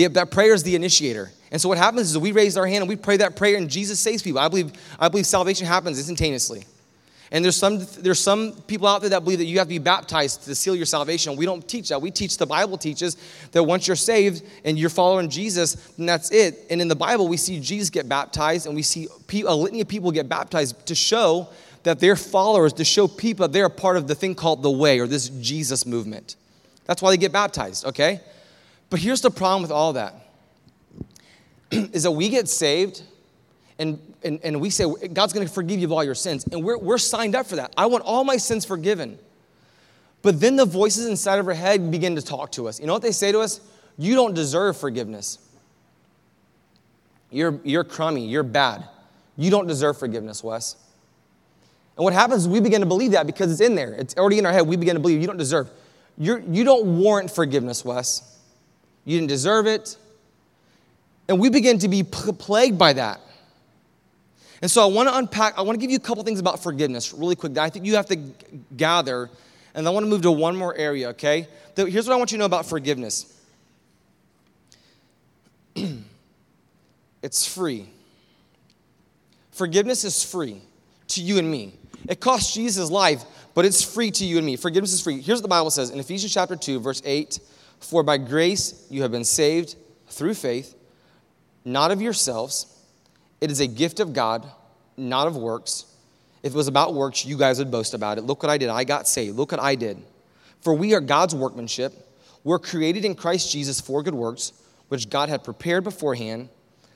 The, 0.00 0.08
that 0.14 0.30
prayer 0.30 0.54
is 0.54 0.62
the 0.62 0.74
initiator. 0.74 1.30
And 1.52 1.60
so 1.60 1.68
what 1.68 1.76
happens 1.76 2.10
is 2.10 2.16
we 2.16 2.32
raise 2.32 2.56
our 2.56 2.66
hand 2.66 2.78
and 2.78 2.88
we 2.88 2.96
pray 2.96 3.18
that 3.18 3.36
prayer 3.36 3.58
and 3.58 3.68
Jesus 3.68 4.00
saves 4.00 4.22
people. 4.22 4.40
I 4.40 4.48
believe, 4.48 4.72
I 4.98 5.08
believe 5.08 5.26
salvation 5.26 5.66
happens 5.66 5.98
instantaneously. 5.98 6.64
And 7.30 7.44
there's 7.44 7.56
some, 7.56 7.84
there's 7.98 8.18
some 8.18 8.54
people 8.66 8.88
out 8.88 9.02
there 9.02 9.10
that 9.10 9.22
believe 9.22 9.40
that 9.40 9.44
you 9.44 9.58
have 9.58 9.66
to 9.66 9.74
be 9.74 9.78
baptized 9.78 10.44
to 10.44 10.54
seal 10.54 10.74
your 10.74 10.86
salvation. 10.86 11.36
We 11.36 11.44
don't 11.44 11.68
teach 11.68 11.90
that. 11.90 12.00
We 12.00 12.10
teach 12.10 12.38
the 12.38 12.46
Bible 12.46 12.78
teaches 12.78 13.18
that 13.52 13.62
once 13.62 13.86
you're 13.86 13.94
saved 13.94 14.42
and 14.64 14.78
you're 14.78 14.88
following 14.88 15.28
Jesus, 15.28 15.74
then 15.98 16.06
that's 16.06 16.30
it. 16.30 16.66
And 16.70 16.80
in 16.80 16.88
the 16.88 16.96
Bible, 16.96 17.28
we 17.28 17.36
see 17.36 17.60
Jesus 17.60 17.90
get 17.90 18.08
baptized 18.08 18.66
and 18.66 18.74
we 18.74 18.82
see 18.82 19.06
a 19.46 19.54
litany 19.54 19.82
of 19.82 19.88
people 19.88 20.10
get 20.12 20.30
baptized 20.30 20.86
to 20.86 20.94
show 20.94 21.50
that 21.82 22.00
they're 22.00 22.16
followers, 22.16 22.72
to 22.74 22.86
show 22.86 23.06
people 23.06 23.46
they're 23.48 23.66
a 23.66 23.70
part 23.70 23.98
of 23.98 24.08
the 24.08 24.14
thing 24.14 24.34
called 24.34 24.62
the 24.62 24.70
way 24.70 24.98
or 24.98 25.06
this 25.06 25.28
Jesus 25.28 25.84
movement. 25.84 26.36
That's 26.86 27.02
why 27.02 27.10
they 27.10 27.18
get 27.18 27.32
baptized, 27.32 27.84
okay? 27.84 28.20
But 28.90 28.98
here's 28.98 29.20
the 29.20 29.30
problem 29.30 29.62
with 29.62 29.70
all 29.70 29.94
that 29.94 30.14
is 31.70 32.02
that 32.02 32.10
we 32.10 32.28
get 32.28 32.48
saved 32.48 33.02
and, 33.78 33.98
and, 34.22 34.40
and 34.42 34.60
we 34.60 34.68
say, 34.68 34.84
God's 35.12 35.32
going 35.32 35.46
to 35.46 35.52
forgive 35.52 35.78
you 35.80 35.86
of 35.86 35.92
all 35.92 36.04
your 36.04 36.14
sins. 36.14 36.44
And 36.52 36.62
we're, 36.62 36.76
we're 36.76 36.98
signed 36.98 37.34
up 37.34 37.46
for 37.46 37.56
that. 37.56 37.72
I 37.76 37.86
want 37.86 38.04
all 38.04 38.24
my 38.24 38.36
sins 38.36 38.66
forgiven. 38.66 39.18
But 40.22 40.38
then 40.38 40.56
the 40.56 40.66
voices 40.66 41.06
inside 41.06 41.38
of 41.38 41.48
our 41.48 41.54
head 41.54 41.90
begin 41.90 42.14
to 42.16 42.22
talk 42.22 42.52
to 42.52 42.68
us. 42.68 42.78
You 42.78 42.86
know 42.86 42.92
what 42.92 43.00
they 43.00 43.12
say 43.12 43.32
to 43.32 43.40
us? 43.40 43.60
You 43.96 44.14
don't 44.14 44.34
deserve 44.34 44.76
forgiveness. 44.76 45.38
You're, 47.30 47.58
you're 47.64 47.84
crummy. 47.84 48.26
You're 48.26 48.42
bad. 48.42 48.86
You 49.36 49.50
don't 49.50 49.66
deserve 49.66 49.98
forgiveness, 49.98 50.44
Wes. 50.44 50.76
And 51.96 52.04
what 52.04 52.12
happens 52.12 52.42
is 52.42 52.48
we 52.48 52.60
begin 52.60 52.80
to 52.80 52.86
believe 52.86 53.12
that 53.12 53.26
because 53.26 53.50
it's 53.50 53.60
in 53.60 53.74
there. 53.74 53.92
It's 53.94 54.14
already 54.16 54.38
in 54.38 54.46
our 54.46 54.52
head. 54.52 54.66
We 54.66 54.76
begin 54.76 54.94
to 54.94 55.00
believe 55.00 55.20
you 55.20 55.26
don't 55.26 55.38
deserve. 55.38 55.70
You're, 56.18 56.40
you 56.40 56.64
don't 56.64 56.98
warrant 56.98 57.30
forgiveness, 57.30 57.84
Wes. 57.84 58.29
You 59.10 59.18
didn't 59.18 59.30
deserve 59.30 59.66
it. 59.66 59.96
And 61.26 61.40
we 61.40 61.50
begin 61.50 61.80
to 61.80 61.88
be 61.88 62.04
plagued 62.04 62.78
by 62.78 62.92
that. 62.92 63.20
And 64.62 64.70
so 64.70 64.88
I 64.88 64.92
want 64.92 65.08
to 65.08 65.16
unpack, 65.16 65.58
I 65.58 65.62
want 65.62 65.76
to 65.76 65.80
give 65.80 65.90
you 65.90 65.96
a 65.96 66.00
couple 66.00 66.22
things 66.22 66.38
about 66.38 66.62
forgiveness 66.62 67.12
really 67.12 67.34
quick 67.34 67.54
that 67.54 67.64
I 67.64 67.70
think 67.70 67.86
you 67.86 67.96
have 67.96 68.06
to 68.06 68.16
gather. 68.76 69.28
And 69.74 69.84
I 69.88 69.90
want 69.90 70.06
to 70.06 70.10
move 70.10 70.22
to 70.22 70.30
one 70.30 70.54
more 70.54 70.76
area, 70.76 71.08
okay? 71.08 71.48
Here's 71.74 72.06
what 72.06 72.14
I 72.14 72.18
want 72.18 72.30
you 72.30 72.36
to 72.36 72.38
know 72.38 72.44
about 72.44 72.66
forgiveness 72.66 73.36
it's 77.20 77.52
free. 77.52 77.88
Forgiveness 79.50 80.04
is 80.04 80.22
free 80.22 80.62
to 81.08 81.20
you 81.20 81.38
and 81.38 81.50
me. 81.50 81.74
It 82.08 82.20
costs 82.20 82.54
Jesus' 82.54 82.92
life, 82.92 83.24
but 83.54 83.64
it's 83.64 83.82
free 83.82 84.12
to 84.12 84.24
you 84.24 84.36
and 84.36 84.46
me. 84.46 84.54
Forgiveness 84.54 84.92
is 84.92 85.02
free. 85.02 85.20
Here's 85.20 85.38
what 85.38 85.42
the 85.42 85.48
Bible 85.48 85.70
says 85.70 85.90
in 85.90 85.98
Ephesians 85.98 86.32
chapter 86.32 86.54
2, 86.54 86.78
verse 86.78 87.02
8 87.04 87.40
For 87.80 88.02
by 88.02 88.18
grace 88.18 88.86
you 88.90 89.02
have 89.02 89.10
been 89.10 89.24
saved 89.24 89.76
through 90.08 90.34
faith, 90.34 90.74
not 91.64 91.90
of 91.90 92.00
yourselves. 92.00 92.66
It 93.40 93.50
is 93.50 93.60
a 93.60 93.66
gift 93.66 94.00
of 94.00 94.12
God, 94.12 94.46
not 94.96 95.26
of 95.26 95.36
works. 95.36 95.86
If 96.42 96.52
it 96.52 96.56
was 96.56 96.68
about 96.68 96.94
works, 96.94 97.24
you 97.24 97.36
guys 97.36 97.58
would 97.58 97.70
boast 97.70 97.94
about 97.94 98.18
it. 98.18 98.22
Look 98.22 98.42
what 98.42 98.50
I 98.50 98.58
did. 98.58 98.68
I 98.68 98.84
got 98.84 99.08
saved. 99.08 99.36
Look 99.36 99.52
what 99.52 99.60
I 99.60 99.74
did. 99.74 100.02
For 100.60 100.74
we 100.74 100.94
are 100.94 101.00
God's 101.00 101.34
workmanship. 101.34 101.92
We're 102.44 102.58
created 102.58 103.04
in 103.04 103.14
Christ 103.14 103.50
Jesus 103.52 103.80
for 103.80 104.02
good 104.02 104.14
works, 104.14 104.52
which 104.88 105.10
God 105.10 105.28
had 105.28 105.44
prepared 105.44 105.84
beforehand 105.84 106.48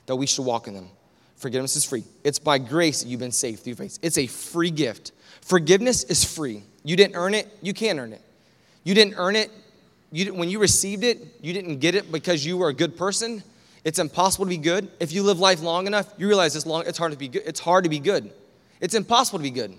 that 0.07 0.17
we 0.17 0.27
should 0.27 0.45
walk 0.45 0.67
in 0.69 0.75
them. 0.75 0.89
Forgiveness 1.37 1.77
is 1.77 1.85
free. 1.85 2.05
It's 2.23 2.39
by 2.39 2.59
grace 2.59 3.03
that 3.03 3.09
you've 3.09 3.21
been 3.21 3.33
saved 3.33 3.65
through 3.65 3.75
faith. 3.75 3.99
It's 4.03 4.19
a 4.19 4.27
free 4.27 4.71
gift. 4.71 5.13
Forgiveness 5.43 6.05
is 6.05 6.25
free. 6.25 6.63
You 6.85 6.97
didn't 6.97 7.17
earn 7.17 7.35
it, 7.35 7.49
you 7.61 7.75
can't 7.75 7.99
earn 7.99 8.13
it. 8.13 8.23
You 8.83 8.95
didn't 8.95 9.15
earn 9.17 9.37
it. 9.37 9.51
You, 10.15 10.33
when 10.33 10.49
you 10.49 10.61
received 10.61 11.03
it, 11.03 11.27
you 11.41 11.53
didn't 11.53 11.79
get 11.79 11.97
it 11.97 12.13
because 12.13 12.47
you 12.47 12.57
were 12.57 12.69
a 12.69 12.73
good 12.73 12.97
person. 12.97 13.43
It's 13.83 13.99
impossible 13.99 14.45
to 14.45 14.49
be 14.49 14.57
good. 14.57 14.89
If 15.01 15.11
you 15.11 15.25
live 15.25 15.41
life 15.41 15.61
long 15.61 15.89
enough, 15.89 16.15
you 16.17 16.29
realize 16.29 16.55
it's, 16.55 16.67
long, 16.67 16.85
it's, 16.87 16.97
hard, 16.97 17.11
to 17.11 17.19
be 17.19 17.27
good. 17.27 17.43
it's 17.45 17.59
hard 17.59 17.83
to 17.83 17.91
be 17.91 17.99
good. 17.99 18.31
It's 18.81 18.95
impossible 18.95 19.41
to 19.41 19.43
be 19.43 19.51
good. 19.51 19.75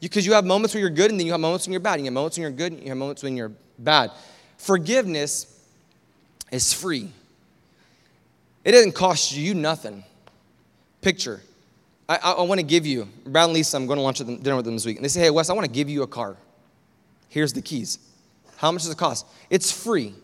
Because 0.00 0.26
you, 0.26 0.32
you 0.32 0.34
have 0.34 0.44
moments 0.44 0.74
where 0.74 0.80
you're 0.80 0.90
good 0.90 1.12
and 1.12 1.20
then 1.20 1.26
you 1.26 1.32
have 1.32 1.40
moments 1.40 1.64
when 1.64 1.72
you're 1.72 1.80
bad. 1.80 2.00
You 2.00 2.06
have 2.06 2.12
moments 2.12 2.36
when 2.36 2.42
you're 2.42 2.50
good 2.50 2.72
and 2.72 2.82
you 2.82 2.88
have 2.88 2.98
moments 2.98 3.22
when 3.22 3.36
you're 3.36 3.52
bad. 3.78 4.10
Forgiveness 4.58 5.64
is 6.50 6.72
free. 6.72 7.08
It 8.64 8.72
doesn't 8.72 8.96
cost 8.96 9.32
you 9.32 9.54
nothing. 9.54 10.02
Picture. 11.02 11.40
I, 12.08 12.16
I, 12.16 12.32
I 12.32 12.42
want 12.42 12.58
to 12.58 12.66
give 12.66 12.84
you, 12.84 13.06
Brad 13.24 13.44
and 13.44 13.52
Lisa, 13.52 13.76
I'm 13.76 13.86
going 13.86 13.98
to 13.98 14.02
lunch 14.02 14.18
with 14.18 14.42
dinner 14.42 14.56
with 14.56 14.64
them 14.64 14.74
this 14.74 14.84
week. 14.84 14.96
And 14.96 15.04
they 15.04 15.08
say, 15.08 15.20
hey, 15.20 15.30
Wes, 15.30 15.50
I 15.50 15.52
want 15.52 15.66
to 15.66 15.72
give 15.72 15.88
you 15.88 16.02
a 16.02 16.08
car. 16.08 16.36
Here's 17.28 17.52
the 17.52 17.62
keys. 17.62 18.00
How 18.62 18.70
much 18.70 18.82
does 18.82 18.92
it 18.92 18.96
cost? 18.96 19.26
It's 19.50 19.72
free. 19.72 20.14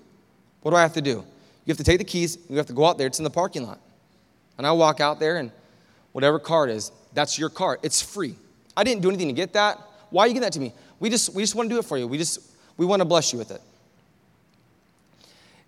What 0.62 0.70
do 0.70 0.76
I 0.76 0.82
have 0.82 0.92
to 0.92 1.02
do? 1.02 1.24
You 1.64 1.72
have 1.72 1.76
to 1.76 1.84
take 1.84 1.98
the 1.98 2.04
keys, 2.04 2.38
you 2.48 2.56
have 2.56 2.66
to 2.66 2.72
go 2.72 2.86
out 2.86 2.96
there, 2.96 3.08
it's 3.08 3.18
in 3.18 3.24
the 3.24 3.30
parking 3.30 3.66
lot. 3.66 3.80
And 4.56 4.66
I 4.66 4.70
walk 4.70 5.00
out 5.00 5.18
there, 5.18 5.38
and 5.38 5.50
whatever 6.12 6.38
car 6.38 6.68
it 6.68 6.70
is, 6.70 6.92
that's 7.12 7.36
your 7.36 7.50
car. 7.50 7.80
It's 7.82 8.00
free. 8.00 8.36
I 8.76 8.84
didn't 8.84 9.02
do 9.02 9.08
anything 9.08 9.26
to 9.26 9.34
get 9.34 9.54
that. 9.54 9.78
Why 10.10 10.22
are 10.22 10.26
you 10.28 10.34
giving 10.34 10.46
that 10.46 10.52
to 10.52 10.60
me? 10.60 10.72
We 11.00 11.10
just, 11.10 11.34
we 11.34 11.42
just 11.42 11.56
want 11.56 11.68
to 11.68 11.74
do 11.74 11.80
it 11.80 11.84
for 11.84 11.98
you. 11.98 12.06
We 12.06 12.16
just, 12.16 12.38
we 12.76 12.86
want 12.86 13.00
to 13.00 13.04
bless 13.04 13.32
you 13.32 13.40
with 13.40 13.50
it. 13.50 13.60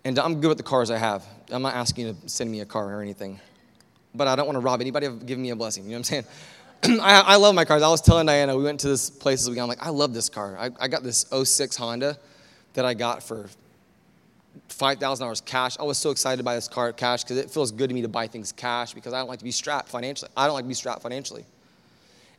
And 0.05 0.17
I'm 0.17 0.39
good 0.39 0.47
with 0.47 0.57
the 0.57 0.63
cars 0.63 0.89
I 0.91 0.97
have. 0.97 1.25
I'm 1.51 1.61
not 1.61 1.75
asking 1.75 2.07
you 2.07 2.13
to 2.21 2.29
send 2.29 2.49
me 2.49 2.61
a 2.61 2.65
car 2.65 2.95
or 2.95 3.01
anything. 3.01 3.37
But 4.15 4.29
I 4.29 4.37
don't 4.37 4.45
want 4.45 4.55
to 4.55 4.61
rob 4.61 4.79
anybody 4.79 5.07
of 5.07 5.25
giving 5.25 5.43
me 5.43 5.49
a 5.49 5.57
blessing. 5.57 5.83
You 5.83 5.91
know 5.91 5.97
what 5.97 6.11
I'm 6.13 6.25
saying? 6.85 6.99
I, 7.01 7.21
I, 7.21 7.35
love 7.35 7.53
my 7.53 7.65
cars. 7.65 7.81
I 7.83 7.89
was 7.89 8.01
telling 8.01 8.27
Diana, 8.27 8.55
we 8.55 8.63
went 8.63 8.79
to 8.79 8.87
this 8.87 9.09
place 9.09 9.41
this 9.41 9.49
weekend. 9.49 9.63
I'm 9.63 9.69
like, 9.69 9.85
I 9.85 9.89
love 9.89 10.13
this 10.13 10.29
car. 10.29 10.57
I, 10.57 10.71
I 10.79 10.87
got 10.87 11.03
this 11.03 11.25
06 11.31 11.75
Honda 11.75 12.17
that 12.73 12.85
I 12.85 12.93
got 12.93 13.23
for 13.23 13.49
$5,000 14.69 15.45
cash. 15.45 15.77
I 15.79 15.83
was 15.83 15.97
so 15.97 16.11
excited 16.11 16.43
by 16.43 16.55
this 16.55 16.67
car 16.67 16.91
cash 16.93 17.23
because 17.23 17.37
it 17.37 17.49
feels 17.49 17.71
good 17.71 17.89
to 17.89 17.93
me 17.93 18.01
to 18.01 18.07
buy 18.07 18.27
things 18.27 18.51
cash 18.51 18.93
because 18.93 19.13
I 19.13 19.19
don't 19.19 19.29
like 19.29 19.39
to 19.39 19.45
be 19.45 19.51
strapped 19.51 19.89
financially. 19.89 20.31
I 20.35 20.45
don't 20.45 20.55
like 20.55 20.65
to 20.65 20.69
be 20.69 20.73
strapped 20.73 21.01
financially. 21.01 21.45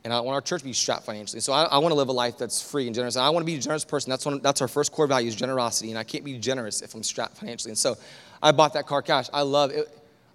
And 0.04 0.12
I 0.12 0.20
want 0.20 0.34
our 0.34 0.40
church 0.40 0.62
to 0.62 0.66
be 0.66 0.72
strapped 0.72 1.06
financially. 1.06 1.40
So 1.40 1.52
I, 1.52 1.64
I 1.64 1.78
want 1.78 1.92
to 1.92 1.96
live 1.96 2.08
a 2.08 2.12
life 2.12 2.36
that's 2.36 2.60
free 2.60 2.86
and 2.86 2.94
generous. 2.94 3.14
And 3.14 3.24
I 3.24 3.30
want 3.30 3.42
to 3.42 3.46
be 3.46 3.54
a 3.54 3.60
generous 3.60 3.84
person. 3.84 4.10
That's, 4.10 4.26
one, 4.26 4.40
that's 4.40 4.60
our 4.60 4.66
first 4.68 4.90
core 4.90 5.06
value 5.06 5.28
is 5.28 5.36
generosity. 5.36 5.90
And 5.90 5.98
I 5.98 6.02
can't 6.02 6.24
be 6.24 6.38
generous 6.38 6.82
if 6.82 6.94
I'm 6.94 7.04
strapped 7.04 7.36
financially. 7.36 7.70
And 7.70 7.78
so 7.78 7.96
I 8.42 8.50
bought 8.50 8.72
that 8.74 8.86
car 8.86 9.00
cash. 9.00 9.28
I 9.32 9.42
love 9.42 9.70
it. 9.70 9.88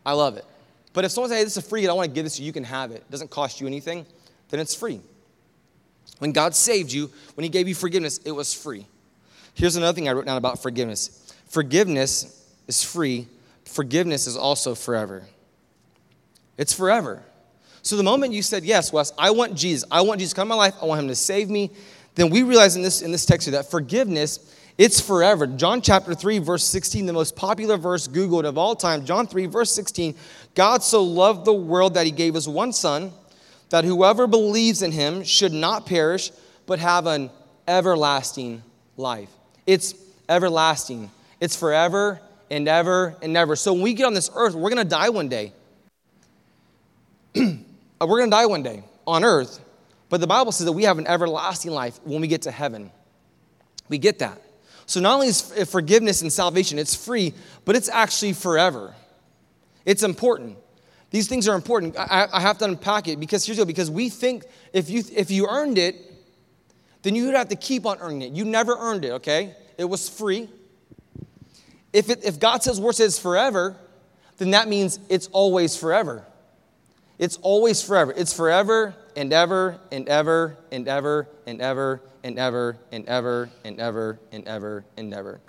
I 0.06 0.14
love 0.14 0.38
it. 0.38 0.46
But 0.94 1.04
if 1.04 1.12
someone 1.12 1.30
says, 1.30 1.40
hey, 1.40 1.44
this 1.44 1.58
is 1.58 1.68
free 1.68 1.82
and 1.82 1.92
I 1.92 1.94
want 1.94 2.10
to 2.10 2.16
give 2.16 2.24
this 2.24 2.38
to 2.38 2.42
you, 2.42 2.48
you 2.48 2.54
can 2.54 2.64
have 2.64 2.92
it. 2.92 2.98
It 2.98 3.12
doesn't 3.12 3.30
cost 3.30 3.60
you 3.60 3.68
anything, 3.68 4.06
then 4.50 4.60
it's 4.60 4.74
free. 4.74 5.02
When 6.20 6.32
God 6.32 6.56
saved 6.56 6.92
you, 6.92 7.12
when 7.36 7.44
He 7.44 7.50
gave 7.50 7.68
you 7.68 7.76
forgiveness, 7.76 8.20
it 8.26 8.32
was 8.32 8.54
free. 8.54 8.88
Here's 9.58 9.76
another 9.76 9.96
thing 9.96 10.08
I 10.08 10.12
wrote 10.12 10.26
down 10.26 10.38
about 10.38 10.62
forgiveness 10.62 11.34
Forgiveness 11.48 12.46
is 12.68 12.84
free, 12.84 13.28
forgiveness 13.66 14.28
is 14.28 14.38
also 14.38 14.76
forever. 14.76 15.24
It's 16.58 16.74
forever. 16.74 17.24
So 17.82 17.96
the 17.96 18.04
moment 18.04 18.34
you 18.34 18.42
said, 18.42 18.64
Yes, 18.64 18.94
Wes, 18.94 19.12
I 19.18 19.32
want 19.32 19.56
Jesus, 19.56 19.88
I 19.90 20.02
want 20.02 20.20
Jesus 20.20 20.34
to 20.34 20.36
come 20.36 20.46
in 20.48 20.50
my 20.50 20.56
life, 20.56 20.76
I 20.82 20.86
want 20.86 21.02
him 21.02 21.08
to 21.08 21.16
save 21.16 21.50
me, 21.50 21.72
then 22.16 22.30
we 22.30 22.44
realize 22.44 22.76
in 22.76 22.84
this, 22.84 23.02
in 23.02 23.12
this 23.12 23.26
text 23.26 23.48
here 23.48 23.54
that 23.54 23.72
forgiveness, 23.72 24.56
it's 24.78 25.02
forever. 25.02 25.48
John 25.48 25.82
chapter 25.82 26.14
3, 26.14 26.38
verse 26.38 26.64
16, 26.64 27.08
the 27.08 27.14
most 27.14 27.36
popular 27.36 27.78
verse 27.78 28.08
Googled 28.08 28.46
of 28.46 28.60
all 28.60 28.76
time. 28.76 29.06
John 29.06 29.26
3, 29.26 29.48
verse 29.48 29.72
16 29.72 30.16
God 30.54 30.84
so 30.84 31.04
loved 31.04 31.46
the 31.46 31.54
world 31.54 31.96
that 31.96 32.06
he 32.06 32.12
gave 32.12 32.36
his 32.36 32.48
one 32.48 32.74
son, 32.74 33.12
that 33.70 33.86
whoever 33.86 34.28
believes 34.28 34.84
in 34.84 34.92
him 34.92 35.24
should 35.24 35.54
not 35.54 35.88
perish, 35.88 36.32
but 36.68 36.78
have 36.78 37.08
an 37.08 37.32
everlasting 37.68 38.62
life. 38.98 39.37
It's 39.68 39.94
everlasting. 40.28 41.12
It's 41.40 41.56
forever 41.56 42.20
and 42.50 42.68
ever 42.68 43.16
and 43.22 43.38
ever. 43.38 43.56
So 43.56 43.74
when 43.74 43.84
we 43.84 43.94
get 43.94 44.06
on 44.06 44.14
this 44.14 44.32
earth, 44.34 44.56
we're 44.56 44.70
going 44.72 44.84
to 44.84 44.90
die 44.90 45.10
one 45.10 45.30
day. 45.30 45.54
Uh, 48.00 48.06
we're 48.06 48.20
going 48.20 48.30
to 48.30 48.36
die 48.36 48.46
one 48.46 48.62
day 48.62 48.84
on 49.08 49.24
earth. 49.24 49.60
But 50.10 50.22
the 50.22 50.28
Bible 50.28 50.52
says 50.52 50.66
that 50.66 50.74
we 50.74 50.84
have 50.84 51.00
an 51.00 51.08
everlasting 51.08 51.72
life 51.72 52.00
when 52.04 52.22
we 52.22 52.28
get 52.28 52.44
to 52.44 52.52
heaven. 52.52 52.92
We 53.90 53.98
get 53.98 54.20
that. 54.20 54.40
So 54.86 55.00
not 55.00 55.16
only 55.16 55.30
is 55.30 55.42
forgiveness 55.68 56.22
and 56.22 56.32
salvation, 56.32 56.78
it's 56.78 56.94
free, 56.94 57.34
but 57.66 57.76
it's 57.76 57.90
actually 57.90 58.34
forever. 58.34 58.94
It's 59.84 60.04
important. 60.04 60.58
These 61.10 61.28
things 61.28 61.48
are 61.48 61.56
important. 61.56 61.98
I, 61.98 62.28
I 62.32 62.40
have 62.40 62.58
to 62.60 62.66
unpack 62.66 63.08
it 63.08 63.20
because 63.20 63.46
here's 63.46 63.58
the 63.58 63.66
because 63.66 63.90
we 63.90 64.10
think 64.10 64.44
if 64.74 64.90
you 64.90 65.04
if 65.12 65.32
you 65.32 65.48
earned 65.48 65.78
it, 65.78 65.96
then 67.08 67.16
you 67.16 67.24
would 67.24 67.36
have 67.36 67.48
to 67.48 67.56
keep 67.56 67.86
on 67.86 68.00
earning 68.02 68.22
it. 68.22 68.34
You 68.34 68.44
never 68.44 68.76
earned 68.78 69.06
it, 69.06 69.12
okay? 69.12 69.56
It 69.78 69.86
was 69.86 70.10
free. 70.10 70.50
If, 71.94 72.10
it, 72.10 72.26
if 72.26 72.38
God 72.38 72.64
says 72.64 72.82
word 72.82 72.96
says 72.96 73.18
forever, 73.18 73.78
then 74.40 74.52
that 74.52 74.68
means 74.68 75.00
it's 75.08 75.28
always 75.28 75.78
forever. 75.78 76.26
It's 77.18 77.38
always 77.38 77.82
forever. 77.82 78.14
It's 78.14 78.34
forever 78.34 78.94
and 79.16 79.32
ever 79.32 79.80
and 79.90 80.10
ever 80.10 80.58
and 80.70 80.86
ever 80.86 81.30
and 81.46 81.62
ever 81.62 82.02
and 82.26 82.38
ever 82.38 82.78
and 82.92 83.08
ever 83.08 83.50
and 83.64 83.80
ever 83.80 84.20
and 84.34 84.46
ever 84.46 84.86
and 84.98 85.14
ever. 85.14 85.40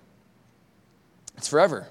It's 1.36 1.48
forever. 1.48 1.88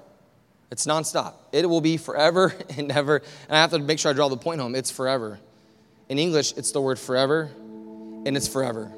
It's 0.71 0.86
nonstop. 0.86 1.34
It 1.51 1.67
will 1.69 1.82
be 1.82 1.97
forever 1.97 2.53
and 2.77 2.89
ever. 2.89 3.17
And 3.17 3.58
I 3.58 3.60
have 3.60 3.71
to 3.71 3.80
make 3.80 3.99
sure 3.99 4.12
I 4.12 4.13
draw 4.13 4.30
the 4.30 4.38
point 4.38 4.62
home. 4.62 4.75
It's 4.75 4.91
forever. 4.91 5.41
In 6.08 6.19
English, 6.19 6.53
it's 6.56 6.71
the 6.71 6.80
word 6.80 6.97
forever, 6.97 7.51
and 8.25 8.38
it's 8.38 8.47
forever. 8.47 8.93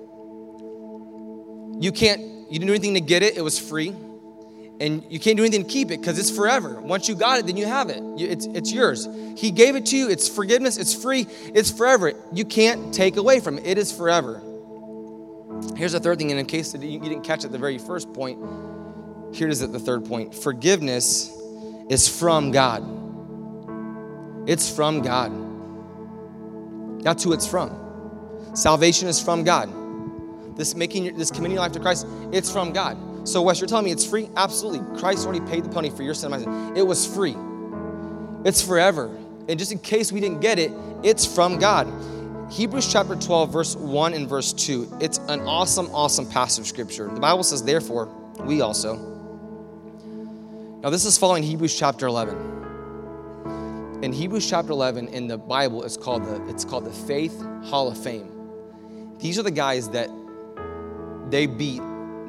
You 1.80 1.92
can't, 1.92 2.22
you 2.22 2.60
didn't 2.60 2.68
do 2.68 2.74
anything 2.74 2.94
to 2.96 3.02
get 3.02 3.24
it, 3.24 3.38
it 3.38 3.42
was 3.42 3.58
free 3.58 3.96
and 4.80 5.04
you 5.10 5.20
can't 5.20 5.36
do 5.36 5.44
anything 5.44 5.64
to 5.64 5.70
keep 5.70 5.92
it 5.92 6.00
because 6.00 6.18
it's 6.18 6.32
forever. 6.32 6.80
Once 6.80 7.10
you 7.10 7.16
got 7.16 7.40
it, 7.40 7.46
then 7.46 7.58
you 7.58 7.66
have 7.66 7.90
it. 7.90 8.02
It's, 8.18 8.46
it's 8.48 8.72
yours. 8.72 9.08
He 9.36 9.52
gave 9.52 9.76
it 9.76 9.88
to 9.88 9.98
you. 9.98 10.10
It's 10.10 10.30
forgiveness. 10.30 10.78
It's 10.78 10.94
free. 10.94 11.28
It's 11.54 11.70
forever. 11.70 12.14
You 12.32 12.46
can't 12.46 12.94
take 12.94 13.18
away 13.18 13.42
from 13.42 13.58
it. 13.58 13.68
It 13.68 13.78
is 13.78 13.92
forever. 13.92 14.42
Here's 15.76 15.92
the 15.92 16.00
third 16.00 16.18
thing, 16.18 16.32
and 16.32 16.40
in 16.40 16.46
case 16.46 16.74
you 16.74 17.00
didn't 17.00 17.24
catch 17.24 17.44
it 17.44 17.52
the 17.52 17.58
very 17.58 17.78
first 17.78 18.14
point, 18.14 18.40
here 19.36 19.50
is 19.50 19.62
at 19.62 19.74
the 19.74 19.80
third 19.80 20.06
point. 20.06 20.34
Forgiveness 20.34 21.30
is 21.90 22.08
from 22.08 22.52
God. 22.52 22.84
It's 24.48 24.74
from 24.74 25.02
God. 25.02 25.34
That's 27.04 27.24
who 27.24 27.34
it's 27.34 27.48
from. 27.48 27.76
Salvation 28.54 29.10
is 29.10 29.22
from 29.22 29.44
God. 29.44 29.70
This 30.60 30.76
making 30.76 31.16
this 31.16 31.32
committing 31.32 31.56
your 31.56 31.62
life 31.62 31.72
to 31.72 31.80
Christ, 31.80 32.06
it's 32.34 32.52
from 32.52 32.74
God. 32.74 32.98
So, 33.26 33.42
Wes, 33.42 33.62
you're 33.62 33.68
telling 33.68 33.86
me 33.86 33.92
it's 33.92 34.06
free? 34.06 34.28
Absolutely. 34.36 35.00
Christ 35.00 35.26
already 35.26 35.40
paid 35.50 35.64
the 35.64 35.70
penalty 35.70 35.90
for 35.90 36.04
your 36.04 36.14
sin. 36.14 36.34
It 36.76 36.86
was 36.86 37.08
free. 37.08 37.38
It's 38.44 38.62
forever. 38.62 39.06
And 39.48 39.58
just 39.58 39.72
in 39.72 39.80
case 39.80 40.12
we 40.12 40.20
didn't 40.20 40.42
get 40.42 40.60
it, 40.60 40.74
it's 41.02 41.26
from 41.26 41.60
God. 41.60 41.88
Hebrews 42.52 42.92
chapter 42.92 43.16
12, 43.16 43.54
verse 43.54 43.78
1 43.78 44.14
and 44.14 44.28
verse 44.28 44.52
2. 44.52 44.98
It's 45.00 45.20
an 45.30 45.40
awesome, 45.42 45.88
awesome 45.94 46.30
passage 46.30 46.64
of 46.64 46.68
scripture. 46.68 47.08
The 47.08 47.22
Bible 47.22 47.44
says, 47.44 47.64
therefore, 47.64 48.08
we 48.42 48.60
also. 48.60 48.98
Now, 50.82 50.90
this 50.90 51.06
is 51.06 51.18
following 51.18 51.44
Hebrews 51.44 51.78
chapter 51.80 52.08
11. 52.08 54.02
In 54.04 54.12
Hebrews 54.12 54.50
chapter 54.50 54.74
11 54.74 55.08
in 55.08 55.28
the 55.28 55.38
Bible, 55.38 55.84
it's 55.86 55.96
called 55.96 56.26
the, 56.26 56.46
it's 56.50 56.66
called 56.66 56.84
the 56.84 56.92
Faith 56.92 57.42
Hall 57.64 57.88
of 57.88 57.98
Fame. 57.98 59.16
These 59.20 59.40
are 59.40 59.44
the 59.44 59.52
guys 59.52 59.90
that 59.92 60.10
they 61.30 61.46
beat 61.46 61.82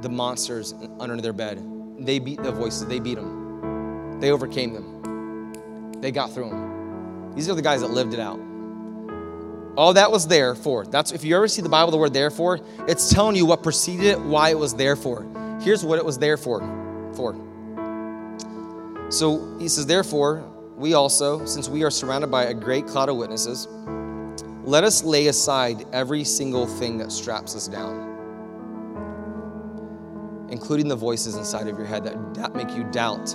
the 0.02 0.08
monsters 0.08 0.74
under 0.98 1.20
their 1.20 1.32
bed. 1.32 1.62
They 1.98 2.18
beat 2.18 2.42
the 2.42 2.52
voices, 2.52 2.86
they 2.86 3.00
beat 3.00 3.16
them. 3.16 4.20
They 4.20 4.30
overcame 4.30 4.72
them. 4.72 6.00
They 6.00 6.10
got 6.10 6.32
through 6.32 6.50
them. 6.50 7.34
These 7.34 7.48
are 7.48 7.54
the 7.54 7.62
guys 7.62 7.80
that 7.80 7.90
lived 7.90 8.14
it 8.14 8.20
out. 8.20 8.38
All 9.76 9.94
that 9.94 10.10
was 10.10 10.26
there 10.26 10.54
for. 10.54 10.84
That's 10.84 11.12
if 11.12 11.24
you 11.24 11.36
ever 11.36 11.48
see 11.48 11.62
the 11.62 11.68
Bible, 11.68 11.90
the 11.90 11.96
word 11.96 12.12
therefore, 12.12 12.60
it's 12.88 13.08
telling 13.12 13.36
you 13.36 13.46
what 13.46 13.62
preceded 13.62 14.06
it, 14.06 14.20
why 14.20 14.50
it 14.50 14.58
was 14.58 14.74
there 14.74 14.96
for. 14.96 15.26
Here's 15.62 15.84
what 15.84 15.98
it 15.98 16.04
was 16.04 16.18
there 16.18 16.36
for. 16.36 16.60
For. 17.14 17.34
So 19.10 19.58
he 19.58 19.68
says, 19.68 19.86
therefore, 19.86 20.44
we 20.76 20.94
also, 20.94 21.44
since 21.44 21.68
we 21.68 21.82
are 21.82 21.90
surrounded 21.90 22.30
by 22.30 22.44
a 22.44 22.54
great 22.54 22.86
cloud 22.86 23.08
of 23.08 23.16
witnesses, 23.16 23.68
let 24.64 24.84
us 24.84 25.02
lay 25.02 25.26
aside 25.26 25.86
every 25.92 26.24
single 26.24 26.66
thing 26.66 26.98
that 26.98 27.10
straps 27.12 27.56
us 27.56 27.68
down, 27.68 28.09
including 30.70 30.86
the 30.86 30.94
voices 30.94 31.34
inside 31.34 31.66
of 31.66 31.76
your 31.76 31.84
head 31.84 32.04
that, 32.04 32.34
that 32.34 32.54
make 32.54 32.70
you 32.76 32.84
doubt. 32.92 33.34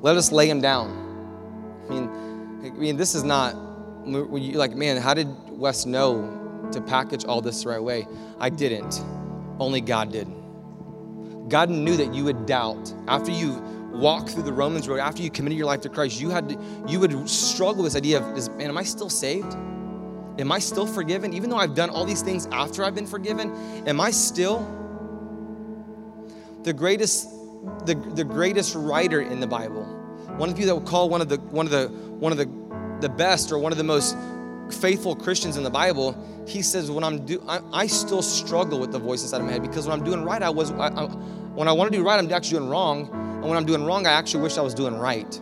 Let 0.00 0.16
us 0.16 0.30
lay 0.30 0.46
them 0.46 0.60
down. 0.60 1.84
I 1.86 1.92
mean, 1.92 2.08
I 2.64 2.78
mean, 2.78 2.96
this 2.96 3.16
is 3.16 3.24
not 3.24 3.56
you 4.06 4.52
like, 4.52 4.76
man, 4.76 4.98
how 4.98 5.12
did 5.12 5.26
Wes 5.50 5.86
know 5.86 6.68
to 6.70 6.80
package 6.80 7.24
all 7.24 7.40
this 7.40 7.64
the 7.64 7.70
right 7.70 7.82
way? 7.82 8.06
I 8.38 8.48
didn't. 8.48 9.02
Only 9.58 9.80
God 9.80 10.12
did. 10.12 10.28
God 11.48 11.68
knew 11.68 11.96
that 11.96 12.14
you 12.14 12.22
would 12.22 12.46
doubt 12.46 12.94
after 13.08 13.32
you 13.32 13.54
walk 13.92 14.28
through 14.28 14.44
the 14.44 14.52
Romans 14.52 14.88
road, 14.88 15.00
after 15.00 15.20
you 15.20 15.32
committed 15.32 15.58
your 15.58 15.66
life 15.66 15.80
to 15.80 15.88
Christ. 15.88 16.20
You 16.20 16.30
had 16.30 16.48
to, 16.50 16.58
you 16.86 17.00
would 17.00 17.28
struggle 17.28 17.82
with 17.82 17.94
this 17.94 17.98
idea 17.98 18.22
of, 18.22 18.38
is, 18.38 18.48
man, 18.50 18.68
am 18.68 18.78
I 18.78 18.84
still 18.84 19.10
saved? 19.10 19.52
Am 20.38 20.52
I 20.52 20.58
still 20.58 20.86
forgiven? 20.86 21.32
Even 21.32 21.50
though 21.50 21.56
I've 21.56 21.74
done 21.74 21.90
all 21.90 22.04
these 22.04 22.22
things 22.22 22.46
after 22.52 22.84
I've 22.84 22.94
been 22.94 23.06
forgiven, 23.06 23.50
am 23.86 24.00
I 24.00 24.10
still 24.10 24.60
the 26.62 26.72
greatest, 26.72 27.30
the, 27.86 27.94
the 28.14 28.24
greatest 28.24 28.74
writer 28.74 29.20
in 29.20 29.40
the 29.40 29.46
Bible? 29.46 29.84
One 30.36 30.50
of 30.50 30.58
you 30.58 30.66
that 30.66 30.74
would 30.74 30.86
call 30.86 31.08
one 31.08 31.20
of 31.20 31.28
the 31.28 31.36
one 31.38 31.64
of 31.64 31.72
the 31.72 31.88
one 31.88 32.32
of 32.32 32.38
the 32.38 32.46
the 33.00 33.08
best 33.08 33.52
or 33.52 33.58
one 33.58 33.72
of 33.72 33.78
the 33.78 33.84
most 33.84 34.16
faithful 34.70 35.14
Christians 35.14 35.56
in 35.56 35.62
the 35.62 35.70
Bible, 35.70 36.16
he 36.46 36.62
says, 36.62 36.90
when 36.90 37.04
I'm 37.04 37.24
do, 37.24 37.42
I, 37.48 37.60
I 37.72 37.86
still 37.86 38.22
struggle 38.22 38.78
with 38.80 38.92
the 38.92 38.98
voice 38.98 39.22
inside 39.22 39.40
of 39.40 39.46
my 39.46 39.52
head 39.52 39.62
because 39.62 39.86
when 39.86 39.98
I'm 39.98 40.04
doing 40.04 40.24
right, 40.24 40.42
I 40.42 40.50
was, 40.50 40.70
I, 40.72 40.88
I, 40.88 41.04
when 41.54 41.68
I 41.68 41.72
want 41.72 41.90
to 41.90 41.96
do 41.96 42.04
right, 42.04 42.18
I'm 42.18 42.30
actually 42.32 42.58
doing 42.58 42.70
wrong. 42.70 43.08
And 43.10 43.44
when 43.44 43.56
I'm 43.56 43.64
doing 43.64 43.84
wrong, 43.84 44.06
I 44.06 44.12
actually 44.12 44.42
wish 44.42 44.58
I 44.58 44.62
was 44.62 44.74
doing 44.74 44.96
right. 44.96 45.40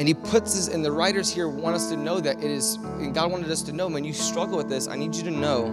And 0.00 0.08
he 0.08 0.14
puts 0.14 0.54
this, 0.54 0.68
and 0.68 0.82
the 0.82 0.90
writers 0.90 1.30
here 1.30 1.46
want 1.46 1.76
us 1.76 1.90
to 1.90 1.96
know 1.98 2.20
that 2.20 2.38
it 2.38 2.50
is, 2.50 2.76
and 2.76 3.14
God 3.14 3.30
wanted 3.30 3.50
us 3.50 3.60
to 3.60 3.72
know 3.72 3.86
when 3.86 4.02
you 4.02 4.14
struggle 4.14 4.56
with 4.56 4.70
this, 4.70 4.88
I 4.88 4.96
need 4.96 5.14
you 5.14 5.22
to 5.24 5.30
know 5.30 5.66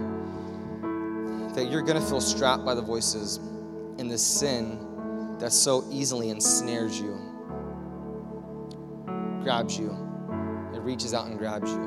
that 1.54 1.70
you're 1.70 1.80
going 1.80 1.98
to 1.98 2.06
feel 2.06 2.20
strapped 2.20 2.62
by 2.62 2.74
the 2.74 2.82
voices 2.82 3.38
in 3.96 4.06
the 4.06 4.18
sin 4.18 5.38
that 5.38 5.50
so 5.50 5.82
easily 5.90 6.28
ensnares 6.28 7.00
you 7.00 7.18
grabs 9.42 9.78
you. 9.78 9.96
It 10.74 10.82
reaches 10.82 11.14
out 11.14 11.28
and 11.28 11.38
grabs 11.38 11.70
you. 11.70 11.82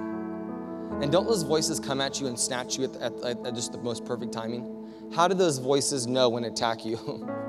And 1.00 1.12
don't 1.12 1.28
those 1.28 1.44
voices 1.44 1.80
come 1.80 2.02
at 2.02 2.20
you 2.20 2.26
and 2.26 2.40
snatch 2.40 2.76
you 2.76 2.86
at, 2.86 2.96
at, 2.96 3.46
at 3.46 3.54
just 3.54 3.72
the 3.72 3.78
most 3.78 4.04
perfect 4.04 4.34
timing? 4.34 4.90
How 5.14 5.28
do 5.28 5.36
those 5.36 5.60
voices 5.60 6.08
know 6.08 6.28
when 6.30 6.42
to 6.42 6.50
attack 6.50 6.86
you? 6.86 6.98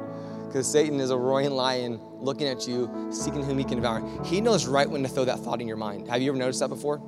Because 0.52 0.70
Satan 0.70 1.00
is 1.00 1.08
a 1.08 1.16
roaring 1.16 1.52
lion 1.52 1.98
looking 2.18 2.46
at 2.46 2.68
you, 2.68 3.08
seeking 3.10 3.42
whom 3.42 3.56
he 3.56 3.64
can 3.64 3.76
devour. 3.76 4.06
He 4.22 4.42
knows 4.42 4.66
right 4.66 4.88
when 4.88 5.02
to 5.02 5.08
throw 5.08 5.24
that 5.24 5.38
thought 5.38 5.62
in 5.62 5.66
your 5.66 5.78
mind. 5.78 6.10
Have 6.10 6.20
you 6.20 6.30
ever 6.30 6.36
noticed 6.36 6.60
that 6.60 6.68
before? 6.68 7.00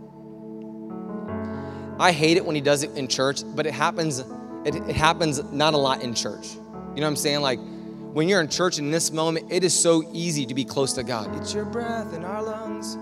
I 1.98 2.10
hate 2.10 2.38
it 2.38 2.46
when 2.46 2.54
he 2.54 2.62
does 2.62 2.84
it 2.84 2.96
in 2.96 3.06
church, 3.06 3.42
but 3.54 3.66
it 3.66 3.74
happens, 3.74 4.20
it, 4.64 4.76
it 4.76 4.96
happens 4.96 5.44
not 5.52 5.74
a 5.74 5.76
lot 5.76 6.02
in 6.02 6.14
church. 6.14 6.54
You 6.54 6.60
know 6.62 7.02
what 7.02 7.08
I'm 7.08 7.16
saying? 7.16 7.42
Like, 7.42 7.58
when 8.14 8.30
you're 8.30 8.40
in 8.40 8.48
church 8.48 8.78
in 8.78 8.90
this 8.90 9.12
moment, 9.12 9.52
it 9.52 9.62
is 9.62 9.78
so 9.78 10.08
easy 10.14 10.46
to 10.46 10.54
be 10.54 10.64
close 10.64 10.94
to 10.94 11.02
God. 11.02 11.36
It's 11.36 11.52
your 11.52 11.66
breath 11.66 12.14
in 12.14 12.24
our 12.24 12.42
lungs. 12.42 12.96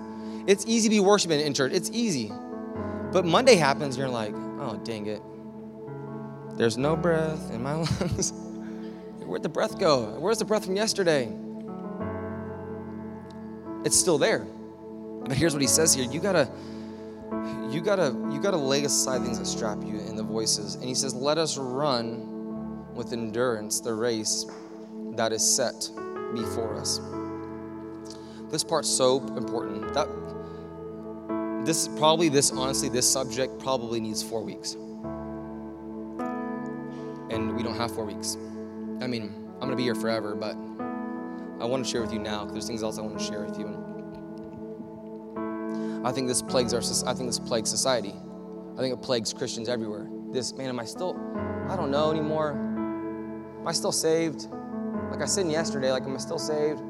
It's 0.48 0.66
easy 0.66 0.88
to 0.88 0.94
be 0.96 0.98
worshiping 0.98 1.38
in 1.38 1.54
church. 1.54 1.70
It's 1.72 1.90
easy. 1.92 2.32
But 3.12 3.24
Monday 3.24 3.54
happens, 3.54 3.96
you're 3.96 4.08
like, 4.08 4.34
oh, 4.34 4.80
dang 4.82 5.06
it. 5.06 5.22
There's 6.58 6.76
no 6.76 6.96
breath 6.96 7.52
in 7.52 7.62
my 7.62 7.74
lungs. 8.00 8.32
Where'd 9.26 9.42
the 9.42 9.48
breath 9.48 9.78
go? 9.78 10.18
Where's 10.18 10.38
the 10.38 10.44
breath 10.44 10.64
from 10.64 10.76
yesterday? 10.76 11.32
It's 13.84 13.96
still 13.96 14.18
there. 14.18 14.46
But 15.24 15.36
here's 15.36 15.52
what 15.52 15.62
he 15.62 15.68
says 15.68 15.94
here. 15.94 16.04
You 16.04 16.20
gotta, 16.20 16.50
you 17.70 17.80
gotta, 17.80 18.14
you 18.30 18.40
gotta 18.40 18.56
lay 18.56 18.84
aside 18.84 19.22
things 19.22 19.38
that 19.38 19.46
strap 19.46 19.82
you 19.82 19.98
in 20.00 20.16
the 20.16 20.22
voices. 20.22 20.74
And 20.74 20.84
he 20.84 20.94
says, 20.94 21.14
let 21.14 21.38
us 21.38 21.56
run 21.58 22.94
with 22.94 23.12
endurance 23.12 23.80
the 23.80 23.94
race 23.94 24.46
that 25.16 25.32
is 25.32 25.42
set 25.42 25.90
before 26.34 26.76
us. 26.76 27.00
This 28.50 28.62
part's 28.62 28.88
so 28.88 29.18
important. 29.36 29.94
That 29.94 30.06
this 31.64 31.88
probably 31.88 32.28
this 32.28 32.50
honestly 32.50 32.88
this 32.88 33.10
subject 33.10 33.58
probably 33.60 34.00
needs 34.00 34.22
4 34.22 34.42
weeks. 34.42 34.74
And 37.30 37.56
we 37.56 37.62
don't 37.62 37.76
have 37.76 37.94
4 37.94 38.04
weeks. 38.04 38.36
I 39.00 39.06
mean, 39.06 39.32
I'm 39.54 39.60
going 39.60 39.70
to 39.70 39.76
be 39.76 39.84
here 39.84 39.94
forever, 39.94 40.34
but 40.34 40.56
I 41.60 41.64
want 41.64 41.84
to 41.84 41.90
share 41.90 42.00
with 42.00 42.12
you 42.12 42.18
now 42.18 42.40
because 42.40 42.54
there's 42.54 42.66
things 42.66 42.82
else 42.82 42.98
I 42.98 43.02
want 43.02 43.18
to 43.18 43.24
share 43.24 43.44
with 43.44 43.58
you. 43.58 43.66
And 43.66 43.76
I 46.06 46.10
think 46.12 46.26
this 46.28 46.42
plagues 46.42 46.74
our 46.74 46.82
I 47.08 47.14
think 47.14 47.28
this 47.28 47.38
plagues 47.38 47.70
society. 47.70 48.14
I 48.76 48.80
think 48.80 48.94
it 48.94 49.02
plagues 49.02 49.32
Christians 49.32 49.68
everywhere. 49.68 50.08
This 50.32 50.52
man, 50.54 50.68
am 50.68 50.80
I 50.80 50.84
still 50.84 51.16
I 51.68 51.76
don't 51.76 51.90
know 51.90 52.10
anymore. 52.10 52.52
Am 52.52 53.66
I 53.66 53.72
still 53.72 53.92
saved? 53.92 54.48
Like 55.10 55.22
I 55.22 55.26
said 55.26 55.48
yesterday, 55.50 55.92
like, 55.92 56.02
am 56.02 56.14
I 56.14 56.18
still 56.18 56.38
saved? 56.38 56.82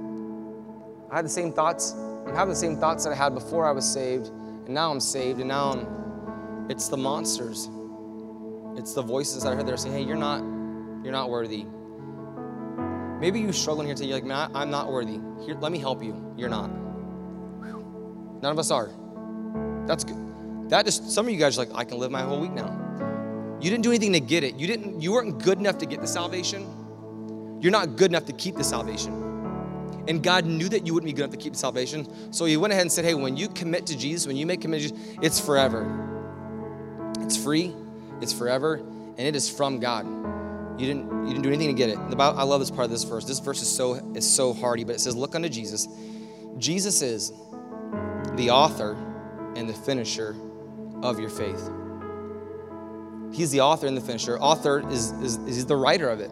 I 1.10 1.16
had 1.16 1.24
the 1.24 1.30
same 1.30 1.52
thoughts. 1.52 1.92
I'm 1.92 2.34
having 2.34 2.54
the 2.54 2.58
same 2.58 2.78
thoughts 2.78 3.04
that 3.04 3.10
I 3.10 3.14
had 3.14 3.34
before 3.34 3.66
I 3.66 3.72
was 3.72 3.88
saved, 3.88 4.28
and 4.28 4.70
now 4.70 4.90
I'm 4.90 5.00
saved, 5.00 5.40
and 5.40 5.48
now 5.48 5.72
I'm, 5.72 6.66
it's 6.70 6.88
the 6.88 6.96
monsters. 6.96 7.68
It's 8.76 8.94
the 8.94 9.02
voices 9.02 9.42
that 9.42 9.52
I 9.52 9.56
heard 9.56 9.66
that 9.66 9.74
are 9.74 9.76
saying, 9.76 9.94
hey, 9.94 10.02
you're 10.02 10.16
not, 10.16 10.40
you're 11.04 11.12
not 11.12 11.28
worthy. 11.28 11.66
Maybe 13.22 13.40
you're 13.40 13.54
struggling 13.54 13.86
here 13.86 13.94
today, 13.94 14.08
you're 14.08 14.16
like, 14.18 14.24
man, 14.24 14.50
I'm 14.54 14.70
not 14.70 14.92
worthy. 14.92 15.18
Here, 15.46 15.54
let 15.54 15.72
me 15.72 15.78
help 15.78 16.02
you. 16.02 16.34
You're 16.36 16.50
not. 16.50 16.70
None 18.42 18.52
of 18.52 18.58
us 18.58 18.70
are. 18.70 18.90
That's 19.86 20.04
good. 20.04 20.68
That 20.68 20.84
just, 20.84 21.10
some 21.10 21.26
of 21.26 21.32
you 21.32 21.38
guys 21.38 21.56
are 21.56 21.64
like, 21.64 21.74
I 21.74 21.84
can 21.84 21.96
live 21.96 22.10
my 22.10 22.22
whole 22.22 22.40
week 22.40 22.52
now. 22.52 22.78
You 23.62 23.70
didn't 23.70 23.84
do 23.84 23.90
anything 23.90 24.12
to 24.12 24.20
get 24.20 24.44
it. 24.44 24.56
You 24.56 24.66
didn't, 24.66 25.00
you 25.00 25.12
weren't 25.12 25.42
good 25.42 25.58
enough 25.58 25.78
to 25.78 25.86
get 25.86 26.02
the 26.02 26.06
salvation 26.06 26.66
you're 27.62 27.70
not 27.70 27.94
good 27.94 28.10
enough 28.10 28.24
to 28.24 28.32
keep 28.32 28.56
the 28.56 28.64
salvation. 28.64 29.12
And 30.08 30.20
God 30.20 30.44
knew 30.44 30.68
that 30.68 30.84
you 30.84 30.94
wouldn't 30.94 31.06
be 31.06 31.12
good 31.12 31.22
enough 31.22 31.30
to 31.30 31.36
keep 31.36 31.52
the 31.52 31.58
salvation. 31.60 32.32
So 32.32 32.44
he 32.44 32.56
went 32.56 32.72
ahead 32.72 32.82
and 32.82 32.90
said, 32.90 33.04
hey, 33.04 33.14
when 33.14 33.36
you 33.36 33.48
commit 33.48 33.86
to 33.86 33.96
Jesus, 33.96 34.26
when 34.26 34.36
you 34.36 34.46
make 34.46 34.60
commitment 34.60 34.92
it's 35.22 35.38
forever. 35.38 35.86
It's 37.20 37.36
free, 37.36 37.72
it's 38.20 38.32
forever, 38.32 38.78
and 39.16 39.20
it 39.20 39.36
is 39.36 39.48
from 39.48 39.78
God. 39.78 40.04
You 40.78 40.86
didn't, 40.86 41.26
you 41.26 41.28
didn't 41.28 41.42
do 41.42 41.48
anything 41.48 41.68
to 41.68 41.74
get 41.74 41.90
it. 41.90 42.10
The 42.10 42.16
Bible, 42.16 42.38
I 42.38 42.42
love 42.44 42.60
this 42.60 42.70
part 42.70 42.84
of 42.84 42.90
this 42.90 43.04
verse. 43.04 43.24
This 43.24 43.38
verse 43.38 43.62
is 43.62 43.68
so, 43.68 43.94
is 44.14 44.28
so 44.28 44.52
hardy, 44.52 44.84
but 44.84 44.94
it 44.94 45.00
says, 45.00 45.14
look 45.14 45.34
unto 45.34 45.48
Jesus. 45.48 45.86
Jesus 46.58 47.02
is 47.02 47.32
the 48.34 48.50
author 48.50 48.96
and 49.56 49.68
the 49.68 49.74
finisher 49.74 50.34
of 51.02 51.18
your 51.18 51.30
faith. 51.30 51.70
He's 53.32 53.50
the 53.50 53.60
author 53.60 53.86
and 53.86 53.96
the 53.96 54.00
finisher. 54.00 54.38
Author 54.38 54.88
is, 54.90 55.10
is, 55.12 55.36
is 55.38 55.66
the 55.66 55.76
writer 55.76 56.08
of 56.08 56.20
it. 56.20 56.30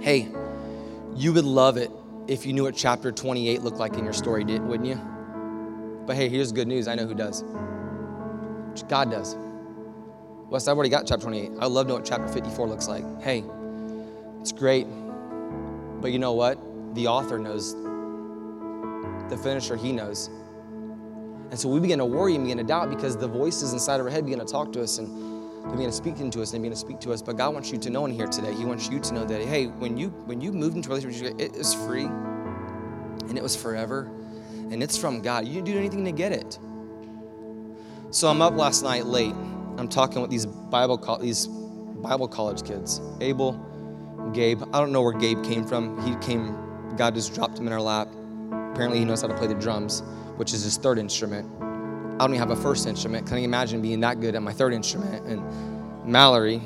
Hey, 0.00 0.28
you 1.14 1.32
would 1.32 1.44
love 1.44 1.76
it 1.76 1.90
if 2.26 2.46
you 2.46 2.52
knew 2.52 2.64
what 2.64 2.76
chapter 2.76 3.12
28 3.12 3.62
looked 3.62 3.78
like 3.78 3.94
in 3.94 4.04
your 4.04 4.12
story, 4.12 4.44
wouldn't 4.44 4.86
you? 4.86 5.00
But 6.06 6.16
hey, 6.16 6.28
here's 6.28 6.52
good 6.52 6.68
news. 6.68 6.88
I 6.88 6.94
know 6.94 7.06
who 7.06 7.14
does. 7.14 7.42
God 8.88 9.10
does. 9.10 9.36
Wes, 10.48 10.68
I've 10.68 10.76
already 10.76 10.90
got 10.90 11.06
chapter 11.06 11.22
28. 11.22 11.52
I 11.60 11.66
love 11.66 11.86
to 11.86 11.88
know 11.88 11.94
what 11.96 12.04
chapter 12.04 12.28
54 12.28 12.68
looks 12.68 12.88
like. 12.88 13.04
Hey, 13.22 13.42
it's 14.40 14.52
great. 14.52 14.86
But 16.00 16.12
you 16.12 16.18
know 16.18 16.32
what? 16.32 16.58
The 16.94 17.06
author 17.06 17.38
knows. 17.38 17.74
The 19.30 19.38
finisher, 19.42 19.76
he 19.76 19.92
knows. 19.92 20.28
And 21.50 21.58
so 21.58 21.68
we 21.68 21.80
begin 21.80 21.98
to 21.98 22.04
worry 22.04 22.34
and 22.34 22.44
begin 22.44 22.58
to 22.58 22.64
doubt 22.64 22.90
because 22.90 23.16
the 23.16 23.28
voices 23.28 23.72
inside 23.72 24.00
of 24.00 24.06
our 24.06 24.10
head 24.10 24.24
begin 24.24 24.40
to 24.40 24.44
talk 24.44 24.72
to 24.72 24.82
us 24.82 24.98
and 24.98 25.06
to 25.64 25.70
begin 25.70 25.86
to 25.86 25.92
speak 25.92 26.18
into 26.18 26.42
us 26.42 26.52
and 26.52 26.60
they 26.60 26.68
begin 26.68 26.72
to 26.72 26.78
speak 26.78 26.98
to 27.00 27.12
us. 27.12 27.22
But 27.22 27.36
God 27.36 27.54
wants 27.54 27.70
you 27.70 27.78
to 27.78 27.90
know 27.90 28.04
in 28.04 28.12
here 28.12 28.26
today, 28.26 28.52
He 28.52 28.64
wants 28.64 28.88
you 28.88 29.00
to 29.00 29.14
know 29.14 29.24
that, 29.24 29.42
hey, 29.42 29.66
when 29.66 29.96
you 29.96 30.08
when 30.26 30.40
you 30.40 30.52
moved 30.52 30.76
into 30.76 30.90
a 30.90 30.94
relationship, 30.96 31.40
it 31.40 31.54
is 31.56 31.72
free 31.74 32.04
and 32.04 33.36
it 33.36 33.42
was 33.42 33.54
forever 33.54 34.10
and 34.70 34.82
it's 34.82 34.96
from 34.96 35.20
God. 35.20 35.46
You 35.46 35.54
didn't 35.54 35.66
do 35.66 35.78
anything 35.78 36.04
to 36.06 36.12
get 36.12 36.32
it. 36.32 36.58
So 38.10 38.28
I'm 38.28 38.42
up 38.42 38.54
last 38.54 38.82
night 38.82 39.06
late. 39.06 39.34
I'm 39.78 39.88
talking 39.88 40.20
with 40.22 40.30
these 40.30 40.46
Bible 40.46 40.96
these 41.20 41.46
Bible 41.46 42.28
college 42.28 42.64
kids. 42.64 43.00
Abel, 43.20 43.52
Gabe. 44.32 44.62
I 44.72 44.80
don't 44.80 44.92
know 44.92 45.02
where 45.02 45.12
Gabe 45.12 45.42
came 45.44 45.66
from. 45.66 46.00
He 46.06 46.14
came, 46.26 46.56
God 46.96 47.14
just 47.14 47.34
dropped 47.34 47.58
him 47.58 47.66
in 47.66 47.72
our 47.72 47.80
lap. 47.80 48.08
Apparently, 48.72 48.98
he 48.98 49.04
knows 49.04 49.22
how 49.22 49.28
to 49.28 49.34
play 49.34 49.46
the 49.46 49.54
drums, 49.54 50.02
which 50.36 50.52
is 50.52 50.62
his 50.62 50.76
third 50.76 50.98
instrument. 50.98 51.48
I 51.60 52.18
don't 52.18 52.34
even 52.34 52.38
have 52.38 52.50
a 52.50 52.60
first 52.60 52.86
instrument. 52.86 53.26
Can 53.26 53.38
you 53.38 53.44
imagine 53.44 53.82
being 53.82 54.00
that 54.00 54.20
good 54.20 54.34
at 54.34 54.42
my 54.42 54.52
third 54.52 54.72
instrument? 54.72 55.26
And 55.26 55.42
Mallory, 56.04 56.60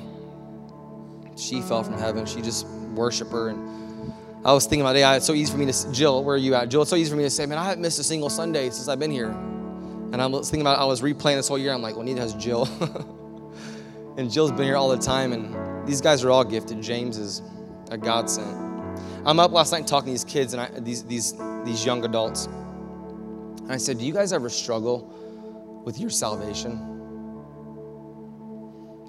she 1.36 1.60
fell 1.60 1.82
from 1.82 1.98
heaven. 1.98 2.26
She 2.26 2.42
just 2.42 2.66
worship 2.94 3.30
her. 3.30 3.50
And 3.50 4.12
I 4.44 4.52
was 4.52 4.64
thinking 4.64 4.82
about, 4.82 4.96
yeah, 4.96 5.14
it's 5.14 5.26
so 5.26 5.34
easy 5.34 5.52
for 5.52 5.58
me 5.58 5.70
to, 5.70 5.92
Jill, 5.92 6.24
where 6.24 6.34
are 6.34 6.38
you 6.38 6.54
at? 6.54 6.68
Jill, 6.68 6.82
it's 6.82 6.90
so 6.90 6.96
easy 6.96 7.10
for 7.10 7.16
me 7.16 7.24
to 7.24 7.30
say, 7.30 7.46
man, 7.46 7.58
I 7.58 7.64
haven't 7.64 7.82
missed 7.82 7.98
a 7.98 8.04
single 8.04 8.30
Sunday 8.30 8.70
since 8.70 8.88
I've 8.88 8.98
been 8.98 9.10
here. 9.10 9.34
And 10.12 10.22
I'm 10.22 10.32
thinking 10.32 10.60
about, 10.60 10.78
I 10.78 10.84
was 10.84 11.02
replaying 11.02 11.36
this 11.36 11.48
whole 11.48 11.58
year. 11.58 11.72
I'm 11.72 11.82
like, 11.82 11.96
well, 11.96 12.04
neither 12.04 12.20
has 12.20 12.34
Jill. 12.34 12.68
and 14.16 14.30
Jill's 14.30 14.52
been 14.52 14.64
here 14.64 14.76
all 14.76 14.88
the 14.88 14.98
time. 14.98 15.32
And 15.32 15.86
these 15.86 16.00
guys 16.00 16.24
are 16.24 16.30
all 16.30 16.44
gifted. 16.44 16.82
James 16.82 17.18
is 17.18 17.42
a 17.90 17.98
godsend. 17.98 18.66
I'm 19.26 19.40
up 19.40 19.52
last 19.52 19.72
night 19.72 19.86
talking 19.86 20.06
to 20.06 20.12
these 20.12 20.24
kids 20.24 20.52
and 20.52 20.62
I, 20.62 20.68
these, 20.80 21.04
these, 21.04 21.34
these 21.64 21.84
young 21.84 22.04
adults. 22.04 22.46
And 22.46 23.72
I 23.72 23.76
said, 23.76 23.98
do 23.98 24.04
you 24.04 24.12
guys 24.12 24.32
ever 24.32 24.48
struggle 24.48 25.82
with 25.84 25.98
your 25.98 26.10
salvation? 26.10 26.72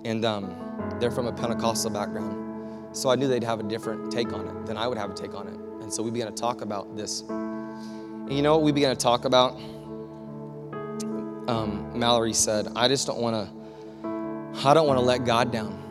And 0.04 0.26
um, 0.26 0.56
they're 1.00 1.12
from 1.12 1.28
a 1.28 1.34
Pentecostal 1.34 1.92
background. 1.92 2.96
So 2.98 3.10
I 3.10 3.16
knew 3.16 3.28
they'd 3.28 3.44
have 3.44 3.60
a 3.60 3.64
different 3.64 4.12
take 4.12 4.34
on 4.34 4.48
it 4.48 4.66
than 4.66 4.78
I 4.78 4.88
would 4.88 4.98
have 4.98 5.12
a 5.12 5.14
take 5.14 5.36
on 5.36 5.48
it. 5.48 5.84
And 5.84 5.94
so 5.94 6.02
we 6.02 6.10
began 6.10 6.28
to 6.28 6.34
talk 6.34 6.62
about 6.62 6.98
this. 6.98 7.22
And 7.22 8.34
you 8.34 8.42
know 8.42 8.56
what 8.56 8.64
we 8.64 8.72
began 8.72 8.96
to 8.96 9.02
talk 9.02 9.26
about? 9.26 9.60
Um, 11.48 11.98
Mallory 11.98 12.34
said, 12.34 12.68
I 12.76 12.88
just 12.88 13.08
don't 13.08 13.20
want 13.20 13.36
to, 13.36 14.68
I 14.68 14.74
don't 14.74 14.88
want 14.88 15.00
to 15.00 15.06
let 15.06 15.26
God 15.26 15.52
down. 15.52 15.84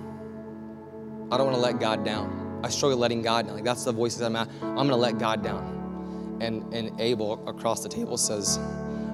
I 1.31 1.37
don't 1.37 1.47
want 1.47 1.57
to 1.57 1.63
let 1.63 1.81
God 1.81 2.05
down. 2.05 2.61
I 2.63 2.69
struggle 2.69 2.99
letting 2.99 3.23
God 3.23 3.47
down. 3.47 3.55
Like 3.55 3.65
that's 3.65 3.85
the 3.85 3.93
voices 3.93 4.21
I'm 4.23 4.37
at. 4.37 4.49
I'm 4.63 4.75
going 4.75 4.89
to 4.89 4.97
let 4.97 5.19
God 5.19 5.43
down. 5.43 6.39
And, 6.41 6.73
and 6.75 7.01
Abel 7.01 7.43
across 7.49 7.83
the 7.83 7.89
table 7.89 8.17
says, 8.17 8.59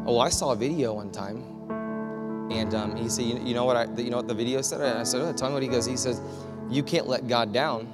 Oh, 0.05 0.18
I 0.18 0.28
saw 0.28 0.53
a 0.53 0.57
video 0.57 0.95
one 0.95 1.12
time 1.12 1.53
and 2.53 2.74
um, 2.74 2.97
he 2.97 3.09
said, 3.09 3.24
you, 3.24 3.38
you, 3.38 3.55
know 3.55 3.64
what 3.64 3.76
I, 3.76 3.84
you 3.97 4.11
know 4.11 4.18
what 4.18 4.28
the 4.28 4.34
video 4.34 4.61
said? 4.61 4.80
And 4.80 4.99
I 4.99 5.05
said, 5.05 5.22
oh, 5.22 5.32
tell 5.32 5.49
me 5.49 5.55
what 5.55 5.62
he 5.62 5.68
goes. 5.68 5.86
He 5.86 5.97
says, 5.97 6.20
you 6.68 6.82
can't 6.82 7.09
let 7.09 7.26
God 7.26 7.53
down 7.53 7.86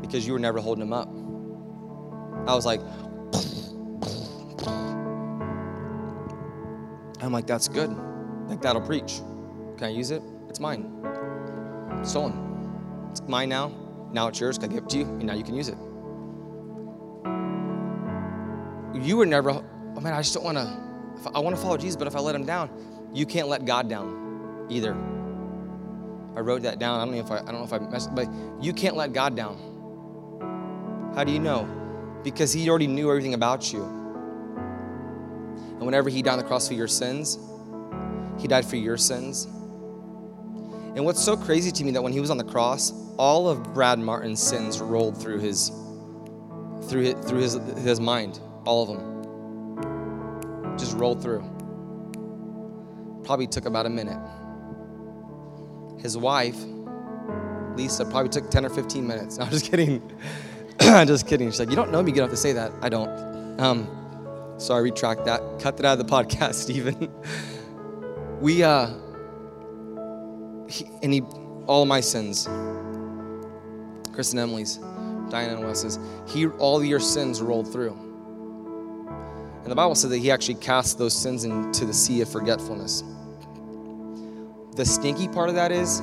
because 0.00 0.26
you 0.26 0.32
were 0.32 0.38
never 0.38 0.60
holding 0.60 0.82
him 0.82 0.92
up. 0.92 1.08
I 2.48 2.54
was 2.54 2.66
like, 2.66 2.80
I'm 7.22 7.32
like, 7.32 7.46
that's 7.46 7.68
good. 7.68 7.94
Like 8.46 8.62
that'll 8.62 8.82
preach. 8.82 9.20
Can 9.76 9.84
I 9.86 9.88
use 9.88 10.10
it? 10.10 10.22
It's 10.48 10.60
mine. 10.60 10.90
stolen. 12.02 13.08
It's 13.10 13.22
mine 13.22 13.48
now. 13.48 13.72
Now 14.12 14.28
it's 14.28 14.40
yours. 14.40 14.58
Can 14.58 14.70
I 14.70 14.74
give 14.74 14.84
it 14.84 14.90
to 14.90 14.98
you? 14.98 15.04
And 15.04 15.24
now 15.24 15.34
you 15.34 15.44
can 15.44 15.54
use 15.54 15.68
it. 15.68 15.76
You 19.06 19.16
were 19.16 19.26
never, 19.26 19.50
oh 19.50 20.00
man, 20.00 20.12
I 20.12 20.20
just 20.20 20.34
don't 20.34 20.44
want 20.44 20.58
to 20.58 20.90
I 21.34 21.38
want 21.38 21.54
to 21.54 21.62
follow 21.62 21.76
Jesus, 21.76 21.96
but 21.96 22.06
if 22.06 22.16
I 22.16 22.20
let 22.20 22.34
him 22.34 22.46
down, 22.46 22.70
you 23.12 23.26
can't 23.26 23.48
let 23.48 23.64
God 23.64 23.88
down 23.88 24.66
either. 24.70 24.94
I 26.36 26.40
wrote 26.40 26.62
that 26.62 26.78
down. 26.78 27.00
I 27.00 27.04
don't 27.04 27.14
know 27.14 27.20
if 27.20 27.30
I, 27.30 27.38
I 27.38 27.52
don't 27.52 27.58
know 27.58 27.64
if 27.64 27.72
I 27.72 27.78
messed, 27.78 28.14
but 28.14 28.28
you 28.60 28.72
can't 28.72 28.96
let 28.96 29.12
God 29.12 29.36
down. 29.36 31.12
How 31.14 31.24
do 31.24 31.32
you 31.32 31.40
know? 31.40 31.68
Because 32.22 32.52
He 32.52 32.68
already 32.68 32.86
knew 32.86 33.10
everything 33.10 33.34
about 33.34 33.72
you. 33.72 33.99
And 35.80 35.86
whenever 35.86 36.10
He 36.10 36.20
died 36.20 36.34
on 36.34 36.38
the 36.38 36.44
cross 36.44 36.68
for 36.68 36.74
your 36.74 36.86
sins, 36.86 37.38
He 38.38 38.46
died 38.46 38.66
for 38.66 38.76
your 38.76 38.98
sins. 38.98 39.46
And 40.94 41.04
what's 41.04 41.22
so 41.22 41.36
crazy 41.36 41.72
to 41.72 41.84
me 41.84 41.90
that 41.92 42.02
when 42.02 42.12
He 42.12 42.20
was 42.20 42.30
on 42.30 42.36
the 42.36 42.44
cross, 42.44 42.92
all 43.16 43.48
of 43.48 43.74
Brad 43.74 43.98
Martin's 43.98 44.42
sins 44.42 44.80
rolled 44.80 45.16
through 45.20 45.40
his 45.40 45.70
through 46.88 47.02
his, 47.02 47.14
through 47.26 47.40
his, 47.40 47.54
his 47.82 48.00
mind, 48.00 48.40
all 48.64 48.82
of 48.82 48.88
them 48.88 50.78
just 50.78 50.96
rolled 50.96 51.22
through. 51.22 51.40
Probably 53.24 53.46
took 53.46 53.66
about 53.66 53.86
a 53.86 53.90
minute. 53.90 54.18
His 56.00 56.16
wife, 56.16 56.56
Lisa, 57.76 58.04
probably 58.06 58.30
took 58.30 58.50
10 58.50 58.64
or 58.64 58.70
15 58.70 59.06
minutes. 59.06 59.38
No, 59.38 59.44
I'm 59.44 59.50
just 59.50 59.70
kidding. 59.70 60.02
I'm 60.80 61.06
just 61.06 61.26
kidding. 61.26 61.50
She's 61.50 61.60
like, 61.60 61.70
You 61.70 61.76
don't 61.76 61.92
know 61.92 62.02
me 62.02 62.12
good 62.12 62.20
enough 62.20 62.30
to 62.30 62.36
say 62.36 62.52
that. 62.54 62.72
I 62.80 62.88
don't. 62.88 63.60
Um, 63.60 63.99
so 64.60 64.74
I 64.74 64.78
retract 64.78 65.24
that. 65.24 65.40
Cut 65.58 65.76
that 65.78 65.86
out 65.86 65.98
of 65.98 66.06
the 66.06 66.12
podcast, 66.12 66.54
Stephen. 66.54 67.10
we, 68.40 68.62
uh, 68.62 68.88
he, 70.68 70.86
and 71.02 71.12
he, 71.12 71.22
all 71.66 71.86
my 71.86 72.00
sins, 72.00 72.44
Chris 74.12 74.32
and 74.32 74.40
Emily's, 74.40 74.76
Diana 75.30 75.56
and 75.56 75.64
Wes's, 75.64 75.98
he, 76.28 76.46
all 76.46 76.84
your 76.84 77.00
sins 77.00 77.40
rolled 77.40 77.72
through. 77.72 77.92
And 79.62 79.70
the 79.70 79.74
Bible 79.74 79.94
said 79.94 80.10
that 80.10 80.18
he 80.18 80.30
actually 80.30 80.56
cast 80.56 80.98
those 80.98 81.16
sins 81.16 81.44
into 81.44 81.84
the 81.84 81.94
sea 81.94 82.20
of 82.20 82.30
forgetfulness. 82.30 83.02
The 84.76 84.84
stinky 84.84 85.28
part 85.28 85.48
of 85.48 85.54
that 85.56 85.72
is, 85.72 86.00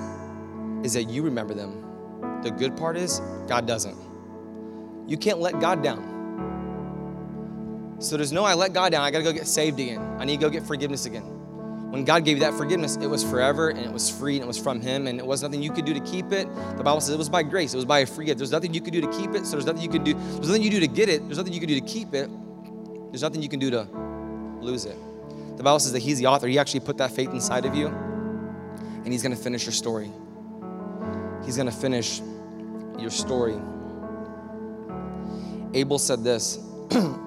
is 0.84 0.94
that 0.94 1.10
you 1.10 1.24
remember 1.24 1.54
them. 1.54 2.42
The 2.44 2.52
good 2.52 2.78
part 2.78 2.98
is, 2.98 3.20
God 3.48 3.66
doesn't. 3.66 3.98
You 5.08 5.18
can't 5.18 5.40
let 5.40 5.60
God 5.60 5.82
down. 5.82 6.17
So 8.00 8.16
there's 8.16 8.32
no, 8.32 8.44
I 8.44 8.54
let 8.54 8.74
God 8.74 8.92
down. 8.92 9.02
I 9.04 9.12
got 9.12 9.20
to 9.20 9.24
go 9.24 9.34
get 9.34 9.48
saved 9.48 9.80
again. 9.80 10.00
I 10.20 10.26
need 10.26 10.40
to 10.40 10.46
go 10.46 10.50
get 10.50 10.66
forgiveness 10.66 11.06
again. 11.06 11.24
When 11.92 12.04
God 12.04 12.26
gave 12.26 12.38
you 12.38 12.44
that 12.44 12.54
forgiveness, 12.54 12.98
it 12.98 13.08
was 13.08 13.24
forever 13.24 13.70
and 13.70 13.80
it 13.80 13.92
was 13.92 14.10
free 14.10 14.36
and 14.36 14.44
it 14.44 14.48
was 14.48 14.58
from 14.58 14.82
Him 14.82 15.08
and 15.08 15.20
it 15.20 15.26
was 15.26 15.42
nothing 15.42 15.64
you 15.64 15.72
could 15.72 15.86
do 15.86 15.94
to 15.94 16.02
keep 16.02 16.32
it. 16.32 16.48
The 16.78 16.84
Bible 16.84 17.00
says 17.00 17.14
it 17.14 17.18
was 17.18 17.30
by 17.30 17.44
grace, 17.44 17.74
it 17.74 17.78
was 17.78 17.86
by 17.86 18.00
a 18.00 18.06
free 18.06 18.26
gift. 18.26 18.38
There's 18.38 18.52
nothing 18.52 18.74
you 18.74 18.82
could 18.82 18.94
do 18.94 19.02
to 19.02 19.08
keep 19.12 19.32
it, 19.32 19.46
so 19.46 19.52
there's 19.52 19.66
nothing 19.66 19.82
you 19.82 19.90
can 19.90 20.04
do. 20.04 20.14
There's 20.14 20.50
nothing 20.50 20.64
you 20.64 20.70
do 20.70 20.82
to 20.82 20.88
get 20.88 21.08
it, 21.08 21.24
there's 21.26 21.38
nothing 21.38 21.54
you 21.54 21.60
can 21.60 21.70
do 21.70 21.80
to 21.80 21.86
keep 21.86 22.14
it. 22.14 22.30
There's 23.10 23.22
nothing 23.22 23.42
you 23.42 23.50
can 23.50 23.60
do 23.60 23.72
to 23.72 23.88
lose 24.60 24.86
it. 24.86 24.98
The 25.56 25.64
Bible 25.64 25.80
says 25.80 25.94
that 25.94 26.02
He's 26.02 26.20
the 26.20 26.28
author. 26.28 26.48
He 26.48 26.60
actually 26.60 26.82
put 26.82 26.98
that 26.98 27.12
faith 27.12 27.30
inside 27.32 27.66
of 27.66 27.74
you, 27.74 27.88
and 27.88 29.08
He's 29.08 29.24
going 29.24 29.36
to 29.36 29.42
finish 29.42 29.66
your 29.66 29.74
story. 29.74 30.12
He's 31.46 31.56
going 31.56 31.70
to 31.70 31.76
finish 31.76 32.22
your 33.00 33.10
story. 33.10 33.56
Abel 35.74 36.00
said 36.00 36.24
this 36.24 36.60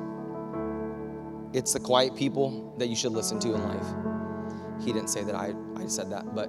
It's 1.53 1.73
the 1.73 1.81
quiet 1.81 2.15
people 2.15 2.75
that 2.79 2.89
you 2.89 2.97
should 2.97 3.13
listen 3.13 3.41
to 3.41 3.55
in 3.55 3.63
life. 3.65 4.85
He 4.85 4.93
didn't 4.93 5.09
say 5.09 5.25
that, 5.25 5.35
I, 5.35 5.53
I 5.77 5.87
said 5.87 6.11
that, 6.11 6.35
but 6.35 6.49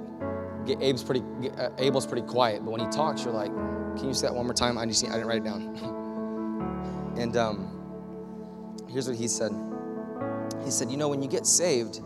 Abel's 0.67 1.03
pretty, 1.03 1.23
uh, 1.57 1.69
Abel's 1.79 2.05
pretty 2.05 2.25
quiet, 2.27 2.63
but 2.63 2.71
when 2.71 2.81
he 2.81 2.87
talks, 2.87 3.23
you're 3.23 3.33
like, 3.33 3.53
Can 3.97 4.07
you 4.07 4.13
say 4.13 4.27
that 4.27 4.33
one 4.35 4.45
more 4.45 4.53
time? 4.53 4.77
I, 4.77 4.85
just, 4.85 5.03
I 5.05 5.13
didn't 5.13 5.27
write 5.27 5.37
it 5.37 5.43
down. 5.43 7.13
and, 7.17 7.35
um, 7.35 7.77
Here's 8.89 9.07
what 9.07 9.17
he 9.17 9.27
said 9.27 9.51
He 10.65 10.71
said, 10.71 10.91
You 10.91 10.97
know, 10.97 11.09
when 11.09 11.21
you 11.21 11.29
get 11.29 11.45
saved, 11.45 12.01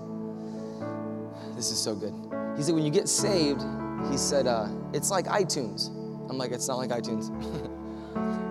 this 1.56 1.72
is 1.72 1.78
so 1.78 1.96
good. 1.96 2.14
He 2.58 2.64
said, 2.64 2.76
When 2.76 2.86
you 2.86 2.92
get 2.92 3.10
saved, 3.10 3.64
he 4.10 4.18
said, 4.18 4.48
uh, 4.48 4.68
It's 4.94 5.12
like 5.12 5.26
iTunes. 5.26 5.90
I'm 6.30 6.38
like, 6.38 6.52
It's 6.52 6.68
not 6.68 6.78
like 6.78 6.90
iTunes. 6.90 7.32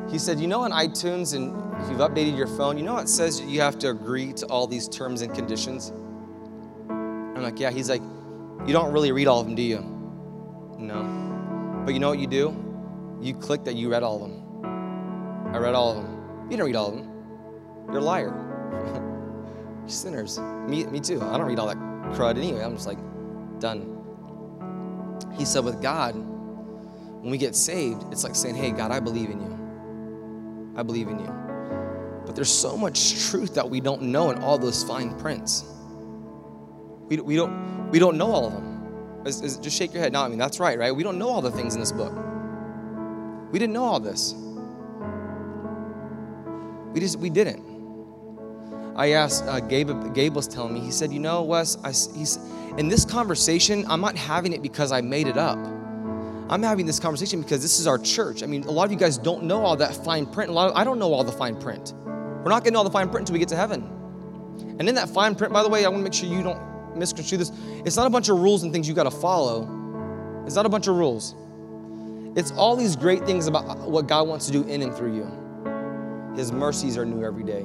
he 0.10 0.18
said, 0.18 0.38
You 0.38 0.48
know, 0.48 0.60
on 0.60 0.70
iTunes, 0.72 1.34
and 1.34 1.52
if 1.84 1.90
you've 1.90 2.00
updated 2.00 2.36
your 2.36 2.46
phone, 2.46 2.78
you 2.78 2.82
know, 2.82 2.96
it 2.96 3.10
says 3.10 3.42
you 3.42 3.60
have 3.60 3.78
to 3.80 3.90
agree 3.90 4.32
to 4.32 4.46
all 4.46 4.66
these 4.66 4.88
terms 4.88 5.20
and 5.20 5.34
conditions. 5.34 5.92
I'm 6.88 7.42
like, 7.42 7.60
Yeah. 7.60 7.70
He's 7.70 7.90
like, 7.90 8.02
You 8.66 8.72
don't 8.72 8.90
really 8.92 9.12
read 9.12 9.26
all 9.26 9.40
of 9.40 9.46
them, 9.46 9.54
do 9.54 9.62
you? 9.62 9.80
No. 10.78 11.82
But 11.84 11.92
you 11.92 12.00
know 12.00 12.08
what 12.08 12.18
you 12.18 12.26
do? 12.26 12.56
You 13.20 13.34
click 13.34 13.64
that 13.64 13.74
you 13.74 13.90
read 13.90 14.02
all 14.02 14.24
of 14.24 14.30
them. 14.30 15.54
I 15.54 15.58
read 15.58 15.74
all 15.74 15.90
of 15.90 16.02
them. 16.02 16.44
You 16.44 16.50
didn't 16.50 16.66
read 16.66 16.76
all 16.76 16.88
of 16.88 16.96
them. 16.96 17.10
You're 17.88 17.98
a 17.98 18.00
liar. 18.00 18.32
You're 19.80 19.88
sinners. 19.88 20.38
Me, 20.38 20.86
me 20.86 21.00
too. 21.00 21.20
I 21.20 21.36
don't 21.36 21.46
read 21.46 21.58
all 21.58 21.66
that 21.66 21.76
crud 22.14 22.38
anyway. 22.38 22.62
I'm 22.62 22.74
just 22.74 22.86
like, 22.86 22.98
done. 23.60 23.90
He 25.36 25.44
said, 25.44 25.64
with 25.64 25.82
God, 25.82 26.14
when 26.14 27.30
we 27.30 27.38
get 27.38 27.54
saved, 27.54 28.04
it's 28.10 28.24
like 28.24 28.34
saying, 28.34 28.54
hey, 28.54 28.70
God, 28.70 28.90
I 28.90 29.00
believe 29.00 29.30
in 29.30 29.40
you. 29.40 30.72
I 30.76 30.82
believe 30.82 31.08
in 31.08 31.18
you. 31.18 31.43
But 32.26 32.34
there's 32.34 32.52
so 32.52 32.76
much 32.76 33.30
truth 33.30 33.54
that 33.54 33.68
we 33.68 33.80
don't 33.80 34.02
know 34.02 34.30
in 34.30 34.38
all 34.38 34.58
those 34.58 34.82
fine 34.84 35.18
prints. 35.18 35.64
We, 37.08 37.18
we, 37.18 37.36
don't, 37.36 37.90
we 37.90 37.98
don't 37.98 38.16
know 38.16 38.30
all 38.30 38.46
of 38.46 38.52
them. 38.52 39.22
Is, 39.26 39.40
is, 39.40 39.58
just 39.58 39.76
shake 39.76 39.92
your 39.92 40.02
head. 40.02 40.12
No, 40.12 40.22
I 40.22 40.28
mean, 40.28 40.38
that's 40.38 40.60
right, 40.60 40.78
right? 40.78 40.94
We 40.94 41.02
don't 41.02 41.18
know 41.18 41.28
all 41.28 41.42
the 41.42 41.50
things 41.50 41.74
in 41.74 41.80
this 41.80 41.92
book. 41.92 42.12
We 43.52 43.58
didn't 43.58 43.72
know 43.72 43.84
all 43.84 44.00
this. 44.00 44.34
We 46.92 47.00
just, 47.00 47.18
we 47.18 47.30
didn't. 47.30 47.74
I 48.96 49.12
asked, 49.12 49.44
uh, 49.46 49.60
Gabe, 49.60 50.14
Gabe 50.14 50.34
was 50.34 50.46
telling 50.46 50.74
me, 50.74 50.80
he 50.80 50.90
said, 50.90 51.12
You 51.12 51.18
know, 51.18 51.42
Wes, 51.42 51.76
I, 51.82 51.88
he's, 51.88 52.38
in 52.78 52.88
this 52.88 53.04
conversation, 53.04 53.84
I'm 53.88 54.00
not 54.00 54.16
having 54.16 54.52
it 54.52 54.62
because 54.62 54.92
I 54.92 55.00
made 55.00 55.26
it 55.26 55.36
up. 55.36 55.58
I'm 56.48 56.62
having 56.62 56.86
this 56.86 57.00
conversation 57.00 57.40
because 57.40 57.62
this 57.62 57.80
is 57.80 57.86
our 57.86 57.98
church. 57.98 58.42
I 58.42 58.46
mean, 58.46 58.64
a 58.64 58.70
lot 58.70 58.84
of 58.84 58.92
you 58.92 58.98
guys 58.98 59.16
don't 59.16 59.44
know 59.44 59.64
all 59.64 59.76
that 59.76 59.94
fine 60.04 60.26
print. 60.26 60.50
A 60.50 60.52
lot 60.52 60.70
of, 60.70 60.76
I 60.76 60.84
don't 60.84 60.98
know 60.98 61.12
all 61.12 61.24
the 61.24 61.32
fine 61.32 61.56
print. 61.56 61.94
We're 62.44 62.50
not 62.50 62.62
getting 62.62 62.76
all 62.76 62.84
the 62.84 62.90
fine 62.90 63.08
print 63.08 63.22
until 63.22 63.32
we 63.32 63.38
get 63.38 63.48
to 63.48 63.56
heaven. 63.56 63.82
And 64.78 64.86
in 64.86 64.94
that 64.96 65.08
fine 65.08 65.34
print, 65.34 65.50
by 65.50 65.62
the 65.62 65.68
way, 65.68 65.86
I 65.86 65.88
want 65.88 66.00
to 66.00 66.04
make 66.04 66.12
sure 66.12 66.28
you 66.28 66.42
don't 66.42 66.94
misconstrue 66.94 67.38
this. 67.38 67.50
It's 67.86 67.96
not 67.96 68.06
a 68.06 68.10
bunch 68.10 68.28
of 68.28 68.38
rules 68.38 68.62
and 68.62 68.72
things 68.72 68.86
you 68.86 68.92
got 68.94 69.04
to 69.04 69.10
follow. 69.10 69.62
It's 70.44 70.54
not 70.54 70.66
a 70.66 70.68
bunch 70.68 70.86
of 70.86 70.96
rules. 70.96 71.34
It's 72.36 72.50
all 72.52 72.76
these 72.76 72.96
great 72.96 73.24
things 73.24 73.46
about 73.46 73.66
uh, 73.66 73.74
what 73.88 74.06
God 74.06 74.28
wants 74.28 74.44
to 74.46 74.52
do 74.52 74.62
in 74.64 74.82
and 74.82 74.94
through 74.94 75.16
you. 75.16 76.36
His 76.36 76.52
mercies 76.52 76.98
are 76.98 77.06
new 77.06 77.24
every 77.24 77.44
day. 77.44 77.64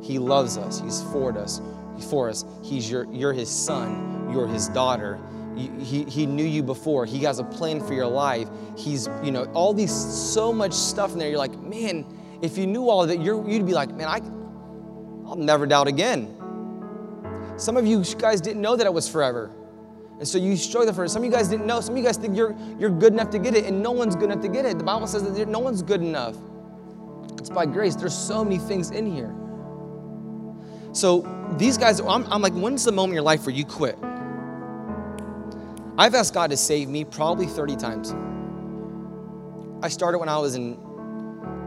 He 0.00 0.20
loves 0.20 0.56
us. 0.58 0.80
He's 0.80 1.02
for 1.10 1.36
us. 1.36 1.60
For 2.08 2.28
us. 2.28 2.44
He's 2.62 2.88
your, 2.88 3.12
you're 3.12 3.32
his 3.32 3.50
son. 3.50 4.30
You're 4.30 4.46
his 4.46 4.68
daughter. 4.68 5.18
he, 5.56 6.04
he 6.04 6.26
knew 6.26 6.44
you 6.44 6.62
before. 6.62 7.04
He 7.04 7.24
has 7.24 7.40
a 7.40 7.44
plan 7.44 7.80
for 7.80 7.94
your 7.94 8.06
life. 8.06 8.48
He's, 8.76 9.08
you 9.24 9.32
know, 9.32 9.46
all 9.54 9.74
these 9.74 9.92
so 9.92 10.52
much 10.52 10.72
stuff 10.72 11.14
in 11.14 11.18
there. 11.18 11.30
You're 11.30 11.38
like, 11.38 11.58
man, 11.58 12.04
if 12.42 12.58
you 12.58 12.66
knew 12.66 12.88
all 12.88 13.02
of 13.02 13.10
it, 13.10 13.20
you're, 13.20 13.48
you'd 13.48 13.66
be 13.66 13.72
like, 13.72 13.94
man, 13.94 14.08
I, 14.08 14.20
I'll 15.28 15.36
never 15.36 15.66
doubt 15.66 15.88
again. 15.88 16.34
Some 17.56 17.76
of 17.76 17.86
you 17.86 18.04
guys 18.18 18.40
didn't 18.40 18.60
know 18.60 18.76
that 18.76 18.86
it 18.86 18.92
was 18.92 19.08
forever. 19.08 19.50
And 20.18 20.26
so 20.26 20.38
you 20.38 20.56
struggle 20.56 20.92
for 20.94 21.04
it. 21.04 21.10
Some 21.10 21.22
of 21.22 21.26
you 21.26 21.30
guys 21.30 21.48
didn't 21.48 21.66
know. 21.66 21.80
Some 21.80 21.94
of 21.94 21.98
you 21.98 22.04
guys 22.04 22.16
think 22.16 22.36
you're, 22.36 22.56
you're 22.78 22.90
good 22.90 23.12
enough 23.12 23.30
to 23.30 23.38
get 23.38 23.54
it, 23.54 23.66
and 23.66 23.82
no 23.82 23.90
one's 23.90 24.14
good 24.14 24.30
enough 24.30 24.40
to 24.42 24.48
get 24.48 24.64
it. 24.64 24.78
The 24.78 24.84
Bible 24.84 25.06
says 25.06 25.22
that 25.22 25.48
no 25.48 25.58
one's 25.58 25.82
good 25.82 26.00
enough. 26.00 26.36
It's 27.38 27.50
by 27.50 27.66
grace. 27.66 27.96
There's 27.96 28.16
so 28.16 28.42
many 28.42 28.58
things 28.58 28.90
in 28.90 29.10
here. 29.10 29.34
So 30.92 31.26
these 31.58 31.76
guys, 31.76 32.00
I'm, 32.00 32.24
I'm 32.32 32.40
like, 32.40 32.54
when's 32.54 32.84
the 32.84 32.92
moment 32.92 33.12
in 33.12 33.14
your 33.16 33.22
life 33.22 33.44
where 33.44 33.54
you 33.54 33.64
quit? 33.64 33.98
I've 35.98 36.14
asked 36.14 36.34
God 36.34 36.50
to 36.50 36.56
save 36.56 36.88
me 36.88 37.04
probably 37.04 37.46
30 37.46 37.76
times. 37.76 38.14
I 39.82 39.88
started 39.88 40.18
when 40.18 40.28
I 40.28 40.38
was 40.38 40.54
in, 40.54 40.78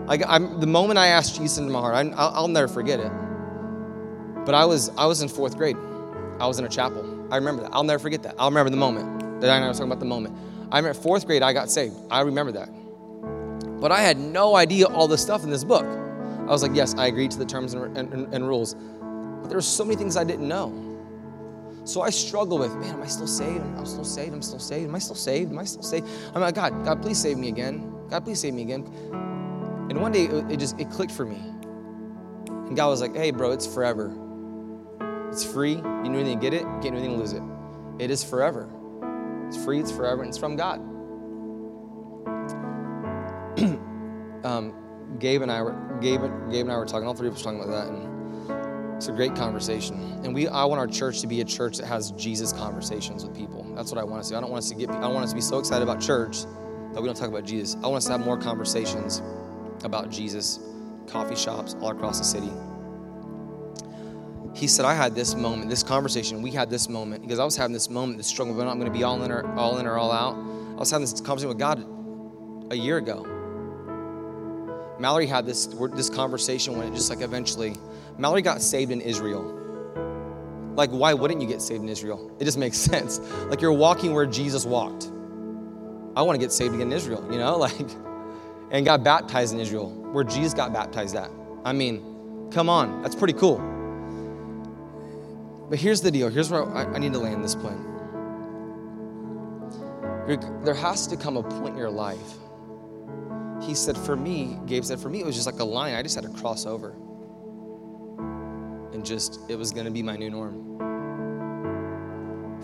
like, 0.09 0.23
I'm, 0.27 0.59
the 0.59 0.67
moment 0.67 0.97
I 0.97 1.07
asked 1.07 1.35
Jesus 1.35 1.59
into 1.59 1.71
my 1.71 1.79
heart, 1.79 1.93
I, 1.95 2.01
I'll, 2.17 2.31
I'll 2.35 2.47
never 2.47 2.67
forget 2.67 2.99
it. 2.99 3.11
But 4.43 4.55
I 4.55 4.65
was, 4.65 4.89
I 4.97 5.05
was 5.05 5.21
in 5.21 5.29
fourth 5.29 5.55
grade. 5.55 5.77
I 6.39 6.47
was 6.47 6.57
in 6.57 6.65
a 6.65 6.69
chapel. 6.69 7.27
I 7.31 7.35
remember 7.35 7.61
that. 7.61 7.69
I'll 7.71 7.83
never 7.83 7.99
forget 7.99 8.23
that. 8.23 8.33
I'll 8.39 8.49
remember 8.49 8.71
the 8.71 8.77
moment 8.77 9.41
that 9.41 9.51
I 9.51 9.67
was 9.67 9.77
talking 9.77 9.91
about 9.91 9.99
the 9.99 10.07
moment. 10.07 10.35
I 10.71 10.79
remember 10.79 10.99
fourth 10.99 11.27
grade, 11.27 11.43
I 11.43 11.53
got 11.53 11.69
saved. 11.69 11.95
I 12.09 12.21
remember 12.21 12.51
that. 12.53 12.69
But 13.79 13.91
I 13.91 14.01
had 14.01 14.17
no 14.17 14.55
idea 14.55 14.87
all 14.87 15.07
the 15.07 15.17
stuff 15.17 15.43
in 15.43 15.51
this 15.51 15.63
book. 15.63 15.85
I 15.85 16.51
was 16.51 16.63
like, 16.63 16.73
yes, 16.73 16.95
I 16.95 17.05
agreed 17.05 17.29
to 17.31 17.37
the 17.37 17.45
terms 17.45 17.75
and, 17.75 17.95
and, 17.95 18.33
and 18.33 18.47
rules. 18.47 18.73
But 18.73 19.49
there 19.49 19.57
were 19.57 19.61
so 19.61 19.85
many 19.85 19.95
things 19.95 20.17
I 20.17 20.23
didn't 20.23 20.47
know. 20.47 20.73
So 21.83 22.01
I 22.01 22.09
struggle 22.09 22.57
with, 22.57 22.75
man, 22.77 22.95
am 22.95 23.03
I 23.03 23.07
still 23.07 23.27
saved? 23.27 23.61
I'm 23.77 23.85
still 23.85 24.03
saved. 24.03 24.33
I'm 24.33 24.41
still 24.41 24.59
saved. 24.59 24.87
Am 24.87 24.95
I 24.95 24.99
still 24.99 25.15
saved? 25.15 25.51
Am 25.51 25.59
I 25.59 25.65
still 25.65 25.83
saved? 25.83 26.07
I'm 26.33 26.41
like, 26.41 26.55
God, 26.55 26.83
God, 26.83 27.01
please 27.01 27.19
save 27.19 27.37
me 27.37 27.47
again. 27.47 27.93
God, 28.09 28.23
please 28.25 28.39
save 28.39 28.55
me 28.55 28.63
again. 28.63 28.85
And 29.89 30.01
one 30.01 30.11
day 30.11 30.25
it, 30.25 30.57
just 30.57 30.79
it 30.79 30.91
clicked 30.91 31.11
for 31.11 31.25
me. 31.25 31.37
And 32.47 32.75
God 32.75 32.89
was 32.89 33.01
like, 33.01 33.15
hey, 33.15 33.31
bro, 33.31 33.51
it's 33.51 33.65
forever. 33.65 34.15
It's 35.31 35.43
free. 35.43 35.75
You 35.75 35.81
know 35.81 36.19
anything 36.19 36.39
to 36.39 36.49
get 36.49 36.53
it, 36.53 36.61
you 36.61 36.79
do 36.81 36.87
anything 36.89 37.11
to 37.11 37.17
lose 37.17 37.33
it. 37.33 37.41
It 37.99 38.11
is 38.11 38.23
forever. 38.23 38.69
It's 39.47 39.57
free, 39.63 39.79
it's 39.79 39.91
forever, 39.91 40.21
and 40.21 40.29
it's 40.29 40.37
from 40.37 40.55
God. 40.55 40.79
um, 44.45 44.73
Gabe 45.17 45.41
and 45.41 45.51
I 45.51 45.63
were 45.63 45.73
Gabe, 45.99 46.21
Gabe 46.51 46.65
and 46.65 46.71
I 46.71 46.77
were 46.77 46.85
talking, 46.85 47.07
all 47.07 47.15
three 47.15 47.27
of 47.27 47.35
us 47.35 47.41
talking 47.41 47.59
about 47.59 47.71
that, 47.71 47.87
and 47.87 48.95
it's 48.95 49.07
a 49.07 49.11
great 49.11 49.35
conversation. 49.35 50.21
And 50.23 50.35
we, 50.35 50.47
I 50.47 50.65
want 50.65 50.79
our 50.79 50.87
church 50.87 51.21
to 51.21 51.27
be 51.27 51.41
a 51.41 51.45
church 51.45 51.77
that 51.77 51.87
has 51.87 52.11
Jesus 52.11 52.53
conversations 52.53 53.25
with 53.25 53.35
people. 53.35 53.65
That's 53.75 53.91
what 53.91 53.99
I 53.99 54.03
want 54.03 54.21
to 54.21 54.29
see. 54.29 54.35
I 54.35 54.39
don't 54.41 54.51
want 54.51 54.63
us 54.63 54.69
to 54.69 54.75
get, 54.75 54.91
I 54.91 55.01
don't 55.01 55.13
want 55.13 55.23
us 55.23 55.31
to 55.31 55.35
be 55.35 55.41
so 55.41 55.57
excited 55.57 55.81
about 55.81 55.99
church 55.99 56.43
that 56.93 57.01
we 57.01 57.07
don't 57.07 57.15
talk 57.15 57.29
about 57.29 57.45
Jesus. 57.45 57.75
I 57.83 57.87
want 57.87 57.97
us 57.97 58.05
to 58.05 58.11
have 58.11 58.21
more 58.21 58.37
conversations 58.37 59.21
about 59.83 60.09
Jesus, 60.09 60.59
coffee 61.07 61.35
shops 61.35 61.75
all 61.81 61.91
across 61.91 62.19
the 62.19 62.25
city. 62.25 62.51
He 64.53 64.67
said, 64.67 64.85
I 64.85 64.93
had 64.93 65.15
this 65.15 65.35
moment, 65.35 65.69
this 65.69 65.83
conversation, 65.83 66.41
we 66.41 66.51
had 66.51 66.69
this 66.69 66.89
moment, 66.89 67.21
because 67.21 67.39
I 67.39 67.45
was 67.45 67.55
having 67.55 67.73
this 67.73 67.89
moment, 67.89 68.17
this 68.17 68.27
struggle, 68.27 68.53
but 68.53 68.67
I'm 68.67 68.79
going 68.79 68.91
to 68.91 68.97
be 68.97 69.03
all 69.03 69.21
in 69.23 69.31
or 69.31 69.47
all 69.55 69.77
in 69.77 69.85
or 69.85 69.97
all 69.97 70.11
out. 70.11 70.35
I 70.35 70.79
was 70.79 70.91
having 70.91 71.05
this 71.05 71.21
conversation 71.21 71.49
with 71.49 71.59
God 71.59 71.85
a 72.71 72.75
year 72.75 72.97
ago. 72.97 73.25
Mallory 74.99 75.27
had 75.27 75.45
this, 75.45 75.67
this 75.93 76.09
conversation 76.09 76.77
when 76.77 76.87
it 76.87 76.93
just 76.93 77.09
like 77.09 77.21
eventually 77.21 77.75
Mallory 78.17 78.41
got 78.41 78.61
saved 78.61 78.91
in 78.91 78.99
Israel. 78.99 79.55
Like, 80.75 80.89
why 80.91 81.13
wouldn't 81.13 81.41
you 81.41 81.47
get 81.47 81.61
saved 81.61 81.83
in 81.83 81.89
Israel? 81.89 82.31
It 82.39 82.45
just 82.45 82.57
makes 82.57 82.77
sense. 82.91 83.19
Like, 83.49 83.61
you're 83.61 83.73
walking 83.73 84.13
where 84.13 84.25
Jesus 84.25 84.65
walked. 84.65 85.11
I 86.15 86.21
want 86.21 86.39
to 86.39 86.39
get 86.39 86.51
saved 86.51 86.73
again 86.73 86.87
in 86.87 86.93
Israel, 86.93 87.25
you 87.31 87.37
know? 87.37 87.57
Like, 87.69 87.87
and 88.71 88.85
got 88.85 89.03
baptized 89.03 89.53
in 89.53 89.59
Israel, 89.59 89.89
where 90.11 90.23
Jesus 90.23 90.53
got 90.53 90.73
baptized 90.73 91.15
at. 91.15 91.29
I 91.65 91.73
mean, 91.73 92.49
come 92.51 92.69
on, 92.69 93.01
that's 93.01 93.15
pretty 93.15 93.33
cool. 93.33 93.57
But 95.69 95.79
here's 95.79 96.01
the 96.01 96.11
deal 96.11 96.29
here's 96.29 96.49
where 96.49 96.65
I, 96.65 96.85
I 96.85 96.97
need 96.99 97.13
to 97.13 97.19
land 97.19 97.43
this 97.43 97.55
plane. 97.55 97.85
There 100.63 100.75
has 100.75 101.07
to 101.07 101.17
come 101.17 101.37
a 101.37 101.43
point 101.43 101.69
in 101.69 101.77
your 101.77 101.89
life. 101.89 102.33
He 103.63 103.73
said, 103.73 103.97
for 103.97 104.15
me, 104.15 104.59
Gabe 104.67 104.83
said, 104.83 104.99
for 104.99 105.09
me, 105.09 105.19
it 105.21 105.25
was 105.25 105.35
just 105.35 105.47
like 105.47 105.59
a 105.59 105.63
line. 105.63 105.95
I 105.95 106.03
just 106.03 106.13
had 106.13 106.23
to 106.23 106.29
cross 106.29 106.67
over 106.67 106.95
and 108.93 109.05
just 109.05 109.39
it 109.49 109.55
was 109.55 109.71
going 109.71 109.85
to 109.85 109.91
be 109.91 110.03
my 110.03 110.17
new 110.17 110.29
norm 110.29 110.69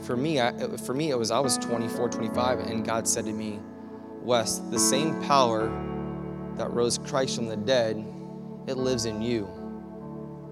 for 0.04 0.18
me 0.18 0.42
I, 0.42 0.52
for 0.78 0.94
me 0.94 1.10
it 1.10 1.18
was 1.18 1.32
i 1.32 1.40
was 1.40 1.58
24 1.58 2.10
25 2.10 2.60
and 2.60 2.86
god 2.86 3.08
said 3.08 3.26
to 3.26 3.32
me 3.32 3.60
wes 4.22 4.60
the 4.60 4.80
same 4.80 5.22
power 5.24 5.70
that 6.58 6.72
rose 6.72 6.98
christ 6.98 7.36
from 7.36 7.48
the 7.48 7.58
dead 7.58 7.98
it 8.68 8.78
lives 8.78 9.06
in 9.06 9.22
you. 9.22 9.48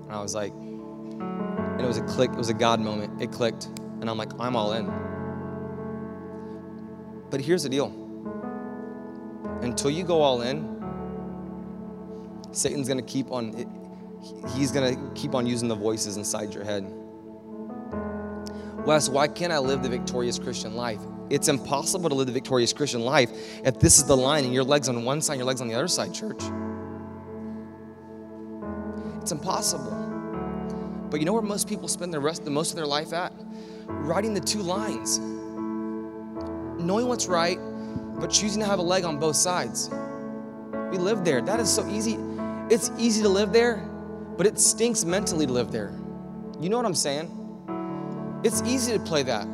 And 0.04 0.12
i 0.12 0.22
was 0.22 0.36
like 0.36 0.54
and 0.54 1.82
it 1.82 1.88
was 1.88 1.98
a 1.98 2.04
click 2.04 2.32
it 2.32 2.38
was 2.38 2.50
a 2.50 2.54
god 2.54 2.80
moment. 2.80 3.22
It 3.22 3.32
clicked. 3.32 3.66
And 4.02 4.10
i'm 4.10 4.18
like 4.18 4.32
i'm 4.40 4.56
all 4.56 4.74
in. 4.74 4.92
But 7.30 7.42
here's 7.42 7.64
the 7.64 7.70
deal. 7.70 7.88
Until 9.62 9.90
you 9.90 10.04
go 10.04 10.22
all 10.22 10.42
in 10.42 10.74
satan's 12.52 12.88
to 12.98 13.04
keep 13.04 13.32
on 13.32 13.52
he's 14.56 14.72
to 14.96 15.12
keep 15.16 15.36
on 15.36 15.46
using 15.46 15.68
the 15.68 15.76
voices 15.76 16.18
inside 16.18 16.54
your 16.54 16.64
head. 16.64 16.84
Wes, 18.86 19.10
why 19.10 19.28
can't 19.28 19.52
I 19.54 19.60
live 19.60 19.84
the 19.84 19.90
victorious 19.90 20.40
Christian 20.40 20.76
life? 20.76 21.00
It's 21.30 21.48
impossible 21.48 22.10
to 22.10 22.16
live 22.16 22.28
the 22.28 22.34
victorious 22.34 22.74
Christian 22.74 23.02
life 23.02 23.32
if 23.66 23.80
this 23.80 23.98
is 23.98 24.06
the 24.06 24.18
line 24.18 24.44
and 24.44 24.54
your 24.54 24.64
legs 24.64 24.90
on 24.90 25.04
one 25.04 25.22
side, 25.22 25.38
your 25.38 25.46
legs 25.46 25.62
on 25.62 25.68
the 25.68 25.74
other 25.74 25.88
side, 25.88 26.14
church. 26.14 26.42
It's 29.22 29.32
impossible. 29.32 29.92
But 31.10 31.20
you 31.20 31.26
know 31.26 31.34
where 31.34 31.42
most 31.42 31.70
people 31.70 31.88
spend 31.88 32.14
the 32.14 32.20
rest, 32.20 32.44
the 32.44 32.52
most 32.52 32.72
of 32.72 32.76
their 32.76 32.86
life 32.86 33.14
at? 33.14 33.34
Riding 33.86 34.34
the 34.34 34.42
two 34.42 34.62
lines. 34.62 35.20
Knowing 36.80 37.08
what's 37.08 37.28
right, 37.28 37.58
but 38.20 38.28
choosing 38.28 38.62
to 38.62 38.68
have 38.68 38.80
a 38.80 38.84
leg 38.84 39.06
on 39.06 39.20
both 39.20 39.36
sides. 39.36 39.90
We 40.92 40.98
live 40.98 41.24
there. 41.24 41.42
That 41.42 41.60
is 41.60 41.74
so 41.74 41.88
easy. 41.88 42.18
It's 42.70 42.92
easy 42.98 43.22
to 43.22 43.30
live 43.30 43.54
there 43.54 43.90
but 44.38 44.48
it 44.48 44.60
stinks 44.60 45.06
mentally 45.06 45.46
to 45.46 45.52
live 45.52 45.72
there. 45.72 45.94
You 46.60 46.70
know 46.70 46.78
what 46.78 46.86
I'm 46.86 46.96
saying? 46.96 47.30
It's 48.44 48.62
easy 48.64 48.94
to 48.94 49.00
play 49.00 49.24
that. 49.24 49.48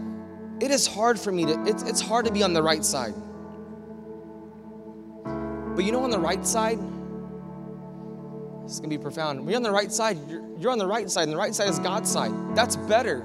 It 0.60 0.72
is 0.72 0.88
hard 0.88 1.20
for 1.20 1.32
me 1.32 1.46
to, 1.46 1.64
it's, 1.66 1.84
it's 1.84 2.02
hard 2.02 2.26
to 2.26 2.32
be 2.32 2.44
on 2.44 2.54
the 2.54 2.62
right 2.62 2.84
side. 2.84 3.14
But 5.76 5.86
you 5.86 5.92
know, 5.92 6.04
on 6.04 6.10
the 6.10 6.20
right 6.20 6.46
side, 6.46 6.80
it's 8.66 8.80
gonna 8.80 8.90
be 8.90 8.98
profound. 8.98 9.40
When 9.40 9.50
you're 9.50 9.58
on 9.58 9.64
the 9.64 9.72
right 9.72 9.92
side, 9.92 10.18
you're, 10.28 10.44
you're 10.58 10.72
on 10.72 10.78
the 10.78 10.88
right 10.88 11.10
side, 11.10 11.24
and 11.24 11.32
the 11.32 11.38
right 11.38 11.56
side 11.56 11.70
is 11.70 11.80
God's 11.80 12.12
side. 12.12 12.32
That's 12.56 12.76
better 12.76 13.20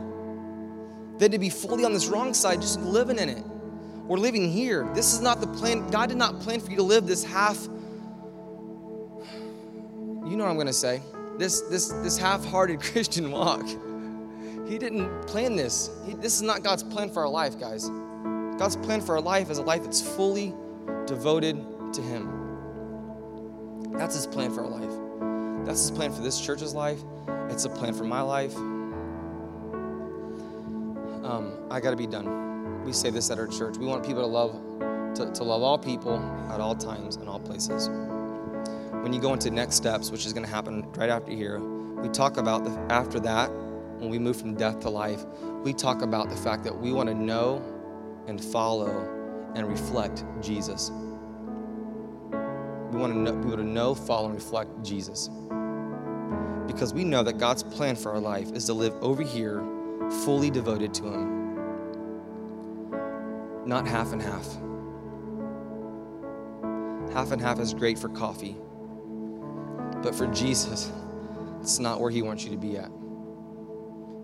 than 1.18 1.30
to 1.32 1.38
be 1.38 1.50
fully 1.50 1.84
on 1.84 1.92
this 1.92 2.06
wrong 2.06 2.34
side, 2.34 2.60
just 2.60 2.80
living 2.80 3.18
in 3.18 3.28
it. 3.28 3.44
We're 4.06 4.18
living 4.18 4.50
here. 4.50 4.88
This 4.94 5.12
is 5.12 5.20
not 5.20 5.40
the 5.40 5.46
plan. 5.46 5.90
God 5.90 6.10
did 6.10 6.18
not 6.18 6.40
plan 6.40 6.60
for 6.60 6.70
you 6.70 6.76
to 6.76 6.82
live 6.82 7.06
this 7.06 7.24
half. 7.24 7.64
You 10.24 10.36
know 10.36 10.44
what 10.44 10.50
I'm 10.50 10.58
gonna 10.58 10.72
say 10.72 11.02
this, 11.38 11.62
this, 11.62 11.88
this 11.88 12.16
half 12.16 12.44
hearted 12.44 12.80
Christian 12.92 13.30
walk. 13.30 13.66
He 14.66 14.78
didn't 14.78 15.26
plan 15.26 15.56
this. 15.56 15.90
He, 16.06 16.14
this 16.14 16.34
is 16.36 16.42
not 16.42 16.62
God's 16.62 16.82
plan 16.82 17.10
for 17.10 17.22
our 17.22 17.28
life, 17.28 17.58
guys. 17.58 17.88
God's 18.58 18.76
plan 18.76 19.00
for 19.00 19.16
our 19.16 19.20
life 19.20 19.50
is 19.50 19.58
a 19.58 19.62
life 19.62 19.84
that's 19.84 20.00
fully 20.00 20.54
devoted 21.06 21.64
to 21.92 22.00
Him. 22.00 22.30
That's 23.92 24.14
His 24.14 24.26
plan 24.26 24.50
for 24.52 24.64
our 24.64 24.70
life. 24.70 25.66
That's 25.66 25.80
His 25.80 25.90
plan 25.90 26.12
for 26.12 26.22
this 26.22 26.40
church's 26.40 26.74
life. 26.74 27.00
It's 27.50 27.64
a 27.64 27.70
plan 27.70 27.94
for 27.94 28.04
my 28.04 28.20
life. 28.20 28.56
Um, 31.24 31.52
I 31.70 31.80
got 31.80 31.90
to 31.90 31.96
be 31.96 32.06
done. 32.06 32.84
We 32.84 32.92
say 32.92 33.10
this 33.10 33.30
at 33.30 33.38
our 33.38 33.46
church. 33.46 33.76
We 33.78 33.86
want 33.86 34.04
people 34.04 34.22
to 34.22 34.26
love, 34.26 34.52
to, 35.16 35.32
to 35.32 35.44
love 35.44 35.62
all 35.62 35.78
people 35.78 36.18
at 36.50 36.60
all 36.60 36.74
times 36.74 37.16
and 37.16 37.28
all 37.28 37.40
places 37.40 37.88
when 39.04 39.12
you 39.12 39.20
go 39.20 39.34
into 39.34 39.50
next 39.50 39.74
steps, 39.74 40.10
which 40.10 40.24
is 40.24 40.32
going 40.32 40.46
to 40.46 40.50
happen 40.50 40.82
right 40.92 41.10
after 41.10 41.30
here, 41.30 41.60
we 41.60 42.08
talk 42.08 42.38
about 42.38 42.64
the, 42.64 42.70
after 42.90 43.20
that, 43.20 43.50
when 43.98 44.10
we 44.10 44.18
move 44.18 44.36
from 44.36 44.54
death 44.54 44.80
to 44.80 44.90
life, 44.90 45.24
we 45.62 45.72
talk 45.72 46.02
about 46.02 46.28
the 46.28 46.36
fact 46.36 46.64
that 46.64 46.76
we 46.78 46.92
want 46.92 47.08
to 47.08 47.14
know 47.14 47.62
and 48.26 48.42
follow 48.42 48.90
and 49.54 49.68
reflect 49.68 50.24
Jesus. 50.40 50.90
We 52.90 53.00
want 53.00 53.12
to 53.12 53.18
know, 53.18 53.32
we 53.32 53.56
to 53.56 53.62
know, 53.62 53.94
follow, 53.94 54.26
and 54.26 54.34
reflect 54.34 54.70
Jesus. 54.82 55.28
Because 56.66 56.94
we 56.94 57.04
know 57.04 57.22
that 57.22 57.38
God's 57.38 57.62
plan 57.62 57.96
for 57.96 58.12
our 58.12 58.20
life 58.20 58.52
is 58.52 58.66
to 58.66 58.72
live 58.72 58.94
over 59.00 59.22
here 59.22 59.64
fully 60.24 60.50
devoted 60.50 60.94
to 60.94 61.04
Him, 61.04 61.58
not 63.66 63.86
half 63.86 64.12
and 64.12 64.22
half. 64.22 64.46
Half 67.12 67.32
and 67.32 67.40
half 67.40 67.60
is 67.60 67.74
great 67.74 67.98
for 67.98 68.08
coffee. 68.08 68.56
But 70.02 70.14
for 70.14 70.26
Jesus, 70.28 70.90
it's 71.60 71.78
not 71.78 72.00
where 72.00 72.10
He 72.10 72.22
wants 72.22 72.44
you 72.44 72.50
to 72.50 72.56
be 72.56 72.76
at. 72.76 72.90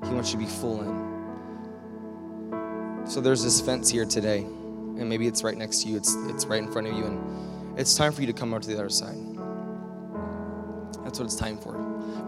He 0.05 0.14
wants 0.14 0.32
you 0.32 0.38
to 0.38 0.44
be 0.44 0.51
full 0.51 0.82
in. 0.82 1.11
So 3.07 3.20
there's 3.20 3.42
this 3.42 3.61
fence 3.61 3.90
here 3.90 4.05
today, 4.05 4.38
and 4.38 5.09
maybe 5.09 5.26
it's 5.26 5.42
right 5.42 5.57
next 5.57 5.82
to 5.82 5.88
you. 5.88 5.96
It's 5.96 6.14
it's 6.26 6.46
right 6.46 6.62
in 6.62 6.70
front 6.70 6.86
of 6.86 6.94
you, 6.94 7.05
and 7.05 7.78
it's 7.78 7.94
time 7.96 8.12
for 8.12 8.20
you 8.20 8.26
to 8.26 8.32
come 8.32 8.53
over 8.53 8.61
to 8.61 8.68
the 8.68 8.74
other 8.74 8.88
side. 8.88 9.16
That's 11.03 11.18
what 11.18 11.24
it's 11.24 11.36
time 11.36 11.59
for. 11.59 11.72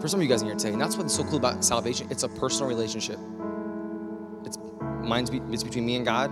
For 0.01 0.07
some 0.07 0.19
of 0.19 0.23
you 0.23 0.29
guys 0.29 0.41
in 0.41 0.47
here 0.47 0.57
today, 0.57 0.73
and 0.73 0.81
that's 0.81 0.97
what's 0.97 1.15
so 1.15 1.23
cool 1.23 1.37
about 1.37 1.63
salvation. 1.63 2.07
It's 2.09 2.23
a 2.23 2.29
personal 2.29 2.67
relationship. 2.67 3.17
It's 4.45 4.57
mine's 5.01 5.29
be, 5.29 5.41
it's 5.51 5.63
between 5.63 5.85
me 5.85 5.95
and 5.95 6.05
God, 6.05 6.31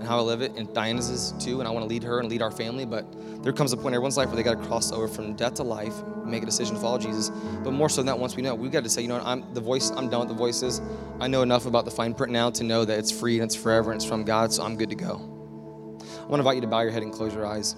and 0.00 0.08
how 0.08 0.18
I 0.18 0.22
live 0.22 0.40
it, 0.40 0.56
and 0.56 0.72
Diana's 0.72 1.10
is 1.10 1.32
too. 1.38 1.60
And 1.60 1.68
I 1.68 1.70
want 1.70 1.84
to 1.84 1.88
lead 1.88 2.02
her 2.04 2.20
and 2.20 2.28
lead 2.30 2.40
our 2.40 2.50
family. 2.50 2.86
But 2.86 3.04
there 3.44 3.52
comes 3.52 3.72
a 3.74 3.76
point 3.76 3.88
in 3.88 3.94
everyone's 3.94 4.16
life 4.16 4.28
where 4.28 4.36
they 4.36 4.42
got 4.42 4.58
to 4.58 4.66
cross 4.66 4.90
over 4.92 5.06
from 5.06 5.36
death 5.36 5.54
to 5.54 5.62
life, 5.62 5.94
make 6.24 6.42
a 6.42 6.46
decision 6.46 6.74
to 6.74 6.80
follow 6.80 6.98
Jesus. 6.98 7.28
But 7.62 7.72
more 7.72 7.90
so 7.90 7.96
than 7.96 8.06
that, 8.06 8.18
once 8.18 8.34
we 8.34 8.42
know, 8.42 8.54
we've 8.54 8.72
got 8.72 8.82
to 8.82 8.88
say, 8.88 9.02
you 9.02 9.08
know, 9.08 9.18
what, 9.18 9.26
I'm 9.26 9.52
the 9.52 9.60
voice. 9.60 9.90
I'm 9.90 10.08
done 10.08 10.20
with 10.20 10.28
the 10.28 10.34
voices. 10.34 10.80
I 11.20 11.28
know 11.28 11.42
enough 11.42 11.66
about 11.66 11.84
the 11.84 11.90
fine 11.90 12.14
print 12.14 12.32
now 12.32 12.48
to 12.50 12.64
know 12.64 12.84
that 12.86 12.98
it's 12.98 13.12
free 13.12 13.38
and 13.38 13.44
it's 13.44 13.54
forever 13.54 13.92
and 13.92 14.00
it's 14.00 14.08
from 14.08 14.24
God. 14.24 14.54
So 14.54 14.64
I'm 14.64 14.76
good 14.76 14.88
to 14.88 14.96
go. 14.96 15.16
I 16.00 16.24
want 16.24 16.32
to 16.32 16.38
invite 16.38 16.54
you 16.54 16.62
to 16.62 16.66
bow 16.66 16.80
your 16.80 16.92
head 16.92 17.02
and 17.02 17.12
close 17.12 17.34
your 17.34 17.46
eyes. 17.46 17.76